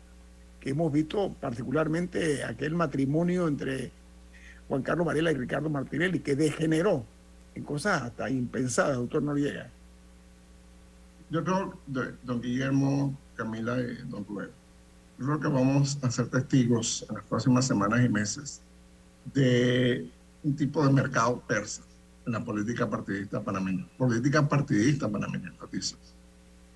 que 0.60 0.70
hemos 0.70 0.92
visto 0.92 1.34
particularmente 1.40 2.44
aquel 2.44 2.74
matrimonio 2.74 3.48
entre 3.48 3.92
Juan 4.68 4.82
Carlos 4.82 5.06
Varela 5.06 5.32
y 5.32 5.34
Ricardo 5.34 5.70
Martinelli, 5.70 6.20
que 6.20 6.36
degeneró 6.36 7.04
en 7.54 7.64
cosas 7.64 8.02
hasta 8.02 8.30
impensadas, 8.30 8.96
doctor 8.96 9.22
Noriega. 9.22 9.70
Yo 11.30 11.42
creo, 11.42 11.78
don 12.22 12.40
Guillermo, 12.40 13.16
Camila 13.36 13.80
y 13.80 13.96
don 14.08 14.24
Rubén, 14.26 14.48
yo 15.18 15.26
creo 15.26 15.40
que 15.40 15.48
vamos 15.48 15.98
a 16.02 16.10
ser 16.10 16.28
testigos 16.28 17.06
en 17.08 17.16
las 17.16 17.24
próximas 17.24 17.66
semanas 17.66 18.04
y 18.04 18.08
meses 18.08 18.60
de 19.32 20.10
un 20.42 20.56
tipo 20.56 20.86
de 20.86 20.92
mercado 20.92 21.42
persa 21.46 21.82
en 22.26 22.32
la 22.32 22.44
política 22.44 22.88
partidista 22.88 23.42
panameña. 23.42 23.86
Política 23.98 24.46
partidista 24.48 25.08
panameña, 25.08 25.48
enfatizo. 25.48 25.96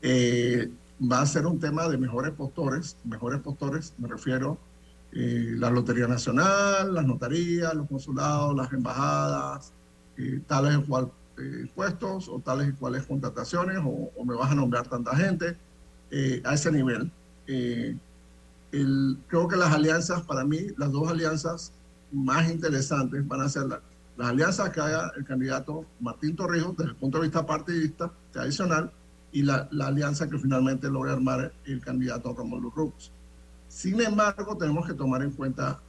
Eh, 0.03 0.71
va 1.11 1.21
a 1.21 1.27
ser 1.27 1.47
un 1.47 1.59
tema 1.59 1.89
de 1.89 1.99
mejores 1.99 2.33
postores. 2.33 2.97
Mejores 3.05 3.41
postores, 3.41 3.95
me 3.99 4.09
refiero 4.09 4.59
eh, 5.13 5.55
la 5.57 5.71
Lotería 5.71 6.07
Nacional, 6.07 6.93
las 6.95 7.07
notarías, 7.07 7.75
los 7.75 7.87
consulados, 7.89 8.55
las 8.55 8.73
embajadas, 8.73 9.73
eh, 10.17 10.41
tales 10.47 10.79
y 10.79 10.83
cual 10.83 11.11
eh, 11.39 11.67
puestos 11.75 12.29
o 12.29 12.39
tales 12.41 12.69
y 12.69 12.73
cuales 12.73 13.05
contrataciones 13.07 13.79
o, 13.79 14.11
o 14.17 14.25
me 14.25 14.35
vas 14.37 14.51
a 14.53 14.55
nombrar 14.55 14.87
tanta 14.89 15.17
gente 15.17 15.57
eh, 16.11 16.41
a 16.45 16.55
ese 16.55 16.71
nivel. 16.71 17.11
Eh, 17.47 17.97
el- 18.73 19.19
creo 19.29 19.49
que 19.49 19.57
las 19.57 19.73
alianzas, 19.73 20.23
para 20.23 20.45
mí, 20.45 20.59
las 20.77 20.91
dos 20.93 21.09
alianzas 21.09 21.73
más 22.15 22.51
interesantes 22.51 23.27
van 23.27 23.41
a 23.43 23.49
ser 23.49 23.67
la- 23.67 23.81
las 24.17 24.29
alianzas 24.29 24.71
que 24.71 24.81
haga 24.81 25.13
el 25.17 25.25
candidato 25.25 25.85
Martín 26.01 26.37
Torrijos 26.37 26.77
desde 26.77 26.91
el 26.93 26.97
punto 26.97 27.19
de 27.19 27.25
vista 27.25 27.45
partidista 27.45 28.13
tradicional 28.33 28.93
y 29.33 29.43
la, 29.43 29.69
la 29.73 29.89
alianza 29.89 30.29
que 30.31 30.39
finalmente 30.39 30.89
logra 30.89 31.13
armar 31.13 31.53
el 31.65 31.81
candidato 31.81 32.33
Romulo 32.33 32.71
Rux. 32.71 33.11
Sin 33.69 34.01
embargo, 34.01 34.57
tenemos 34.57 34.87
que 34.87 34.95
tomar 34.95 35.23
en 35.23 35.33
cuenta 35.33 35.81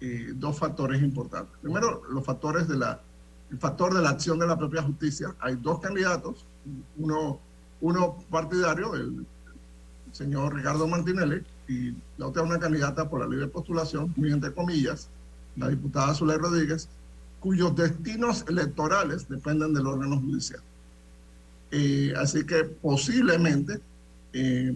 eh, 0.00 0.32
dos 0.34 0.58
factores 0.58 1.00
importantes. 1.00 1.54
Primero, 1.62 2.02
los 2.10 2.24
factores 2.24 2.66
de 2.66 2.76
la, 2.76 3.00
el 3.50 3.58
factor 3.58 3.94
de 3.94 4.02
la 4.02 4.10
acción 4.10 4.40
de 4.40 4.46
la 4.48 4.58
propia 4.58 4.82
justicia. 4.82 5.34
Hay 5.38 5.54
dos 5.54 5.78
candidatos, 5.78 6.44
uno, 6.96 7.38
uno 7.80 8.16
partidario, 8.28 8.94
el 8.96 9.24
señor 10.10 10.54
Ricardo 10.54 10.88
Martinelli, 10.88 11.44
y 11.68 11.94
la 12.16 12.26
otra 12.26 12.42
una 12.42 12.58
candidata 12.58 13.08
por 13.08 13.20
la 13.20 13.28
libre 13.28 13.46
postulación, 13.46 14.12
muy 14.16 14.32
entre 14.32 14.52
comillas, 14.52 15.08
la 15.58 15.68
diputada 15.68 16.14
Zuley 16.14 16.38
Rodríguez, 16.38 16.88
cuyos 17.40 17.74
destinos 17.76 18.44
electorales 18.48 19.28
dependen 19.28 19.74
del 19.74 19.86
órgano 19.86 20.20
judicial. 20.20 20.60
Eh, 21.70 22.12
así 22.16 22.44
que 22.44 22.64
posiblemente 22.64 23.80
eh, 24.32 24.74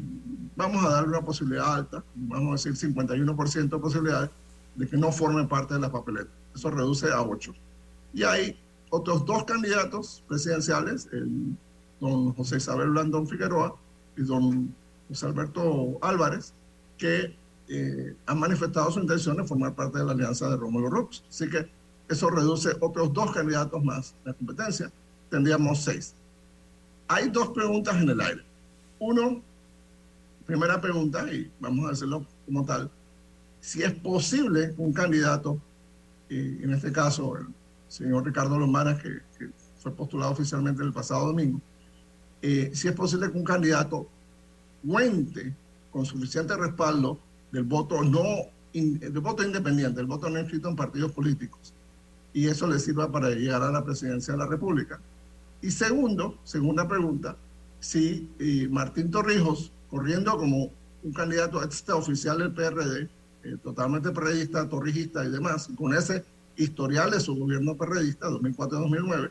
vamos 0.57 0.85
a 0.85 0.91
darle 0.91 1.09
una 1.09 1.22
posibilidad 1.22 1.74
alta, 1.74 2.05
vamos 2.14 2.51
a 2.51 2.70
decir 2.70 2.91
51% 2.93 3.68
de 3.68 3.78
posibilidades 3.78 4.30
de 4.74 4.87
que 4.87 4.97
no 4.97 5.12
formen 5.12 5.49
parte 5.49 5.74
de 5.74 5.80
la 5.80 5.91
papeleta. 5.91 6.30
Eso 6.55 6.70
reduce 6.70 7.11
a 7.11 7.22
8. 7.22 7.53
Y 8.14 8.24
hay 8.24 8.59
otros 8.91 9.24
dos 9.24 9.45
candidatos 9.45 10.22
presidenciales, 10.28 11.09
el 11.12 11.57
don 12.01 12.35
José 12.35 12.59
Isabel 12.59 12.91
Blandón 12.91 13.26
Figueroa 13.26 13.74
y 14.16 14.22
don 14.22 14.74
José 15.09 15.26
Alberto 15.26 15.99
Álvarez, 16.03 16.53
que 16.99 17.35
eh, 17.75 18.14
han 18.27 18.39
manifestado 18.39 18.91
su 18.91 19.01
intención 19.01 19.39
de 19.39 19.45
formar 19.45 19.75
parte 19.75 19.99
de 19.99 20.05
la 20.05 20.12
alianza 20.12 20.51
de 20.51 20.57
Rómulo 20.57 20.91
Rux. 20.91 21.25
Así 21.27 21.49
que 21.49 21.70
eso 22.07 22.29
reduce 22.29 22.70
otros 22.81 23.12
dos 23.14 23.33
candidatos 23.33 23.83
más 23.83 24.14
la 24.25 24.35
competencia. 24.35 24.93
Tendríamos 25.31 25.83
seis. 25.83 26.14
Hay 27.09 27.31
dos 27.31 27.49
preguntas 27.49 27.97
en 27.97 28.11
el 28.11 28.20
aire. 28.20 28.43
Uno, 28.99 29.43
primera 30.45 30.81
pregunta, 30.83 31.33
y 31.33 31.51
vamos 31.61 31.89
a 31.89 31.93
hacerlo 31.93 32.27
como 32.45 32.62
tal, 32.66 32.91
si 33.61 33.83
es 33.83 33.95
posible 33.95 34.75
un 34.77 34.93
candidato, 34.93 35.59
y 36.29 36.62
en 36.62 36.75
este 36.75 36.93
caso 36.93 37.37
el 37.39 37.47
señor 37.89 38.27
Ricardo 38.27 38.59
Lomara, 38.59 38.99
que, 38.99 39.20
que 39.39 39.51
fue 39.79 39.93
postulado 39.93 40.33
oficialmente 40.33 40.83
el 40.83 40.93
pasado 40.93 41.27
domingo, 41.29 41.61
eh, 42.43 42.70
si 42.75 42.89
es 42.89 42.95
posible 42.95 43.31
que 43.31 43.39
un 43.39 43.45
candidato 43.45 44.07
cuente 44.87 45.55
con 45.91 46.05
suficiente 46.05 46.57
respaldo 46.57 47.18
del 47.53 47.65
voto 47.65 48.03
no 48.03 48.51
del 48.73 49.21
voto 49.21 49.45
independiente, 49.45 50.01
el 50.01 50.07
voto 50.07 50.31
no 50.31 50.41
inscrito 50.41 50.69
en 50.69 50.77
partidos 50.77 51.13
políticos, 51.13 51.75
y 52.33 52.47
eso 52.47 52.67
le 52.67 52.79
sirva 52.79 53.13
para 53.13 53.29
llegar 53.29 53.63
a 53.63 53.71
la 53.71 53.85
presidencia 53.85 54.33
de 54.33 54.39
la 54.39 54.47
República. 54.47 54.99
Y 55.61 55.71
segundo, 55.71 56.39
segunda 56.43 56.89
pregunta, 56.89 57.37
si 57.81 58.31
eh, 58.39 58.69
Martín 58.71 59.11
Torrijos, 59.11 59.73
corriendo 59.91 60.37
como 60.39 60.71
un 61.03 61.13
candidato 61.13 61.63
extraoficial 61.63 62.39
del 62.39 62.53
PRD, 62.53 63.09
eh, 63.45 63.57
totalmente 63.63 64.11
perredista, 64.11 64.69
torrijista 64.69 65.25
y 65.25 65.31
demás, 65.31 65.69
con 65.77 65.95
ese 65.95 66.25
historial 66.57 67.11
de 67.11 67.21
su 67.21 67.35
gobierno 67.35 67.77
perredista, 67.77 68.29
2004-2009, 68.29 69.31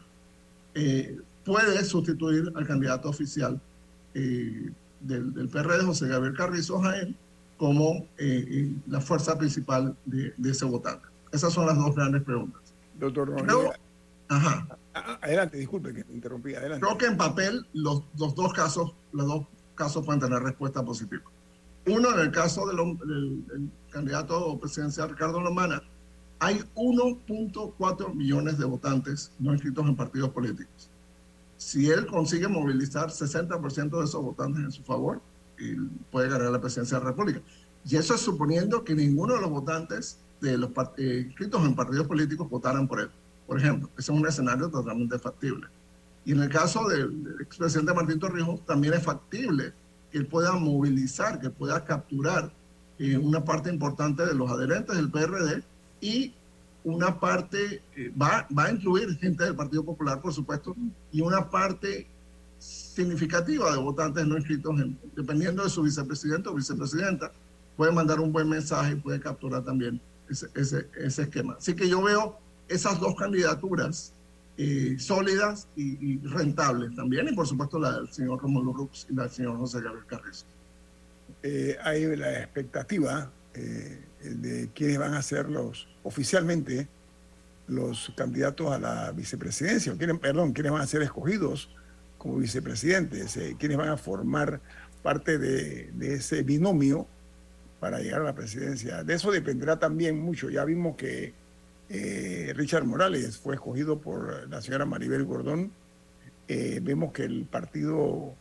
eh, 0.76 1.18
puede 1.44 1.84
sustituir 1.84 2.52
al 2.56 2.68
candidato 2.68 3.10
oficial 3.10 3.60
eh, 4.14 4.70
del, 5.00 5.34
del 5.34 5.50
PRD, 5.50 5.84
José 5.84 6.08
Gabriel 6.08 6.36
Carrizo 6.36 6.80
Jaén, 6.80 7.16
como 7.62 8.08
eh, 8.18 8.44
eh, 8.50 8.72
la 8.88 9.00
fuerza 9.00 9.38
principal 9.38 9.96
de, 10.06 10.34
de 10.36 10.50
ese 10.50 10.66
votante. 10.66 11.06
Esas 11.32 11.54
son 11.54 11.68
las 11.68 11.78
dos 11.78 11.94
grandes 11.96 12.24
preguntas. 12.24 12.60
Doctor 13.00 13.28
Luego, 13.30 13.44
Noriega, 13.46 13.76
ajá. 14.30 14.68
a- 14.96 15.20
adelante, 15.22 15.58
disculpe 15.58 15.94
que 15.94 16.04
te 16.04 16.12
interrumpí, 16.12 16.56
adelante. 16.56 16.84
Creo 16.84 16.98
que 16.98 17.06
en 17.06 17.18
papel 17.18 17.68
los, 17.74 18.02
los 18.18 18.34
dos 18.34 18.52
casos, 18.54 18.96
los 19.14 19.28
dos 19.28 19.46
casos 19.76 20.04
pueden 20.04 20.20
tener 20.20 20.42
respuesta 20.42 20.84
positiva. 20.84 21.22
Uno, 21.86 22.12
en 22.16 22.20
el 22.22 22.32
caso 22.32 22.66
del, 22.66 22.78
del- 23.08 23.46
del 23.46 23.70
candidato 23.92 24.60
presidencial 24.60 25.10
Ricardo 25.12 25.40
Lomana, 25.40 25.84
hay 26.40 26.64
1.4 26.74 28.16
millones 28.16 28.58
de 28.58 28.66
votantes 28.66 29.32
no 29.38 29.54
inscritos 29.54 29.86
en 29.86 29.96
partidos 29.96 30.32
políticos. 30.32 30.90
Si 31.58 31.92
él 31.92 32.08
consigue 32.08 32.48
movilizar 32.48 33.10
60% 33.12 34.00
de 34.00 34.04
esos 34.06 34.24
votantes 34.24 34.64
en 34.64 34.72
su 34.72 34.82
favor, 34.82 35.22
puede 36.12 36.30
ganar 36.30 36.52
la 36.52 36.62
presidencia 36.62 36.98
de 36.98 37.04
la 37.04 37.10
República. 37.12 37.42
Y 37.86 37.96
eso 37.96 38.14
es 38.14 38.22
suponiendo 38.22 38.84
que 38.84 38.94
ninguno 38.94 39.36
de 39.36 39.42
los 39.42 39.50
votantes 39.50 40.20
de 40.40 40.58
los 40.58 40.72
eh, 40.98 41.26
inscritos 41.28 41.64
en 41.66 41.76
partidos 41.76 42.08
políticos 42.08 42.50
votaran 42.50 42.88
por 42.88 43.02
él. 43.02 43.10
Por 43.48 43.60
ejemplo, 43.60 43.90
ese 43.98 44.12
es 44.12 44.18
un 44.18 44.28
escenario 44.28 44.70
totalmente 44.70 45.18
factible. 45.20 45.68
Y 46.26 46.34
en 46.34 46.42
el 46.42 46.50
caso 46.50 46.88
del, 46.88 47.24
del 47.24 47.42
expresidente 47.42 47.94
Martín 47.94 48.20
Torrijos, 48.20 48.66
también 48.66 48.94
es 48.94 49.04
factible 49.04 49.74
que 50.12 50.20
él 50.20 50.28
pueda 50.28 50.54
movilizar, 50.54 51.40
que 51.40 51.50
pueda 51.50 51.84
capturar 51.84 52.52
eh, 53.00 53.18
una 53.18 53.44
parte 53.44 53.70
importante 53.70 54.26
de 54.26 54.36
los 54.36 54.52
adherentes 54.52 54.96
del 54.96 55.10
PRD 55.10 55.64
y 56.02 56.34
una 56.84 57.20
parte, 57.20 57.82
eh, 57.96 58.14
va, 58.20 58.48
va 58.56 58.66
a 58.66 58.72
incluir 58.72 59.18
gente 59.18 59.44
del 59.44 59.56
Partido 59.56 59.84
Popular, 59.84 60.22
por 60.22 60.34
supuesto, 60.34 60.76
y 61.12 61.22
una 61.22 61.50
parte 61.50 62.08
significativa 62.62 63.72
de 63.72 63.78
votantes 63.78 64.26
no 64.28 64.38
inscritos, 64.38 64.80
en- 64.80 64.98
dependiendo 65.16 65.64
de 65.64 65.70
su 65.70 65.82
vicepresidente 65.82 66.50
o 66.50 66.54
vicepresidenta, 66.54 67.32
puede 67.76 67.92
mandar 67.92 68.20
un 68.20 68.32
buen 68.32 68.48
mensaje 68.48 68.94
y 68.94 68.96
puede 68.96 69.20
capturar 69.20 69.64
también 69.64 70.00
ese, 70.30 70.88
esquema. 70.96 71.56
Así 71.58 71.74
que 71.74 71.90
yo 71.90 72.02
veo 72.02 72.38
esas 72.68 73.00
dos 73.00 73.16
candidaturas 73.16 74.14
eh, 74.58 74.96
sólidas 75.00 75.68
y, 75.76 76.20
rentables 76.20 76.96
también, 76.96 77.28
y 77.28 77.34
por 77.34 77.48
supuesto 77.48 77.80
la 77.80 77.94
del 77.94 78.14
señor 78.14 78.40
Romulo 78.42 78.74
Rux 78.74 79.08
y 79.10 79.16
la 79.16 79.24
del 79.24 79.32
señor 79.32 79.58
José 79.58 79.82
Gabriel 79.82 80.06
Carrizo. 80.06 80.46
Eh, 81.42 81.78
hay 81.84 82.16
la 82.16 82.40
expectativa 82.40 83.32
eh, 83.56 84.06
de 84.22 84.70
quiénes 84.76 85.00
van 85.00 85.16
a 85.16 85.22
ser 85.22 85.50
los 85.50 85.88
oficialmente 86.04 86.88
los 87.68 88.12
candidatos 88.16 88.72
a 88.72 88.78
la 88.78 89.12
vicepresidencia, 89.12 89.96
quieren, 89.98 90.20
perdón, 90.20 90.52
quiénes 90.52 90.72
van 90.72 90.82
a 90.82 90.88
ser 90.88 91.02
escogidos 91.02 91.70
como 92.22 92.38
vicepresidentes, 92.38 93.40
quiénes 93.58 93.78
van 93.78 93.90
a 93.90 93.98
formar 93.98 94.62
parte 95.02 95.40
de, 95.40 95.90
de 95.94 96.14
ese 96.14 96.44
binomio 96.44 97.08
para 97.80 98.00
llegar 98.00 98.22
a 98.22 98.26
la 98.26 98.36
presidencia. 98.36 99.04
De 99.04 99.16
eso 99.16 99.32
dependerá 99.32 99.80
también 99.80 100.20
mucho. 100.22 100.52
Ya 100.52 100.64
vimos 100.64 100.96
que 100.96 101.34
eh, 101.90 102.54
Richard 102.56 102.86
Morales 102.86 103.38
fue 103.40 103.56
escogido 103.56 104.00
por 104.00 104.48
la 104.50 104.62
señora 104.62 104.86
Maribel 104.86 105.26
Gordón. 105.26 105.72
Eh, 106.48 106.80
vemos 106.84 107.12
que 107.12 107.24
el 107.24 107.46
Partido 107.46 108.36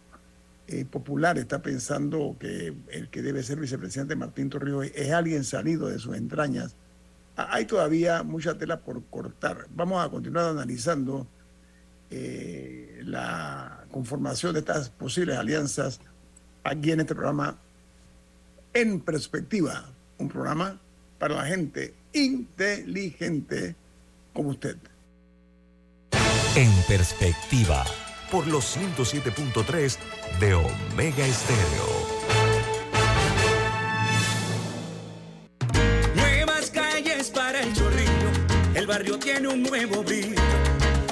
eh, 0.67 0.85
Popular 0.85 1.39
está 1.39 1.63
pensando 1.63 2.37
que 2.39 2.75
el 2.91 3.09
que 3.09 3.23
debe 3.23 3.43
ser 3.43 3.59
vicepresidente 3.59 4.15
Martín 4.15 4.51
Torrijos 4.51 4.89
es 4.95 5.11
alguien 5.13 5.43
salido 5.45 5.89
de 5.89 5.99
sus 5.99 6.15
entrañas. 6.17 6.77
Ha- 7.37 7.55
Hay 7.55 7.65
todavía 7.65 8.23
mucha 8.25 8.59
tela 8.59 8.81
por 8.81 9.03
cortar. 9.07 9.67
Vamos 9.75 10.05
a 10.05 10.11
continuar 10.11 10.45
analizando 10.51 11.27
eh, 12.11 13.01
la 13.05 13.85
conformación 13.91 14.53
de 14.53 14.61
estas 14.61 14.91
posibles 14.91 15.37
alianzas 15.37 16.01
aquí 16.65 16.93
en 16.93 17.01
este 17.01 17.15
programa 17.15 17.59
En 18.73 19.01
Perspectiva, 19.01 19.85
un 20.19 20.29
programa 20.29 20.79
para 21.19 21.35
la 21.37 21.47
gente 21.47 21.95
inteligente 22.13 23.77
como 24.33 24.51
usted. 24.51 24.77
En 26.57 26.73
perspectiva, 26.89 27.85
por 28.31 28.47
los 28.47 28.77
107.3 28.77 29.97
de 30.41 30.55
Omega 30.55 31.27
Estéreo. 31.27 32.21
Nuevas 36.15 36.71
calles 36.71 37.31
para 37.31 37.61
el 37.61 37.73
chorrillo, 37.73 38.31
el 38.75 38.87
barrio 38.87 39.19
tiene 39.19 39.49
un 39.49 39.63
nuevo 39.63 40.03
brillo, 40.03 40.41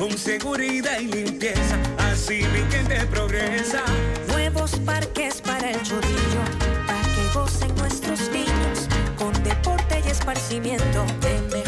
con 0.09 0.19
seguridad 0.19 1.01
y 1.01 1.07
limpieza, 1.07 1.77
así 1.99 2.43
mi 2.53 2.71
gente 2.71 3.05
progresa. 3.07 3.83
Nuevos 4.29 4.73
parques 4.81 5.41
para 5.41 5.71
el 5.71 5.83
chorrillo, 5.83 6.43
para 6.87 7.03
que 7.03 7.39
gocen 7.39 7.75
nuestros 7.77 8.31
niños, 8.31 8.89
con 9.17 9.33
deporte 9.43 10.03
y 10.05 10.11
esparcimiento, 10.11 11.05
de 11.21 11.68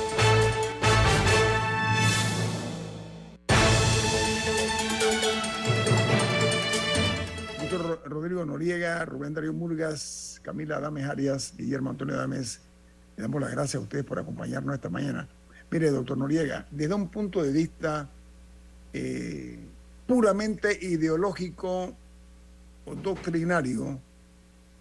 Noriega, 8.61 9.03
Rubén 9.05 9.33
Darío 9.33 9.53
Murgas, 9.53 10.39
Camila 10.43 10.77
Adames 10.77 11.05
Arias, 11.05 11.55
Guillermo 11.57 11.89
Antonio 11.89 12.13
Adames, 12.13 12.61
le 13.17 13.23
damos 13.23 13.41
las 13.41 13.49
gracias 13.49 13.79
a 13.79 13.79
ustedes 13.79 14.05
por 14.05 14.19
acompañarnos 14.19 14.75
esta 14.75 14.87
mañana. 14.87 15.27
Mire, 15.71 15.89
doctor 15.89 16.15
Noriega, 16.15 16.67
desde 16.69 16.93
un 16.93 17.09
punto 17.09 17.41
de 17.41 17.51
vista 17.51 18.07
eh, 18.93 19.57
puramente 20.05 20.77
ideológico 20.79 21.95
o 22.85 22.95
doctrinario, 22.95 23.99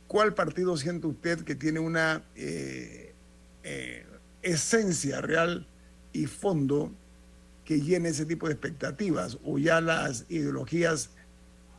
¿cuál 0.06 0.34
partido 0.34 0.76
siente 0.76 1.06
usted 1.06 1.40
que 1.40 1.54
tiene 1.54 1.80
una 1.80 2.22
eh, 2.36 3.14
eh, 3.64 4.04
esencia 4.42 5.22
real 5.22 5.66
y 6.12 6.26
fondo 6.26 6.92
que 7.64 7.80
llene 7.80 8.10
ese 8.10 8.26
tipo 8.26 8.46
de 8.46 8.52
expectativas? 8.52 9.38
¿O 9.42 9.56
ya 9.56 9.80
las 9.80 10.26
ideologías 10.28 11.08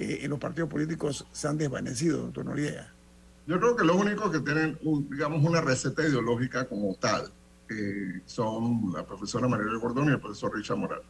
eh, 0.02 0.20
en 0.24 0.30
los 0.32 0.40
partidos 0.40 0.70
políticos 0.70 1.26
se 1.32 1.48
han 1.48 1.58
desvanecido, 1.58 2.24
doctor 2.24 2.46
Noriega? 2.46 2.92
Yo 3.48 3.60
creo 3.60 3.76
que 3.76 3.84
los 3.84 3.96
únicos 3.96 4.32
que 4.32 4.40
tienen, 4.40 4.78
un- 4.84 5.10
digamos, 5.10 5.44
una 5.44 5.62
receta 5.62 6.02
ideológica 6.08 6.66
como 6.68 6.96
tal 6.96 7.32
eh, 7.70 8.22
son 8.26 8.92
la 8.94 9.06
profesora 9.06 9.48
María 9.48 9.68
Gordón 9.82 10.10
y 10.10 10.12
el 10.12 10.20
profesor 10.20 10.54
Richard 10.56 10.78
Morales. 10.78 11.06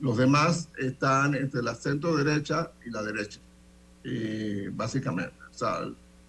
Los 0.00 0.16
demás 0.16 0.68
están 0.76 1.34
entre 1.34 1.62
la 1.62 1.74
centro 1.74 2.16
derecha 2.16 2.70
y 2.84 2.90
la 2.90 3.02
derecha, 3.02 3.40
eh, 4.04 4.70
básicamente. 4.72 5.34
O 5.50 5.54
sea, 5.56 5.80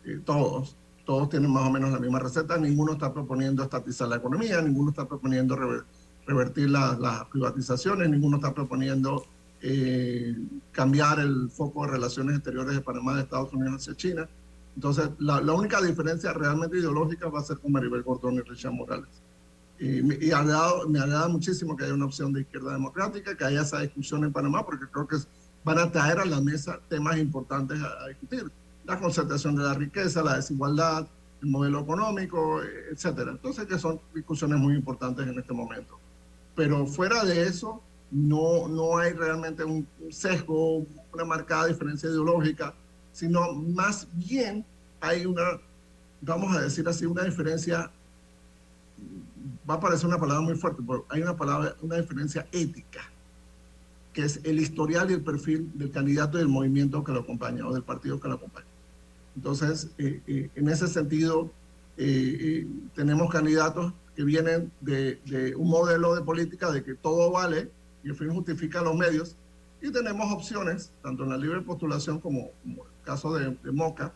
eh, 0.06 0.20
todos, 0.24 0.76
todos 1.06 1.30
tienen 1.30 1.52
más 1.52 1.68
o 1.68 1.72
menos 1.72 1.92
la 1.92 2.00
misma 2.00 2.20
receta. 2.20 2.58
Ninguno 2.58 2.94
está 2.94 3.12
proponiendo 3.14 3.64
estatizar 3.64 4.08
la 4.08 4.18
economía, 4.18 4.62
ninguno 4.62 4.92
está 4.92 5.08
proponiendo 5.08 5.56
rever- 5.58 5.84
revertir 6.28 6.70
la- 6.70 6.96
las 7.00 7.26
privatizaciones, 7.26 8.10
ninguno 8.10 8.38
está 8.38 8.54
proponiendo 8.54 9.26
eh, 9.68 10.36
cambiar 10.72 11.20
el 11.20 11.50
foco 11.50 11.86
de 11.86 11.92
relaciones 11.94 12.36
exteriores 12.36 12.76
de 12.76 12.82
Panamá 12.82 13.16
de 13.16 13.24
Estados 13.24 13.52
Unidos 13.52 13.76
hacia 13.82 13.96
China. 13.96 14.30
Entonces, 14.76 15.10
la, 15.20 15.42
la 15.42 15.54
única 15.54 15.82
diferencia 15.82 16.34
realmente 16.34 16.78
ideológica 16.78 17.30
va 17.30 17.40
a 17.40 17.44
ser 17.44 17.58
con 17.58 17.72
Maribel 17.72 18.04
Gordón 18.04 18.36
y 18.36 18.42
Richard 18.42 18.74
Morales. 18.74 19.10
Y, 19.80 20.28
y 20.28 20.32
agrada- 20.32 20.86
me 20.88 21.00
agrada 21.00 21.28
muchísimo 21.28 21.76
que 21.76 21.86
haya 21.86 21.94
una 21.94 22.06
opción 22.06 22.32
de 22.34 22.42
izquierda 22.42 22.74
democrática, 22.74 23.36
que 23.36 23.44
haya 23.44 23.62
esa 23.62 23.80
discusión 23.82 24.24
en 24.24 24.32
Panamá, 24.32 24.66
porque 24.66 24.86
creo 24.92 25.08
que 25.08 25.18
van 25.64 25.80
a 25.80 25.92
traer 25.92 26.20
a 26.20 26.26
la 26.26 26.40
mesa 26.42 26.80
temas 26.88 27.18
importantes 27.18 27.82
a, 27.82 28.04
a 28.04 28.08
discutir. 28.10 28.52
La 28.86 29.00
concentración 29.00 29.56
de 29.56 29.64
la 29.64 29.74
riqueza, 29.74 30.22
la 30.22 30.36
desigualdad, 30.36 31.08
el 31.42 31.50
modelo 31.50 31.80
económico, 31.80 32.62
etcétera. 32.92 33.32
Entonces, 33.32 33.66
que 33.66 33.80
son 33.80 34.00
discusiones 34.14 34.60
muy 34.60 34.76
importantes 34.76 35.26
en 35.28 35.40
este 35.40 35.54
momento. 35.54 36.00
Pero 36.56 36.86
fuera 36.86 37.26
de 37.26 37.48
eso, 37.48 37.82
no, 38.16 38.70
no 38.70 38.98
hay 38.98 39.12
realmente 39.12 39.66
un 39.66 39.86
sesgo, 40.10 40.86
una 41.14 41.26
marcada 41.26 41.68
diferencia 41.68 42.10
ideológica, 42.10 42.74
sino 43.12 43.52
más 43.54 44.08
bien 44.14 44.64
hay 45.02 45.26
una, 45.26 45.60
vamos 46.22 46.56
a 46.56 46.62
decir 46.62 46.88
así, 46.88 47.06
una 47.06 47.24
diferencia, 47.24 47.92
va 49.70 49.74
a 49.74 49.80
parecer 49.82 50.08
una 50.08 50.18
palabra 50.18 50.42
muy 50.42 50.56
fuerte, 50.56 50.82
pero 50.88 51.06
hay 51.10 51.24
una 51.24 51.36
palabra, 51.36 51.76
una 51.82 51.98
diferencia 51.98 52.48
ética, 52.54 53.02
que 54.14 54.24
es 54.24 54.40
el 54.46 54.62
historial 54.62 55.12
y 55.12 55.16
el 55.16 55.22
perfil 55.22 55.70
del 55.74 55.92
candidato 55.92 56.38
y 56.38 56.40
del 56.40 56.48
movimiento 56.48 57.04
que 57.04 57.12
lo 57.12 57.20
acompaña 57.20 57.68
o 57.68 57.74
del 57.74 57.84
partido 57.84 58.18
que 58.22 58.30
lo 58.30 58.36
acompaña. 58.36 58.68
Entonces, 59.36 59.90
eh, 59.98 60.22
eh, 60.26 60.50
en 60.56 60.70
ese 60.70 60.88
sentido, 60.88 61.52
eh, 61.98 62.66
tenemos 62.94 63.30
candidatos 63.30 63.92
que 64.16 64.24
vienen 64.24 64.72
de 64.80 65.20
un 65.58 65.68
modelo 65.68 66.16
de 66.16 66.22
política 66.22 66.72
de 66.72 66.82
que 66.82 66.94
todo 66.94 67.30
vale 67.32 67.70
y 68.06 68.10
el 68.10 68.16
fin 68.16 68.30
justifica 68.30 68.82
los 68.82 68.96
medios, 68.96 69.36
y 69.82 69.92
tenemos 69.92 70.32
opciones, 70.32 70.92
tanto 71.04 71.24
en 71.24 71.32
la 71.32 71.38
libre 71.38 71.60
postulación 71.62 72.20
como, 72.20 72.52
como 72.64 72.84
el 72.86 72.92
caso 73.04 73.34
de, 73.34 73.58
de 73.64 73.72
Moca, 73.72 74.14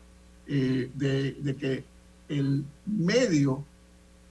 eh, 0.47 0.89
de, 0.95 1.33
de 1.33 1.55
que 1.55 1.83
el 2.29 2.63
medio 2.85 3.65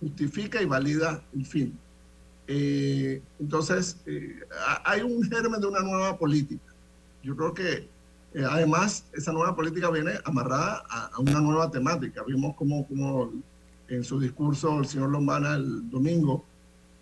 justifica 0.00 0.62
y 0.62 0.64
valida 0.64 1.22
el 1.36 1.44
fin. 1.44 1.78
Eh, 2.46 3.20
entonces, 3.40 3.98
eh, 4.06 4.40
ha- 4.66 4.90
hay 4.92 5.02
un 5.02 5.22
germen 5.22 5.60
de 5.60 5.66
una 5.66 5.80
nueva 5.80 6.16
política. 6.16 6.72
Yo 7.22 7.36
creo 7.36 7.52
que 7.52 7.88
eh, 8.34 8.44
además 8.48 9.04
esa 9.12 9.32
nueva 9.32 9.54
política 9.54 9.90
viene 9.90 10.12
amarrada 10.24 10.84
a, 10.88 11.06
a 11.06 11.18
una 11.18 11.40
nueva 11.40 11.70
temática. 11.70 12.22
Vimos 12.26 12.54
como, 12.56 12.86
como 12.86 13.32
en 13.88 14.04
su 14.04 14.18
discurso 14.20 14.78
el 14.78 14.86
señor 14.86 15.10
Lombana 15.10 15.54
el 15.56 15.90
domingo 15.90 16.44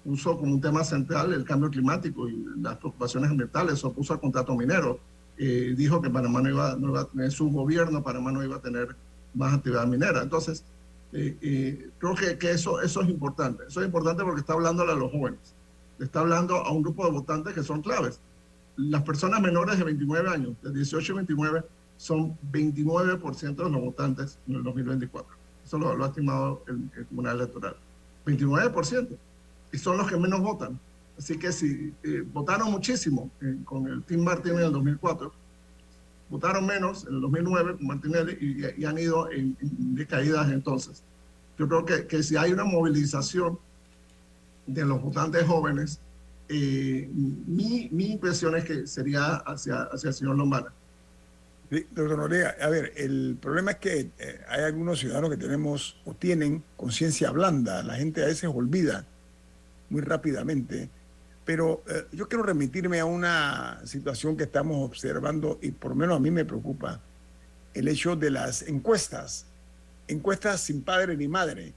puso 0.06 0.38
como 0.38 0.54
un 0.54 0.60
tema 0.60 0.84
central 0.84 1.32
el 1.32 1.44
cambio 1.44 1.68
climático 1.68 2.28
y 2.28 2.44
las 2.60 2.76
preocupaciones 2.76 3.28
ambientales, 3.28 3.84
opuso 3.84 4.12
al 4.12 4.20
contrato 4.20 4.54
minero. 4.54 5.00
Eh, 5.36 5.74
dijo 5.76 6.00
que 6.00 6.08
Panamá 6.08 6.40
no 6.40 6.48
iba, 6.48 6.76
no 6.76 6.90
iba 6.90 7.00
a 7.00 7.04
tener 7.06 7.32
su 7.32 7.50
gobierno, 7.50 8.02
Panamá 8.02 8.30
no 8.30 8.42
iba 8.44 8.56
a 8.56 8.62
tener 8.62 8.94
más 9.34 9.52
actividad 9.52 9.86
minera. 9.86 10.22
Entonces, 10.22 10.64
eh, 11.12 11.36
eh, 11.42 11.90
creo 11.98 12.14
que, 12.14 12.38
que 12.38 12.52
eso, 12.52 12.80
eso 12.80 13.02
es 13.02 13.08
importante. 13.08 13.64
Eso 13.66 13.80
es 13.80 13.86
importante 13.86 14.22
porque 14.22 14.40
está 14.40 14.52
hablándole 14.52 14.92
a 14.92 14.94
los 14.94 15.10
jóvenes. 15.10 15.54
Está 15.98 16.20
hablando 16.20 16.56
a 16.56 16.70
un 16.70 16.82
grupo 16.82 17.04
de 17.04 17.10
votantes 17.10 17.52
que 17.52 17.64
son 17.64 17.82
claves. 17.82 18.20
Las 18.76 19.02
personas 19.02 19.40
menores 19.40 19.76
de 19.76 19.84
29 19.84 20.28
años, 20.28 20.54
de 20.62 20.72
18 20.72 21.12
y 21.12 21.16
29, 21.16 21.64
son 21.96 22.38
29% 22.52 23.56
de 23.56 23.70
los 23.70 23.80
votantes 23.80 24.38
en 24.46 24.54
el 24.54 24.62
2024. 24.62 25.34
Eso 25.64 25.78
lo, 25.78 25.96
lo 25.96 26.04
ha 26.04 26.08
estimado 26.08 26.62
el, 26.68 26.88
el 26.96 27.06
Tribunal 27.06 27.40
Electoral. 27.40 27.76
29%. 28.24 29.16
Y 29.76 29.78
son 29.78 29.98
los 29.98 30.08
que 30.08 30.16
menos 30.16 30.40
votan. 30.40 30.80
Así 31.18 31.38
que 31.38 31.52
si 31.52 31.92
eh, 32.02 32.24
votaron 32.32 32.70
muchísimo 32.70 33.30
eh, 33.42 33.58
con 33.62 33.86
el 33.86 34.02
Team 34.04 34.22
Martínez 34.22 34.60
en 34.60 34.66
el 34.68 34.72
2004, 34.72 35.30
votaron 36.30 36.64
menos 36.64 37.06
en 37.06 37.16
el 37.16 37.20
2009 37.20 37.76
con 37.76 37.86
Martinelli 37.86 38.38
y, 38.40 38.80
y 38.82 38.84
han 38.86 38.96
ido 38.96 39.30
en, 39.30 39.54
en 39.60 39.94
decaídas 39.94 40.50
entonces. 40.50 41.02
Yo 41.58 41.68
creo 41.68 41.84
que, 41.84 42.06
que 42.06 42.22
si 42.22 42.38
hay 42.38 42.54
una 42.54 42.64
movilización 42.64 43.58
de 44.66 44.82
los 44.86 45.02
votantes 45.02 45.44
jóvenes, 45.44 46.00
eh, 46.48 47.06
mi, 47.12 47.90
mi 47.92 48.12
impresión 48.12 48.56
es 48.56 48.64
que 48.64 48.86
sería 48.86 49.34
hacia, 49.44 49.82
hacia 49.92 50.08
el 50.08 50.14
señor 50.14 50.36
Lombana. 50.36 50.72
Sí, 51.70 51.84
doctor 51.90 52.16
Noriega, 52.16 52.56
a 52.62 52.70
ver, 52.70 52.94
el 52.96 53.36
problema 53.42 53.72
es 53.72 53.76
que 53.76 54.10
eh, 54.18 54.40
hay 54.48 54.62
algunos 54.62 55.00
ciudadanos 55.00 55.28
que 55.28 55.36
tenemos 55.36 56.00
o 56.06 56.14
tienen 56.14 56.64
conciencia 56.78 57.30
blanda. 57.30 57.82
La 57.82 57.96
gente 57.96 58.22
a 58.22 58.26
veces 58.26 58.48
olvida 58.50 59.04
muy 59.90 60.00
rápidamente. 60.00 60.88
Pero 61.44 61.82
eh, 61.88 62.06
yo 62.12 62.28
quiero 62.28 62.44
remitirme 62.44 63.00
a 63.00 63.04
una 63.04 63.80
situación 63.84 64.36
que 64.36 64.44
estamos 64.44 64.84
observando 64.84 65.58
y 65.62 65.70
por 65.70 65.90
lo 65.90 65.96
menos 65.96 66.16
a 66.16 66.20
mí 66.20 66.30
me 66.30 66.44
preocupa, 66.44 67.00
el 67.74 67.88
hecho 67.88 68.16
de 68.16 68.30
las 68.30 68.62
encuestas. 68.62 69.46
Encuestas 70.08 70.60
sin 70.60 70.82
padre 70.82 71.16
ni 71.16 71.28
madre. 71.28 71.72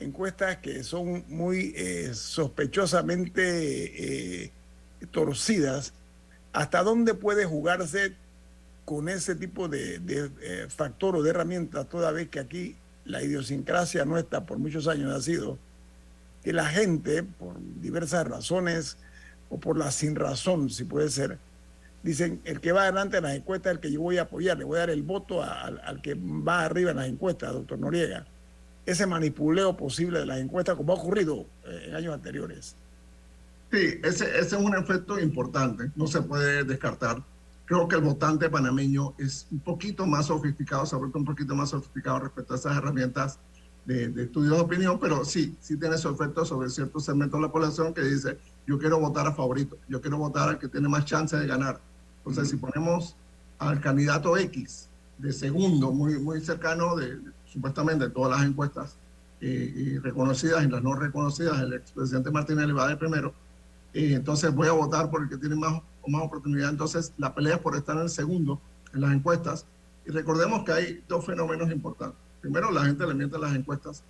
Encuestas 0.00 0.58
que 0.58 0.82
son 0.82 1.24
muy 1.28 1.72
eh, 1.76 2.12
sospechosamente 2.12 4.44
eh, 4.44 4.52
torcidas. 5.10 5.94
¿Hasta 6.52 6.82
dónde 6.82 7.14
puede 7.14 7.44
jugarse 7.44 8.14
con 8.84 9.08
ese 9.08 9.34
tipo 9.34 9.68
de, 9.68 10.00
eh, 10.06 10.66
factor 10.68 11.16
o 11.16 11.22
de 11.22 11.30
herramienta, 11.30 11.84
toda 11.84 12.12
vez 12.12 12.28
que 12.28 12.40
aquí 12.40 12.76
la 13.04 13.22
idiosincrasia 13.22 14.04
nuestra 14.04 14.44
por 14.44 14.58
muchos 14.58 14.88
años 14.88 15.14
ha 15.14 15.20
sido 15.20 15.58
que 16.44 16.52
la 16.52 16.66
gente, 16.66 17.22
por 17.22 17.56
diversas 17.80 18.28
razones 18.28 18.98
o 19.48 19.58
por 19.58 19.78
la 19.78 19.90
sin 19.90 20.14
razón, 20.14 20.68
si 20.68 20.84
puede 20.84 21.08
ser, 21.08 21.38
dicen, 22.02 22.40
el 22.44 22.60
que 22.60 22.72
va 22.72 22.82
adelante 22.82 23.16
en 23.16 23.22
las 23.22 23.34
encuestas 23.34 23.70
es 23.70 23.76
el 23.76 23.80
que 23.80 23.90
yo 23.90 24.02
voy 24.02 24.18
a 24.18 24.22
apoyar, 24.22 24.58
le 24.58 24.64
voy 24.64 24.76
a 24.76 24.80
dar 24.80 24.90
el 24.90 25.02
voto 25.02 25.42
a, 25.42 25.62
al, 25.62 25.80
al 25.82 26.02
que 26.02 26.14
va 26.14 26.64
arriba 26.64 26.90
en 26.90 26.98
las 26.98 27.08
encuestas, 27.08 27.52
doctor 27.52 27.78
Noriega. 27.78 28.26
Ese 28.84 29.06
manipuleo 29.06 29.74
posible 29.74 30.18
de 30.18 30.26
las 30.26 30.38
encuestas, 30.38 30.76
como 30.76 30.92
ha 30.92 30.96
ocurrido 30.96 31.46
eh, 31.64 31.86
en 31.88 31.94
años 31.94 32.12
anteriores. 32.12 32.76
Sí, 33.72 33.98
ese, 34.04 34.26
ese 34.38 34.56
es 34.56 34.62
un 34.62 34.76
efecto 34.76 35.18
importante, 35.18 35.90
no 35.96 36.06
se 36.06 36.20
puede 36.20 36.62
descartar. 36.64 37.22
Creo 37.64 37.88
que 37.88 37.96
el 37.96 38.02
votante 38.02 38.50
panameño 38.50 39.14
es 39.18 39.46
un 39.50 39.60
poquito 39.60 40.04
más 40.04 40.26
sofisticado, 40.26 40.84
se 40.84 40.94
ha 40.94 40.98
vuelto 40.98 41.18
un 41.18 41.24
poquito 41.24 41.54
más 41.54 41.70
sofisticado 41.70 42.20
respecto 42.20 42.52
a 42.52 42.56
esas 42.56 42.76
herramientas 42.76 43.38
de, 43.84 44.08
de 44.08 44.24
estudio 44.24 44.54
de 44.54 44.60
opinión, 44.60 44.98
pero 44.98 45.24
sí, 45.24 45.56
sí 45.60 45.76
tiene 45.76 45.98
su 45.98 46.08
efecto 46.08 46.44
sobre 46.44 46.70
cierto 46.70 47.00
segmento 47.00 47.36
de 47.36 47.42
la 47.42 47.52
población 47.52 47.92
que 47.92 48.02
dice, 48.02 48.38
yo 48.66 48.78
quiero 48.78 48.98
votar 48.98 49.26
a 49.26 49.32
favorito, 49.32 49.76
yo 49.88 50.00
quiero 50.00 50.18
votar 50.18 50.48
al 50.48 50.58
que 50.58 50.68
tiene 50.68 50.88
más 50.88 51.04
chance 51.04 51.36
de 51.36 51.46
ganar. 51.46 51.80
Entonces, 52.18 52.48
si 52.48 52.56
ponemos 52.56 53.16
al 53.58 53.80
candidato 53.80 54.36
X 54.36 54.88
de 55.18 55.32
segundo, 55.32 55.92
muy, 55.92 56.18
muy 56.18 56.40
cercano 56.40 56.96
de, 56.96 57.18
supuestamente, 57.46 58.08
todas 58.10 58.38
las 58.38 58.48
encuestas, 58.48 58.96
eh, 59.40 59.72
y 59.76 59.98
reconocidas 59.98 60.64
y 60.64 60.68
las 60.68 60.82
no 60.82 60.94
reconocidas, 60.94 61.60
el 61.60 61.74
expresidente 61.74 62.30
Martínez 62.30 62.66
Levaде 62.66 62.96
primero, 62.96 63.34
eh, 63.92 64.14
entonces 64.14 64.54
voy 64.54 64.68
a 64.68 64.72
votar 64.72 65.10
por 65.10 65.22
el 65.22 65.28
que 65.28 65.36
tiene 65.36 65.54
más, 65.54 65.82
más 66.06 66.22
oportunidad. 66.22 66.70
Entonces 66.70 67.12
la 67.18 67.34
pelea 67.34 67.56
es 67.56 67.60
por 67.60 67.76
estar 67.76 67.96
en 67.96 68.02
el 68.02 68.08
segundo 68.08 68.60
en 68.94 69.02
las 69.02 69.12
encuestas. 69.12 69.66
Y 70.06 70.10
recordemos 70.10 70.64
que 70.64 70.72
hay 70.72 71.04
dos 71.08 71.24
fenómenos 71.26 71.70
importantes. 71.70 72.18
Primero, 72.44 72.70
la 72.70 72.84
gente 72.84 73.06
le 73.06 73.14
miente 73.14 73.36
a 73.36 73.38
las 73.38 73.56
encuestas. 73.56 74.02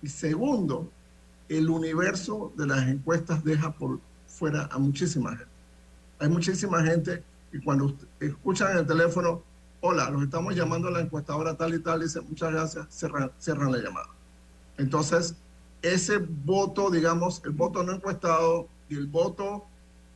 Y 0.00 0.06
segundo, 0.06 0.88
el 1.48 1.68
universo 1.68 2.52
de 2.56 2.68
las 2.68 2.86
encuestas 2.86 3.42
deja 3.42 3.72
por 3.72 3.98
fuera 4.28 4.68
a 4.70 4.78
muchísima 4.78 5.30
gente. 5.30 5.52
Hay 6.20 6.28
muchísima 6.28 6.84
gente 6.84 7.24
y 7.52 7.58
cuando 7.58 7.92
escuchan 8.20 8.78
el 8.78 8.86
teléfono, 8.86 9.42
hola, 9.80 10.08
los 10.08 10.22
estamos 10.22 10.54
llamando 10.54 10.86
a 10.86 10.92
la 10.92 11.00
encuestadora 11.00 11.56
tal 11.56 11.74
y 11.74 11.80
tal, 11.80 12.02
dice 12.02 12.20
muchas 12.20 12.52
gracias, 12.52 12.86
cierran, 12.90 13.32
cierran 13.40 13.72
la 13.72 13.78
llamada. 13.78 14.10
Entonces, 14.78 15.34
ese 15.82 16.18
voto, 16.18 16.92
digamos, 16.92 17.42
el 17.44 17.50
voto 17.50 17.82
no 17.82 17.92
encuestado 17.92 18.68
y 18.88 18.94
el 18.94 19.08
voto, 19.08 19.64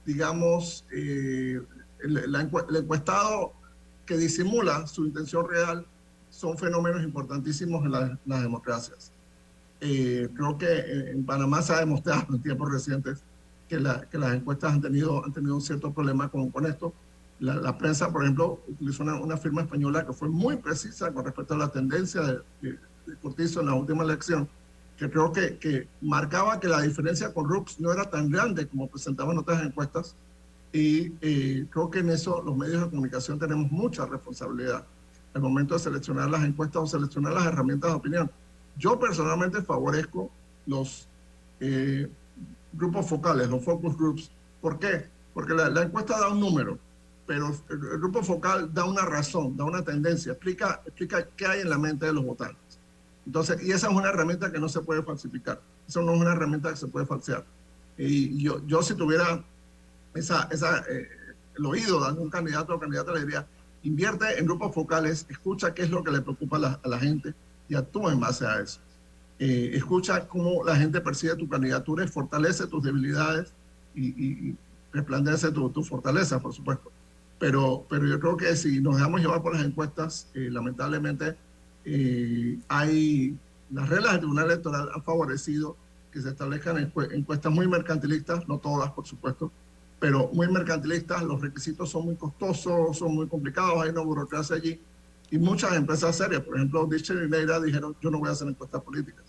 digamos, 0.06 0.84
eh, 0.92 1.60
el, 2.04 2.18
el 2.18 2.76
encuestado 2.76 3.52
que 4.06 4.16
disimula 4.16 4.86
su 4.86 5.06
intención 5.06 5.48
real 5.48 5.84
son 6.34 6.58
fenómenos 6.58 7.02
importantísimos 7.02 7.84
en 7.84 7.92
la- 7.92 8.18
las 8.26 8.42
democracias. 8.42 9.12
Eh, 9.80 10.28
creo 10.34 10.56
que 10.58 11.10
en 11.10 11.24
Panamá 11.24 11.62
se 11.62 11.72
ha 11.74 11.78
demostrado 11.78 12.26
en 12.34 12.42
tiempos 12.42 12.70
recientes 12.72 13.22
que, 13.68 13.78
la- 13.80 14.02
que 14.10 14.18
las 14.18 14.34
encuestas 14.34 14.72
han 14.72 14.80
tenido, 14.80 15.24
han 15.24 15.32
tenido 15.32 15.54
un 15.54 15.60
cierto 15.62 15.92
problema 15.92 16.28
con, 16.28 16.50
con 16.50 16.66
esto. 16.66 16.92
La, 17.40 17.54
la 17.56 17.76
prensa, 17.78 18.10
por 18.12 18.22
ejemplo, 18.22 18.60
utilizó 18.68 19.02
una, 19.02 19.16
una 19.20 19.36
firma 19.36 19.62
española 19.62 20.06
que 20.06 20.12
fue 20.12 20.28
muy 20.28 20.56
precisa 20.56 21.12
con 21.12 21.24
respecto 21.24 21.54
a 21.54 21.58
la 21.58 21.68
tendencia 21.68 22.20
de, 22.22 22.38
de- 22.62 22.78
de 23.06 23.16
Cortizo 23.22 23.60
en 23.60 23.66
la 23.66 23.74
última 23.74 24.02
elección, 24.02 24.48
que 24.96 25.10
creo 25.10 25.30
que, 25.32 25.58
que 25.58 25.86
marcaba 26.00 26.58
que 26.58 26.68
la 26.68 26.80
diferencia 26.80 27.32
con 27.34 27.46
Rux 27.48 27.78
no 27.78 27.92
era 27.92 28.08
tan 28.08 28.30
grande 28.30 28.66
como 28.66 28.88
presentaban 28.88 29.36
otras 29.38 29.62
encuestas. 29.62 30.16
Y 30.72 31.12
eh, 31.20 31.66
creo 31.70 31.90
que 31.90 31.98
en 32.00 32.08
eso 32.10 32.42
los 32.42 32.56
medios 32.56 32.82
de 32.84 32.90
comunicación 32.90 33.38
tenemos 33.38 33.70
mucha 33.70 34.06
responsabilidad 34.06 34.84
al 35.34 35.42
momento 35.42 35.74
de 35.74 35.80
seleccionar 35.80 36.30
las 36.30 36.44
encuestas 36.44 36.82
o 36.82 36.86
seleccionar 36.86 37.32
las 37.32 37.46
herramientas 37.46 37.90
de 37.90 37.96
opinión. 37.96 38.30
Yo 38.76 38.98
personalmente 38.98 39.62
favorezco 39.62 40.30
los 40.66 41.08
eh, 41.60 42.08
grupos 42.72 43.08
focales, 43.08 43.48
los 43.48 43.64
focus 43.64 43.96
groups. 43.96 44.30
¿Por 44.60 44.78
qué? 44.78 45.08
Porque 45.32 45.54
la, 45.54 45.68
la 45.68 45.82
encuesta 45.82 46.18
da 46.18 46.28
un 46.28 46.40
número, 46.40 46.78
pero 47.26 47.48
el, 47.68 47.78
el 47.92 47.98
grupo 47.98 48.22
focal 48.22 48.72
da 48.72 48.84
una 48.84 49.04
razón, 49.04 49.56
da 49.56 49.64
una 49.64 49.82
tendencia, 49.82 50.32
explica, 50.32 50.80
explica 50.86 51.26
qué 51.36 51.46
hay 51.46 51.60
en 51.60 51.70
la 51.70 51.78
mente 51.78 52.06
de 52.06 52.12
los 52.12 52.24
votantes. 52.24 52.78
Entonces, 53.26 53.62
y 53.62 53.72
esa 53.72 53.88
es 53.88 53.94
una 53.94 54.10
herramienta 54.10 54.52
que 54.52 54.60
no 54.60 54.68
se 54.68 54.80
puede 54.80 55.02
falsificar. 55.02 55.60
Eso 55.88 56.02
no 56.02 56.14
es 56.14 56.20
una 56.20 56.32
herramienta 56.32 56.70
que 56.70 56.76
se 56.76 56.86
puede 56.86 57.06
falsear. 57.06 57.44
Y 57.96 58.42
yo, 58.42 58.64
yo 58.66 58.82
si 58.82 58.94
tuviera 58.94 59.42
esa, 60.14 60.48
esa, 60.50 60.84
eh, 60.88 61.08
el 61.56 61.66
oído 61.66 62.00
de 62.00 62.06
algún 62.08 62.28
candidato 62.28 62.74
o 62.74 62.80
candidata, 62.80 63.12
le 63.12 63.20
diría, 63.20 63.46
invierte 63.84 64.38
en 64.38 64.46
grupos 64.46 64.74
focales, 64.74 65.26
escucha 65.28 65.72
qué 65.74 65.82
es 65.82 65.90
lo 65.90 66.02
que 66.02 66.10
le 66.10 66.20
preocupa 66.22 66.56
a 66.56 66.60
la, 66.60 66.80
a 66.82 66.88
la 66.88 66.98
gente 66.98 67.34
y 67.68 67.74
actúa 67.76 68.12
en 68.12 68.18
base 68.20 68.44
a 68.46 68.60
eso. 68.60 68.80
Eh, 69.38 69.70
escucha 69.74 70.26
cómo 70.28 70.64
la 70.64 70.76
gente 70.76 71.00
percibe 71.00 71.36
tu 71.36 71.48
candidatura 71.48 72.04
y 72.04 72.08
fortalece 72.08 72.66
tus 72.66 72.82
debilidades 72.82 73.52
y, 73.94 74.06
y- 74.50 74.56
resplandece 74.92 75.50
tu, 75.50 75.68
tu 75.70 75.82
fortaleza, 75.82 76.38
por 76.40 76.52
supuesto. 76.52 76.90
Pero, 77.40 77.84
pero 77.90 78.06
yo 78.06 78.20
creo 78.20 78.36
que 78.36 78.54
si 78.54 78.80
nos 78.80 78.94
dejamos 78.96 79.20
llevar 79.20 79.42
por 79.42 79.54
las 79.56 79.64
encuestas, 79.64 80.28
eh, 80.34 80.48
lamentablemente 80.50 81.36
eh, 81.84 82.58
hay 82.68 83.36
las 83.72 83.88
reglas 83.88 84.12
del 84.12 84.20
Tribunal 84.20 84.44
Electoral 84.46 84.88
han 84.94 85.02
favorecido 85.02 85.76
que 86.12 86.20
se 86.22 86.28
establezcan 86.28 86.76
encue- 86.76 87.12
encuestas 87.12 87.50
muy 87.52 87.66
mercantilistas, 87.66 88.46
no 88.46 88.58
todas, 88.58 88.92
por 88.92 89.04
supuesto, 89.04 89.50
pero 90.04 90.28
muy 90.34 90.46
mercantilistas, 90.48 91.22
los 91.22 91.40
requisitos 91.40 91.88
son 91.88 92.04
muy 92.04 92.16
costosos, 92.16 92.98
son 92.98 93.14
muy 93.14 93.26
complicados, 93.26 93.82
hay 93.82 93.88
una 93.88 94.02
burocracia 94.02 94.54
allí. 94.56 94.78
Y 95.30 95.38
muchas 95.38 95.72
empresas 95.76 96.14
serias, 96.14 96.42
por 96.42 96.56
ejemplo, 96.56 96.84
Dichter 96.84 97.22
y 97.24 97.30
Neira 97.30 97.58
dijeron, 97.58 97.96
yo 98.02 98.10
no 98.10 98.18
voy 98.18 98.28
a 98.28 98.32
hacer 98.32 98.46
encuestas 98.46 98.82
políticas. 98.82 99.24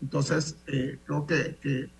Entonces, 0.00 0.56
eh, 0.68 1.00
creo 1.04 1.26
que, 1.26 1.58
que- 1.60 1.90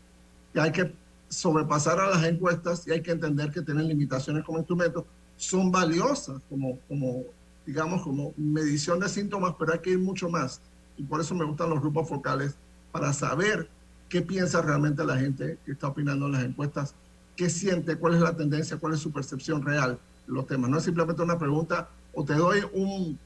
que 0.52 0.60
hay 0.60 0.70
que 0.70 0.94
sobrepasar 1.28 1.98
a 1.98 2.08
las 2.08 2.22
encuestas 2.24 2.86
y 2.86 2.92
hay 2.92 3.02
que 3.02 3.10
entender 3.10 3.50
que 3.50 3.62
tienen 3.62 3.88
limitaciones 3.88 4.44
como 4.44 4.58
instrumento. 4.58 5.04
Son 5.36 5.72
valiosas 5.72 6.40
como, 6.48 6.78
como, 6.86 7.24
digamos, 7.66 8.02
como 8.02 8.32
medición 8.36 9.00
de 9.00 9.08
síntomas, 9.08 9.56
pero 9.58 9.72
hay 9.72 9.80
que 9.80 9.90
ir 9.90 9.98
mucho 9.98 10.28
más. 10.28 10.60
Y 10.96 11.02
por 11.02 11.20
eso 11.20 11.34
me 11.34 11.44
gustan 11.44 11.70
los 11.70 11.80
grupos 11.80 12.08
focales, 12.08 12.54
para 12.92 13.12
saber 13.12 13.68
qué 14.08 14.22
piensa 14.22 14.62
realmente 14.62 15.04
la 15.04 15.16
gente 15.18 15.58
que 15.66 15.72
está 15.72 15.88
opinando 15.88 16.26
en 16.26 16.32
las 16.32 16.44
encuestas, 16.44 16.94
qué 17.38 17.48
siente, 17.48 17.96
cuál 17.96 18.16
es 18.16 18.20
la 18.20 18.36
tendencia, 18.36 18.78
cuál 18.78 18.94
es 18.94 19.00
su 19.00 19.12
percepción 19.12 19.62
real 19.62 19.96
los 20.26 20.46
temas. 20.46 20.68
No 20.68 20.78
es 20.78 20.84
simplemente 20.84 21.22
una 21.22 21.38
pregunta 21.38 21.88
o 22.12 22.24
te 22.24 22.34
doy 22.34 22.62
un, 22.72 23.16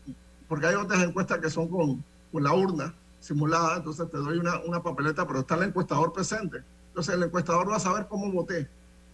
porque 0.47 0.67
hay 0.67 0.75
otras 0.75 1.03
encuestas 1.03 1.39
que 1.39 1.49
son 1.49 1.67
con, 1.67 2.05
con 2.31 2.43
la 2.45 2.53
urna 2.53 2.95
simulada, 3.21 3.79
entonces 3.79 4.11
te 4.11 4.19
doy 4.19 4.37
una, 4.37 4.61
una 4.67 4.83
papeleta, 4.83 5.27
pero 5.27 5.41
está 5.41 5.55
el 5.55 5.63
encuestador 5.63 6.13
presente. 6.13 6.59
Entonces 6.89 7.15
el 7.15 7.23
encuestador 7.23 7.71
va 7.71 7.77
a 7.77 7.81
saber 7.81 8.07
cómo 8.07 8.31
voté. 8.31 8.69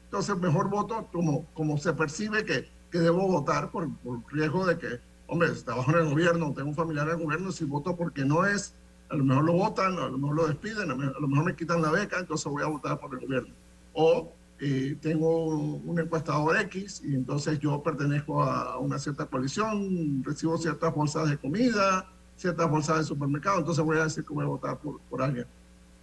Entonces 0.06 0.36
mejor 0.36 0.68
voto 0.68 1.06
como, 1.12 1.46
como 1.54 1.78
se 1.78 1.92
percibe 1.92 2.44
que, 2.44 2.68
que 2.90 2.98
debo 2.98 3.28
votar 3.28 3.70
por, 3.70 3.88
por 3.98 4.20
riesgo 4.32 4.66
de 4.66 4.78
que, 4.78 5.00
hombre, 5.28 5.50
trabajo 5.64 5.92
en 5.92 5.98
el 5.98 6.08
gobierno, 6.10 6.52
tengo 6.54 6.70
un 6.70 6.74
familiar 6.74 7.06
en 7.06 7.18
el 7.18 7.22
gobierno, 7.22 7.52
si 7.52 7.64
voto 7.64 7.94
porque 7.94 8.24
no 8.24 8.44
es, 8.44 8.74
a 9.10 9.14
lo 9.14 9.24
mejor 9.24 9.44
lo 9.44 9.52
votan, 9.52 9.96
a 9.96 10.08
lo 10.08 10.18
mejor 10.18 10.34
lo 10.34 10.46
despiden, 10.48 10.90
a 10.90 10.94
lo 10.94 11.28
mejor 11.28 11.44
me 11.44 11.54
quitan 11.54 11.82
la 11.82 11.92
beca, 11.92 12.18
entonces 12.18 12.50
voy 12.50 12.64
a 12.64 12.66
votar 12.66 12.98
por 12.98 13.14
el 13.14 13.20
gobierno. 13.20 13.54
O 13.92 14.32
eh, 14.60 14.96
tengo 15.00 15.46
un, 15.46 15.98
encuestador 16.00 16.56
X 16.62 17.02
y 17.04 17.14
entonces 17.14 17.60
yo 17.60 17.82
pertenezco 17.82 18.42
a 18.42 18.78
una 18.78 18.98
cierta 18.98 19.26
coalición, 19.26 20.22
recibo 20.24 20.58
ciertas 20.58 20.92
bolsas 20.92 21.30
de 21.30 21.38
comida, 21.38 22.10
ciertas 22.36 22.68
bolsas 22.68 22.98
de 22.98 23.04
supermercado, 23.04 23.58
entonces 23.58 23.84
voy 23.84 23.98
a 23.98 24.04
decir 24.04 24.24
que 24.24 24.34
voy 24.34 24.44
a 24.44 24.48
votar 24.48 24.78
por, 24.78 25.00
por 25.02 25.22
alguien. 25.22 25.46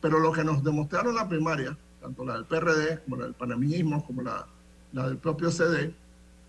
Pero 0.01 0.20
lo 0.20 0.32
que 0.32 0.43
nos 0.43 0.64
demostraron 0.64 1.16
la 1.16 1.28
primaria, 1.28 1.78
tanto 2.01 2.24
la 2.24 2.36
del 2.36 2.45
PRD 2.45 3.01
como 3.03 3.18
la 3.18 3.26
del 3.26 3.34
panameñismo, 3.34 4.06
como 4.06 4.22
la, 4.22 4.47
la 4.93 5.08
del 5.08 5.18
propio 5.18 5.51
CD, 5.51 5.93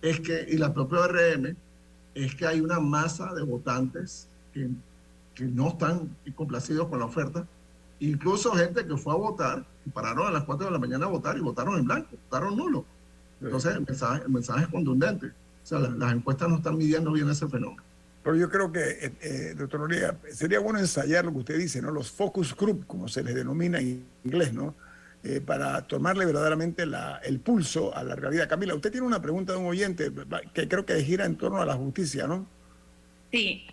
es 0.02 0.20
que, 0.20 0.46
y 0.48 0.58
la 0.58 0.72
propia 0.72 1.08
RM, 1.08 1.56
es 2.14 2.34
que 2.34 2.46
hay 2.46 2.60
una 2.60 2.78
masa 2.78 3.34
de 3.34 3.42
votantes 3.42 4.28
que, 4.52 4.70
que 5.34 5.44
no 5.44 5.68
están 5.68 6.16
complacidos 6.34 6.88
con 6.88 7.00
la 7.00 7.06
oferta. 7.06 7.46
Incluso 8.00 8.52
gente 8.52 8.84
que 8.86 8.96
fue 8.96 9.12
a 9.14 9.16
votar, 9.16 9.64
y 9.86 9.90
pararon 9.90 10.26
a 10.26 10.30
las 10.30 10.44
4 10.44 10.66
de 10.66 10.72
la 10.72 10.78
mañana 10.78 11.06
a 11.06 11.08
votar 11.08 11.36
y 11.36 11.40
votaron 11.40 11.78
en 11.78 11.84
blanco, 11.84 12.08
votaron 12.30 12.56
nulo. 12.56 12.84
Entonces 13.40 13.74
el 13.74 13.84
mensaje, 13.86 14.22
el 14.24 14.30
mensaje 14.30 14.62
es 14.64 14.68
contundente. 14.68 15.26
O 15.26 15.66
sea, 15.66 15.78
las, 15.78 15.92
las 15.92 16.12
encuestas 16.14 16.48
no 16.48 16.56
están 16.56 16.76
midiendo 16.76 17.12
bien 17.12 17.28
ese 17.30 17.46
fenómeno. 17.48 17.82
Pero 18.22 18.36
yo 18.36 18.48
creo 18.50 18.72
que, 18.72 18.80
eh, 18.80 19.12
eh, 19.20 19.54
doctor 19.56 19.80
Noriega, 19.80 20.16
sería 20.32 20.58
bueno 20.58 20.78
ensayar 20.78 21.24
lo 21.24 21.32
que 21.32 21.38
usted 21.38 21.58
dice, 21.58 21.80
¿no? 21.80 21.90
Los 21.90 22.10
focus 22.10 22.56
group, 22.56 22.86
como 22.86 23.08
se 23.08 23.22
les 23.22 23.34
denomina 23.34 23.78
en 23.78 24.04
inglés, 24.24 24.52
¿no? 24.52 24.74
Eh, 25.22 25.40
para 25.40 25.86
tomarle 25.86 26.24
verdaderamente 26.26 26.86
la- 26.86 27.16
el 27.18 27.40
pulso 27.40 27.94
a 27.96 28.02
la 28.04 28.14
realidad. 28.16 28.48
Camila, 28.48 28.74
usted 28.74 28.90
tiene 28.92 29.06
una 29.06 29.22
pregunta 29.22 29.52
de 29.52 29.58
un 29.58 29.66
oyente 29.66 30.12
que 30.54 30.68
creo 30.68 30.84
que 30.84 31.02
gira 31.02 31.24
en 31.24 31.36
torno 31.36 31.60
a 31.60 31.66
la 31.66 31.74
justicia, 31.74 32.26
¿no? 32.26 32.46
Sí, 33.32 33.64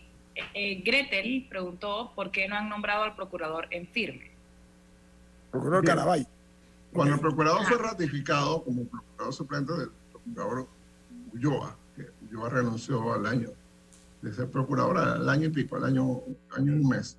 eh, 0.54 0.82
Gretel 0.84 1.46
preguntó 1.50 2.12
por 2.16 2.32
qué 2.32 2.48
no 2.48 2.56
han 2.56 2.70
nombrado 2.70 3.04
al 3.04 3.16
procurador 3.16 3.68
en 3.72 3.88
firme. 3.88 4.32
Procurador. 5.52 5.86
Carabay. 5.86 6.28
Cuando 6.92 7.16
el 7.16 7.20
procurador 7.22 7.64
fue 7.66 7.78
ratificado 7.78 8.64
como 8.64 8.86
procurador 8.86 9.34
suplente 9.34 9.74
del 9.74 9.90
procurador 10.12 10.68
Ulloa, 11.34 11.76
que 11.96 12.08
Ulloa 12.26 12.50
renunció 12.50 13.14
al 13.14 13.26
año 13.26 13.50
de 14.22 14.34
ser 14.34 14.50
procurador 14.50 14.98
al 14.98 15.28
año 15.28 15.48
y 15.48 15.50
pico, 15.50 15.76
al 15.76 15.86
año, 15.86 16.22
año 16.56 16.72
y 16.72 16.80
un 16.80 16.88
mes, 16.90 17.18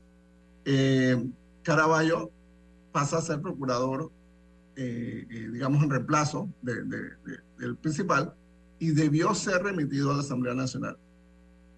eh, 0.65 1.23
Caraballo 1.62 2.31
pasa 2.93 3.19
a 3.19 3.23
ser 3.23 3.41
procurador, 3.43 4.11
eh, 4.77 5.27
eh, 5.29 5.49
digamos, 5.53 5.83
en 5.83 5.91
reemplazo 5.91 6.49
de- 6.62 6.83
de- 6.85 7.11
de- 7.25 7.39
del 7.59 7.77
principal 7.77 8.33
y 8.79 8.91
debió 8.93 9.35
ser 9.35 9.62
remitido 9.62 10.11
a 10.12 10.15
la 10.15 10.21
Asamblea 10.21 10.55
Nacional. 10.55 10.97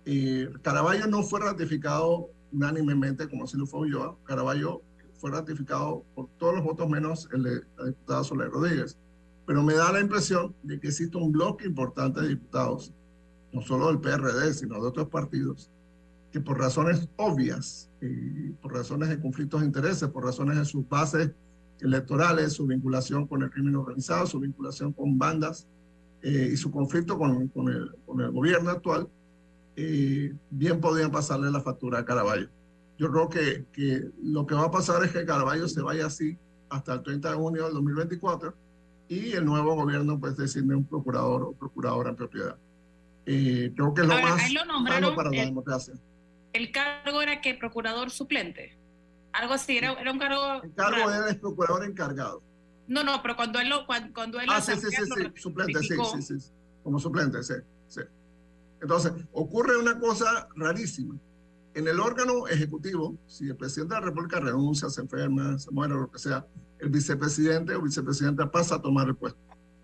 Eh, 0.08 0.48
Caraballo 0.62 1.08
no 1.08 1.24
fue 1.24 1.40
ratificado 1.40 2.30
unánimemente 2.52 3.28
como 3.28 3.46
si 3.46 3.58
lo 3.58 3.66
fue. 3.66 3.88
Caraballo 4.24 4.80
fue 5.14 5.32
ratificado 5.32 6.04
por 6.14 6.28
todos 6.38 6.54
los 6.54 6.64
votos 6.64 6.88
menos 6.88 7.28
el 7.32 7.42
de 7.42 7.60
la 8.06 8.22
Soler 8.22 8.50
Rodríguez. 8.50 8.96
Pero 9.46 9.64
me 9.64 9.74
da 9.74 9.92
la 9.92 10.00
impresión 10.00 10.54
de 10.62 10.78
que 10.78 10.88
existe 10.88 11.16
un 11.16 11.32
bloque 11.32 11.66
importante 11.66 12.20
de 12.20 12.28
diputados, 12.28 12.92
no 13.52 13.62
solo 13.62 13.88
del 13.88 14.00
PRD, 14.00 14.54
sino 14.54 14.80
de 14.80 14.86
otros 14.86 15.08
partidos, 15.08 15.70
que 16.30 16.40
por 16.40 16.58
razones 16.58 17.08
obvias, 17.16 17.90
eh, 18.00 18.52
por 18.62 18.74
razones 18.74 19.08
de 19.08 19.20
conflictos 19.20 19.60
de 19.60 19.66
intereses, 19.66 20.08
por 20.08 20.24
razones 20.24 20.56
de 20.56 20.64
sus 20.64 20.88
bases 20.88 21.32
electorales, 21.80 22.52
su 22.52 22.66
vinculación 22.66 23.26
con 23.26 23.42
el 23.42 23.50
crimen 23.50 23.74
organizado, 23.74 24.26
su 24.26 24.38
vinculación 24.38 24.92
con 24.92 25.18
bandas 25.18 25.66
eh, 26.22 26.50
y 26.52 26.56
su 26.56 26.70
conflicto 26.70 27.18
con 27.18 27.68
el 27.68 28.30
gobierno 28.32 28.70
actual, 28.70 29.08
eh, 29.76 30.34
bien 30.50 30.80
podían 30.80 31.10
pasarle 31.10 31.50
la 31.50 31.60
factura 31.60 32.00
a 32.00 32.04
Caraballo. 32.04 32.48
Yo 32.98 33.10
creo 33.12 33.28
que, 33.28 33.66
que 33.72 34.04
lo 34.22 34.46
que 34.46 34.54
va 34.54 34.64
a 34.64 34.70
pasar 34.70 35.04
es 35.04 35.12
que 35.12 35.24
Caraballo 35.26 35.68
se 35.68 35.82
vaya 35.82 36.06
así 36.06 36.38
hasta 36.70 36.94
el 36.94 37.02
30 37.02 37.30
de 37.30 37.36
junio 37.36 37.64
del 37.64 37.74
2024 37.74 38.54
y 39.08 39.32
el 39.32 39.44
nuevo 39.44 39.74
gobierno 39.74 40.18
pues 40.18 40.36
designe 40.36 40.74
un 40.74 40.84
procurador 40.86 41.42
o 41.42 41.52
procuradora 41.52 42.10
en 42.10 42.16
propiedad. 42.16 42.56
Eh, 43.26 43.72
creo 43.74 43.92
que 43.92 44.02
es 44.02 44.08
lo 44.08 44.14
más 44.18 44.52
lo 44.52 45.14
para 45.14 45.30
la 45.30 45.42
el- 45.42 45.48
democracia. 45.48 45.94
El 46.52 46.72
cargo 46.72 47.20
era 47.20 47.40
que 47.42 47.54
procurador 47.54 48.10
suplente. 48.10 48.76
Algo 49.32 49.52
así, 49.52 49.76
era, 49.76 49.92
era 49.92 50.10
un 50.10 50.18
cargo. 50.18 50.62
El 50.62 50.72
cargo 50.74 50.96
raro. 51.06 51.24
él 51.26 51.30
es 51.30 51.36
procurador 51.36 51.84
encargado. 51.84 52.42
No, 52.88 53.04
no, 53.04 53.20
pero 53.20 53.36
cuando 53.36 53.58
él 53.60 53.68
lo, 53.68 53.84
cuando, 53.84 54.14
cuando 54.14 54.40
él 54.40 54.46
Ah, 54.50 54.60
sí, 54.60 54.72
sí, 54.76 54.86
sí, 54.90 55.02
sí, 55.04 55.32
suplente, 55.34 55.80
sí, 55.80 55.94
sí, 56.22 56.38
sí, 56.40 56.50
como 56.82 56.98
suplente, 56.98 57.42
sí, 57.42 57.54
sí. 57.88 58.00
Entonces, 58.86 59.14
ocurre 59.32 59.76
una 59.76 59.98
cosa 59.98 60.48
rarísima. 60.54 61.16
En 61.74 61.88
el 61.88 61.98
órgano 61.98 62.46
ejecutivo, 62.46 63.18
si 63.26 63.48
el 63.48 63.56
presidente 63.56 63.96
de 63.96 64.00
la 64.00 64.06
República 64.06 64.38
renuncia, 64.38 64.88
se 64.88 65.00
enferma, 65.00 65.58
se 65.58 65.72
muere, 65.72 65.94
lo 65.94 66.08
que 66.08 66.20
sea, 66.20 66.46
el 66.78 66.88
vicepresidente 66.90 67.74
o 67.74 67.82
vicepresidenta 67.82 68.48
pasa 68.48 68.76
a 68.76 68.80
tomar 68.80 69.08
el 69.08 69.16
puesto. 69.16 69.40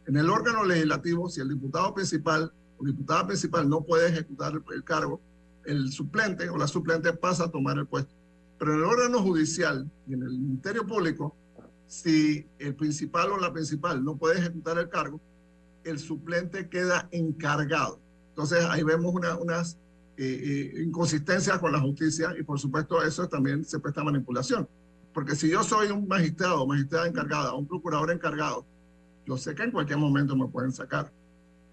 En 0.07 0.17
el 0.17 0.31
órgano 0.31 0.65
legislativo, 0.65 1.29
si 1.29 1.41
el 1.41 1.49
diputado 1.49 1.93
principal 1.93 2.53
o 2.79 2.85
diputada 2.85 3.27
principal 3.27 3.69
no 3.69 3.83
puede 3.83 4.09
ejecutar 4.09 4.53
el, 4.53 4.63
el 4.73 4.85
cargo, 4.85 5.21
el 5.65 5.91
suplente 5.91 6.49
o 6.49 6.57
la 6.57 6.69
suplente 6.69 7.13
pasa 7.13 7.47
a 7.47 7.51
tomar 7.51 7.79
el 7.79 7.89
puesto. 7.89 8.15
Pero 8.57 8.75
en 8.75 8.79
el 8.79 8.85
órgano 8.85 9.21
judicial 9.21 9.91
y 10.07 10.15
en 10.15 10.23
el 10.23 10.39
Ministerio 10.39 10.87
Público, 10.87 11.35
si 11.89 12.47
el 12.61 12.77
principal 12.77 13.33
o 13.33 13.37
la 13.37 13.53
principal 13.53 14.05
no 14.05 14.17
puede 14.17 14.39
ejecutar 14.39 14.79
el 14.79 14.89
cargo, 14.89 15.21
el 15.83 15.99
suplente 15.99 16.69
queda 16.69 17.09
encargado. 17.11 18.02
Entonces 18.33 18.65
ahí 18.71 18.83
vemos 18.83 19.15
una- 19.15 19.37
unas 19.37 19.79
eh, 20.19 20.71
eh, 20.77 20.83
inconsistencias 20.83 21.59
con 21.59 21.73
la 21.73 21.81
justicia 21.81 22.35
y 22.39 22.43
por 22.43 22.59
supuesto 22.61 23.03
eso 23.03 23.29
también 23.29 23.65
se 23.65 23.79
presta 23.79 24.03
a 24.03 24.05
manipulación. 24.05 24.69
Porque 25.15 25.35
si 25.37 25.51
yo 25.51 25.63
soy 25.63 25.91
un 25.91 26.07
magistrado, 26.09 26.67
magistrada 26.67 27.07
encargada, 27.09 27.55
un 27.55 27.67
procurador 27.67 28.11
encargado, 28.11 28.65
yo 29.27 29.37
sé 29.39 29.55
que 29.55 29.63
en 29.63 29.71
cualquier 29.71 29.99
momento 29.99 30.37
me 30.37 30.47
pueden 30.49 30.73
sacar. 30.73 31.11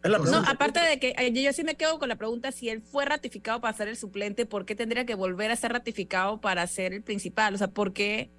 No, 0.03 0.38
aparte 0.49 0.80
de 0.80 0.99
que 0.99 1.14
eh, 1.18 1.34
yo 1.43 1.51
sí 1.51 1.64
me 1.66 1.76
quedo 1.76 1.99
con 1.99 2.07
la 2.07 2.16
pregunta, 2.18 2.51
si 2.53 2.70
él 2.70 2.82
fue 2.82 3.03
ratificado 3.03 3.60
para 3.60 3.76
ser 3.76 3.89
el 3.89 3.97
suplente, 3.97 4.45
¿por 4.45 4.66
qué 4.66 4.74
tendría 4.76 5.05
que 5.05 5.16
volver 5.16 5.51
a 5.51 5.55
ser 5.57 5.74
ratificado 5.74 6.39
para 6.39 6.66
ser 6.68 6.93
el 6.93 7.03
principal? 7.03 7.53
O 7.55 7.57
sea, 7.57 7.68
¿por 7.70 7.91
qué, 7.91 8.30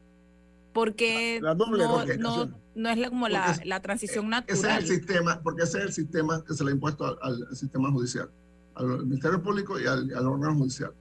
por 0.73 0.95
qué 0.95 1.39
La 1.43 1.55
doble 1.55 1.85
no, 1.85 2.47
no, 2.47 2.60
no 2.75 2.89
es 2.89 3.09
como 3.09 3.29
la, 3.29 3.51
es- 3.53 3.65
la 3.67 3.81
transición 3.81 4.33
Ese 4.33 4.45
es 4.53 4.63
natural? 4.63 4.79
el 4.83 4.87
sistema, 4.89 5.41
porque 5.43 5.63
ese 5.65 5.79
es 5.79 5.85
el 5.85 5.93
sistema 5.93 6.45
que 6.45 6.55
se 6.55 6.65
le 6.65 6.71
ha 6.71 6.75
impuesto 6.75 7.05
al, 7.07 7.19
al 7.23 7.57
sistema 7.57 7.91
judicial, 7.91 8.31
al 8.75 9.07
Ministerio 9.07 9.43
Público 9.43 9.79
y 9.81 9.87
al, 9.87 10.13
al 10.15 10.27
órgano 10.27 10.55
judicial. 10.57 10.93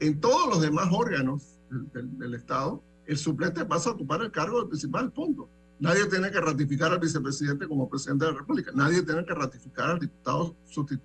En 0.00 0.20
todos 0.20 0.48
los 0.48 0.60
demás 0.60 0.88
órganos 0.90 1.58
del, 1.70 1.90
del- 1.92 2.18
del 2.18 2.34
Estado, 2.34 2.82
el 3.06 3.16
suplente 3.16 3.64
pasa 3.64 3.90
a 3.90 3.92
ocupar 3.92 4.22
el 4.22 4.30
cargo 4.30 4.58
del 4.60 4.68
principal, 4.68 5.10
punto. 5.12 5.48
Nadie 5.80 6.06
tiene 6.06 6.30
que 6.30 6.40
ratificar 6.40 6.92
al 6.92 7.00
vicepresidente 7.00 7.66
como 7.66 7.88
presidente 7.88 8.24
de 8.24 8.32
la 8.32 8.38
República. 8.38 8.70
Nadie 8.72 9.02
tiene 9.02 9.24
que 9.24 9.34
ratificar 9.34 9.90
al 9.90 9.98
diputado, 9.98 10.54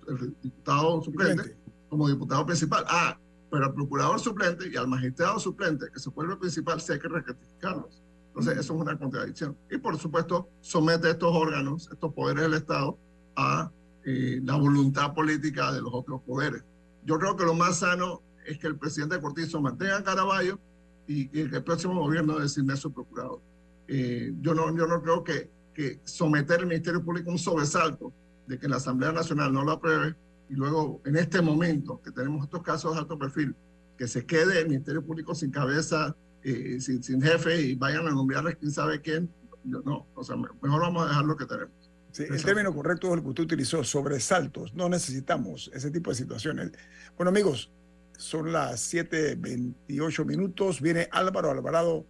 el 0.08 0.36
diputado 0.40 1.02
suplente 1.02 1.56
como 1.88 2.08
diputado 2.08 2.46
principal. 2.46 2.84
Ah, 2.88 3.18
pero 3.50 3.64
al 3.66 3.74
procurador 3.74 4.20
suplente 4.20 4.68
y 4.72 4.76
al 4.76 4.86
magistrado 4.86 5.40
suplente, 5.40 5.86
que 5.92 5.98
se 5.98 6.10
vuelve 6.10 6.36
principal, 6.36 6.80
sí 6.80 6.92
hay 6.92 6.98
que 7.00 7.08
ratificarlos. 7.08 8.02
Entonces, 8.38 8.64
eso 8.64 8.74
es 8.74 8.80
una 8.80 8.96
contradicción. 8.96 9.56
Y 9.68 9.78
por 9.78 9.98
supuesto, 9.98 10.48
somete 10.60 11.10
estos 11.10 11.34
órganos, 11.34 11.88
estos 11.92 12.14
poderes 12.14 12.44
del 12.44 12.54
Estado, 12.54 12.96
a 13.34 13.70
eh, 14.04 14.40
la 14.44 14.54
voluntad 14.54 15.12
política 15.12 15.72
de 15.72 15.82
los 15.82 15.90
otros 15.92 16.22
poderes. 16.22 16.62
Yo 17.04 17.18
creo 17.18 17.36
que 17.36 17.44
lo 17.44 17.54
más 17.54 17.80
sano 17.80 18.22
es 18.46 18.58
que 18.58 18.68
el 18.68 18.76
presidente 18.76 19.20
Cortizo 19.20 19.60
mantenga 19.60 19.96
a 19.96 20.04
Caraballo 20.04 20.60
y, 21.08 21.26
que 21.26 21.42
el 21.42 21.64
próximo 21.64 22.00
gobierno 22.00 22.38
designe 22.38 22.74
a 22.74 22.76
su 22.76 22.92
procurador. 22.92 23.40
Eh, 23.88 24.32
yo, 24.40 24.54
no, 24.54 24.76
yo 24.76 24.86
no 24.86 25.02
creo 25.02 25.24
que, 25.24 25.50
que 25.74 26.00
someter 26.04 26.60
al 26.60 26.66
Ministerio 26.66 27.02
Público 27.02 27.30
a 27.30 27.32
un 27.32 27.38
sobresalto 27.40 28.12
de 28.46 28.56
que 28.56 28.68
la 28.68 28.76
Asamblea 28.76 29.10
Nacional 29.10 29.52
no 29.52 29.64
lo 29.64 29.72
apruebe 29.72 30.14
y 30.48 30.54
luego 30.54 31.00
en 31.04 31.16
este 31.16 31.42
momento 31.42 32.00
que 32.02 32.12
tenemos 32.12 32.44
estos 32.44 32.62
casos 32.62 32.94
de 32.94 33.00
alto 33.00 33.18
perfil, 33.18 33.56
que 33.96 34.06
se 34.06 34.24
quede 34.24 34.60
el 34.60 34.68
Ministerio 34.68 35.04
Público 35.04 35.34
sin 35.34 35.50
cabeza, 35.50 36.14
eh, 36.44 36.78
sin, 36.80 37.02
sin 37.02 37.20
jefe 37.22 37.60
y 37.60 37.74
vayan 37.74 38.06
a 38.06 38.10
nombrarles 38.10 38.56
quién 38.56 38.70
sabe 38.70 39.00
quién, 39.00 39.28
yo 39.64 39.80
no, 39.84 40.06
o 40.14 40.24
sea, 40.24 40.36
me- 40.36 40.48
mejor 40.62 40.80
vamos 40.80 41.04
a 41.04 41.08
dejar 41.08 41.24
lo 41.24 41.36
que 41.36 41.46
tenemos. 41.46 41.72
Sí, 42.12 42.24
el 42.28 42.42
término 42.42 42.74
correcto 42.74 43.08
es 43.08 43.14
el 43.14 43.22
que 43.22 43.28
usted 43.28 43.42
utilizó, 43.44 43.84
sobresaltos. 43.84 44.72
No 44.74 44.88
necesitamos 44.88 45.70
ese 45.74 45.90
tipo 45.90 46.10
de 46.10 46.16
situaciones. 46.16 46.72
Bueno, 47.16 47.28
amigos, 47.30 47.70
son 48.16 48.50
las 48.52 48.80
7:28 48.92 50.24
minutos. 50.24 50.80
Viene 50.80 51.08
Álvaro 51.12 51.50
Alvarado 51.50 52.06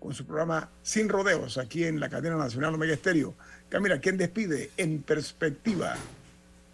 con 0.00 0.14
su 0.14 0.24
programa 0.26 0.70
Sin 0.82 1.08
Rodeos 1.08 1.58
aquí 1.58 1.84
en 1.84 2.00
la 2.00 2.08
cadena 2.08 2.36
nacional 2.36 2.74
Omega 2.74 2.94
Estéreo. 2.94 3.34
Camila, 3.68 4.00
¿quién 4.00 4.16
despide 4.16 4.70
en 4.76 5.02
perspectiva? 5.02 5.94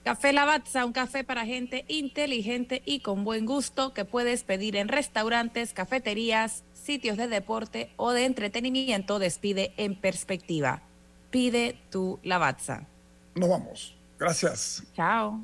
Café 0.04 0.32
Lavazza, 0.32 0.86
un 0.86 0.92
café 0.92 1.24
para 1.24 1.44
gente 1.44 1.84
inteligente 1.88 2.82
y 2.84 3.00
con 3.00 3.24
buen 3.24 3.44
gusto 3.44 3.92
que 3.92 4.04
puedes 4.04 4.42
pedir 4.44 4.76
en 4.76 4.88
restaurantes, 4.88 5.72
cafeterías, 5.74 6.64
sitios 6.72 7.16
de 7.16 7.28
deporte 7.28 7.90
o 7.96 8.12
de 8.12 8.24
entretenimiento. 8.24 9.18
Despide 9.18 9.74
en 9.76 9.94
perspectiva. 9.94 10.82
Pide 11.30 11.78
tu 11.90 12.18
Lavazza. 12.22 12.86
Nos 13.34 13.48
vamos. 13.48 13.94
Gracias. 14.18 14.82
Chao. 14.94 15.40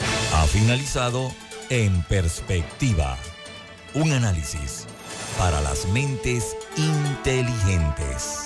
Ha 0.00 0.46
finalizado 0.48 1.32
En 1.70 2.02
Perspectiva, 2.02 3.16
un 3.94 4.12
análisis 4.12 4.86
para 5.38 5.60
las 5.60 5.86
mentes 5.86 6.56
inteligentes. 6.76 8.45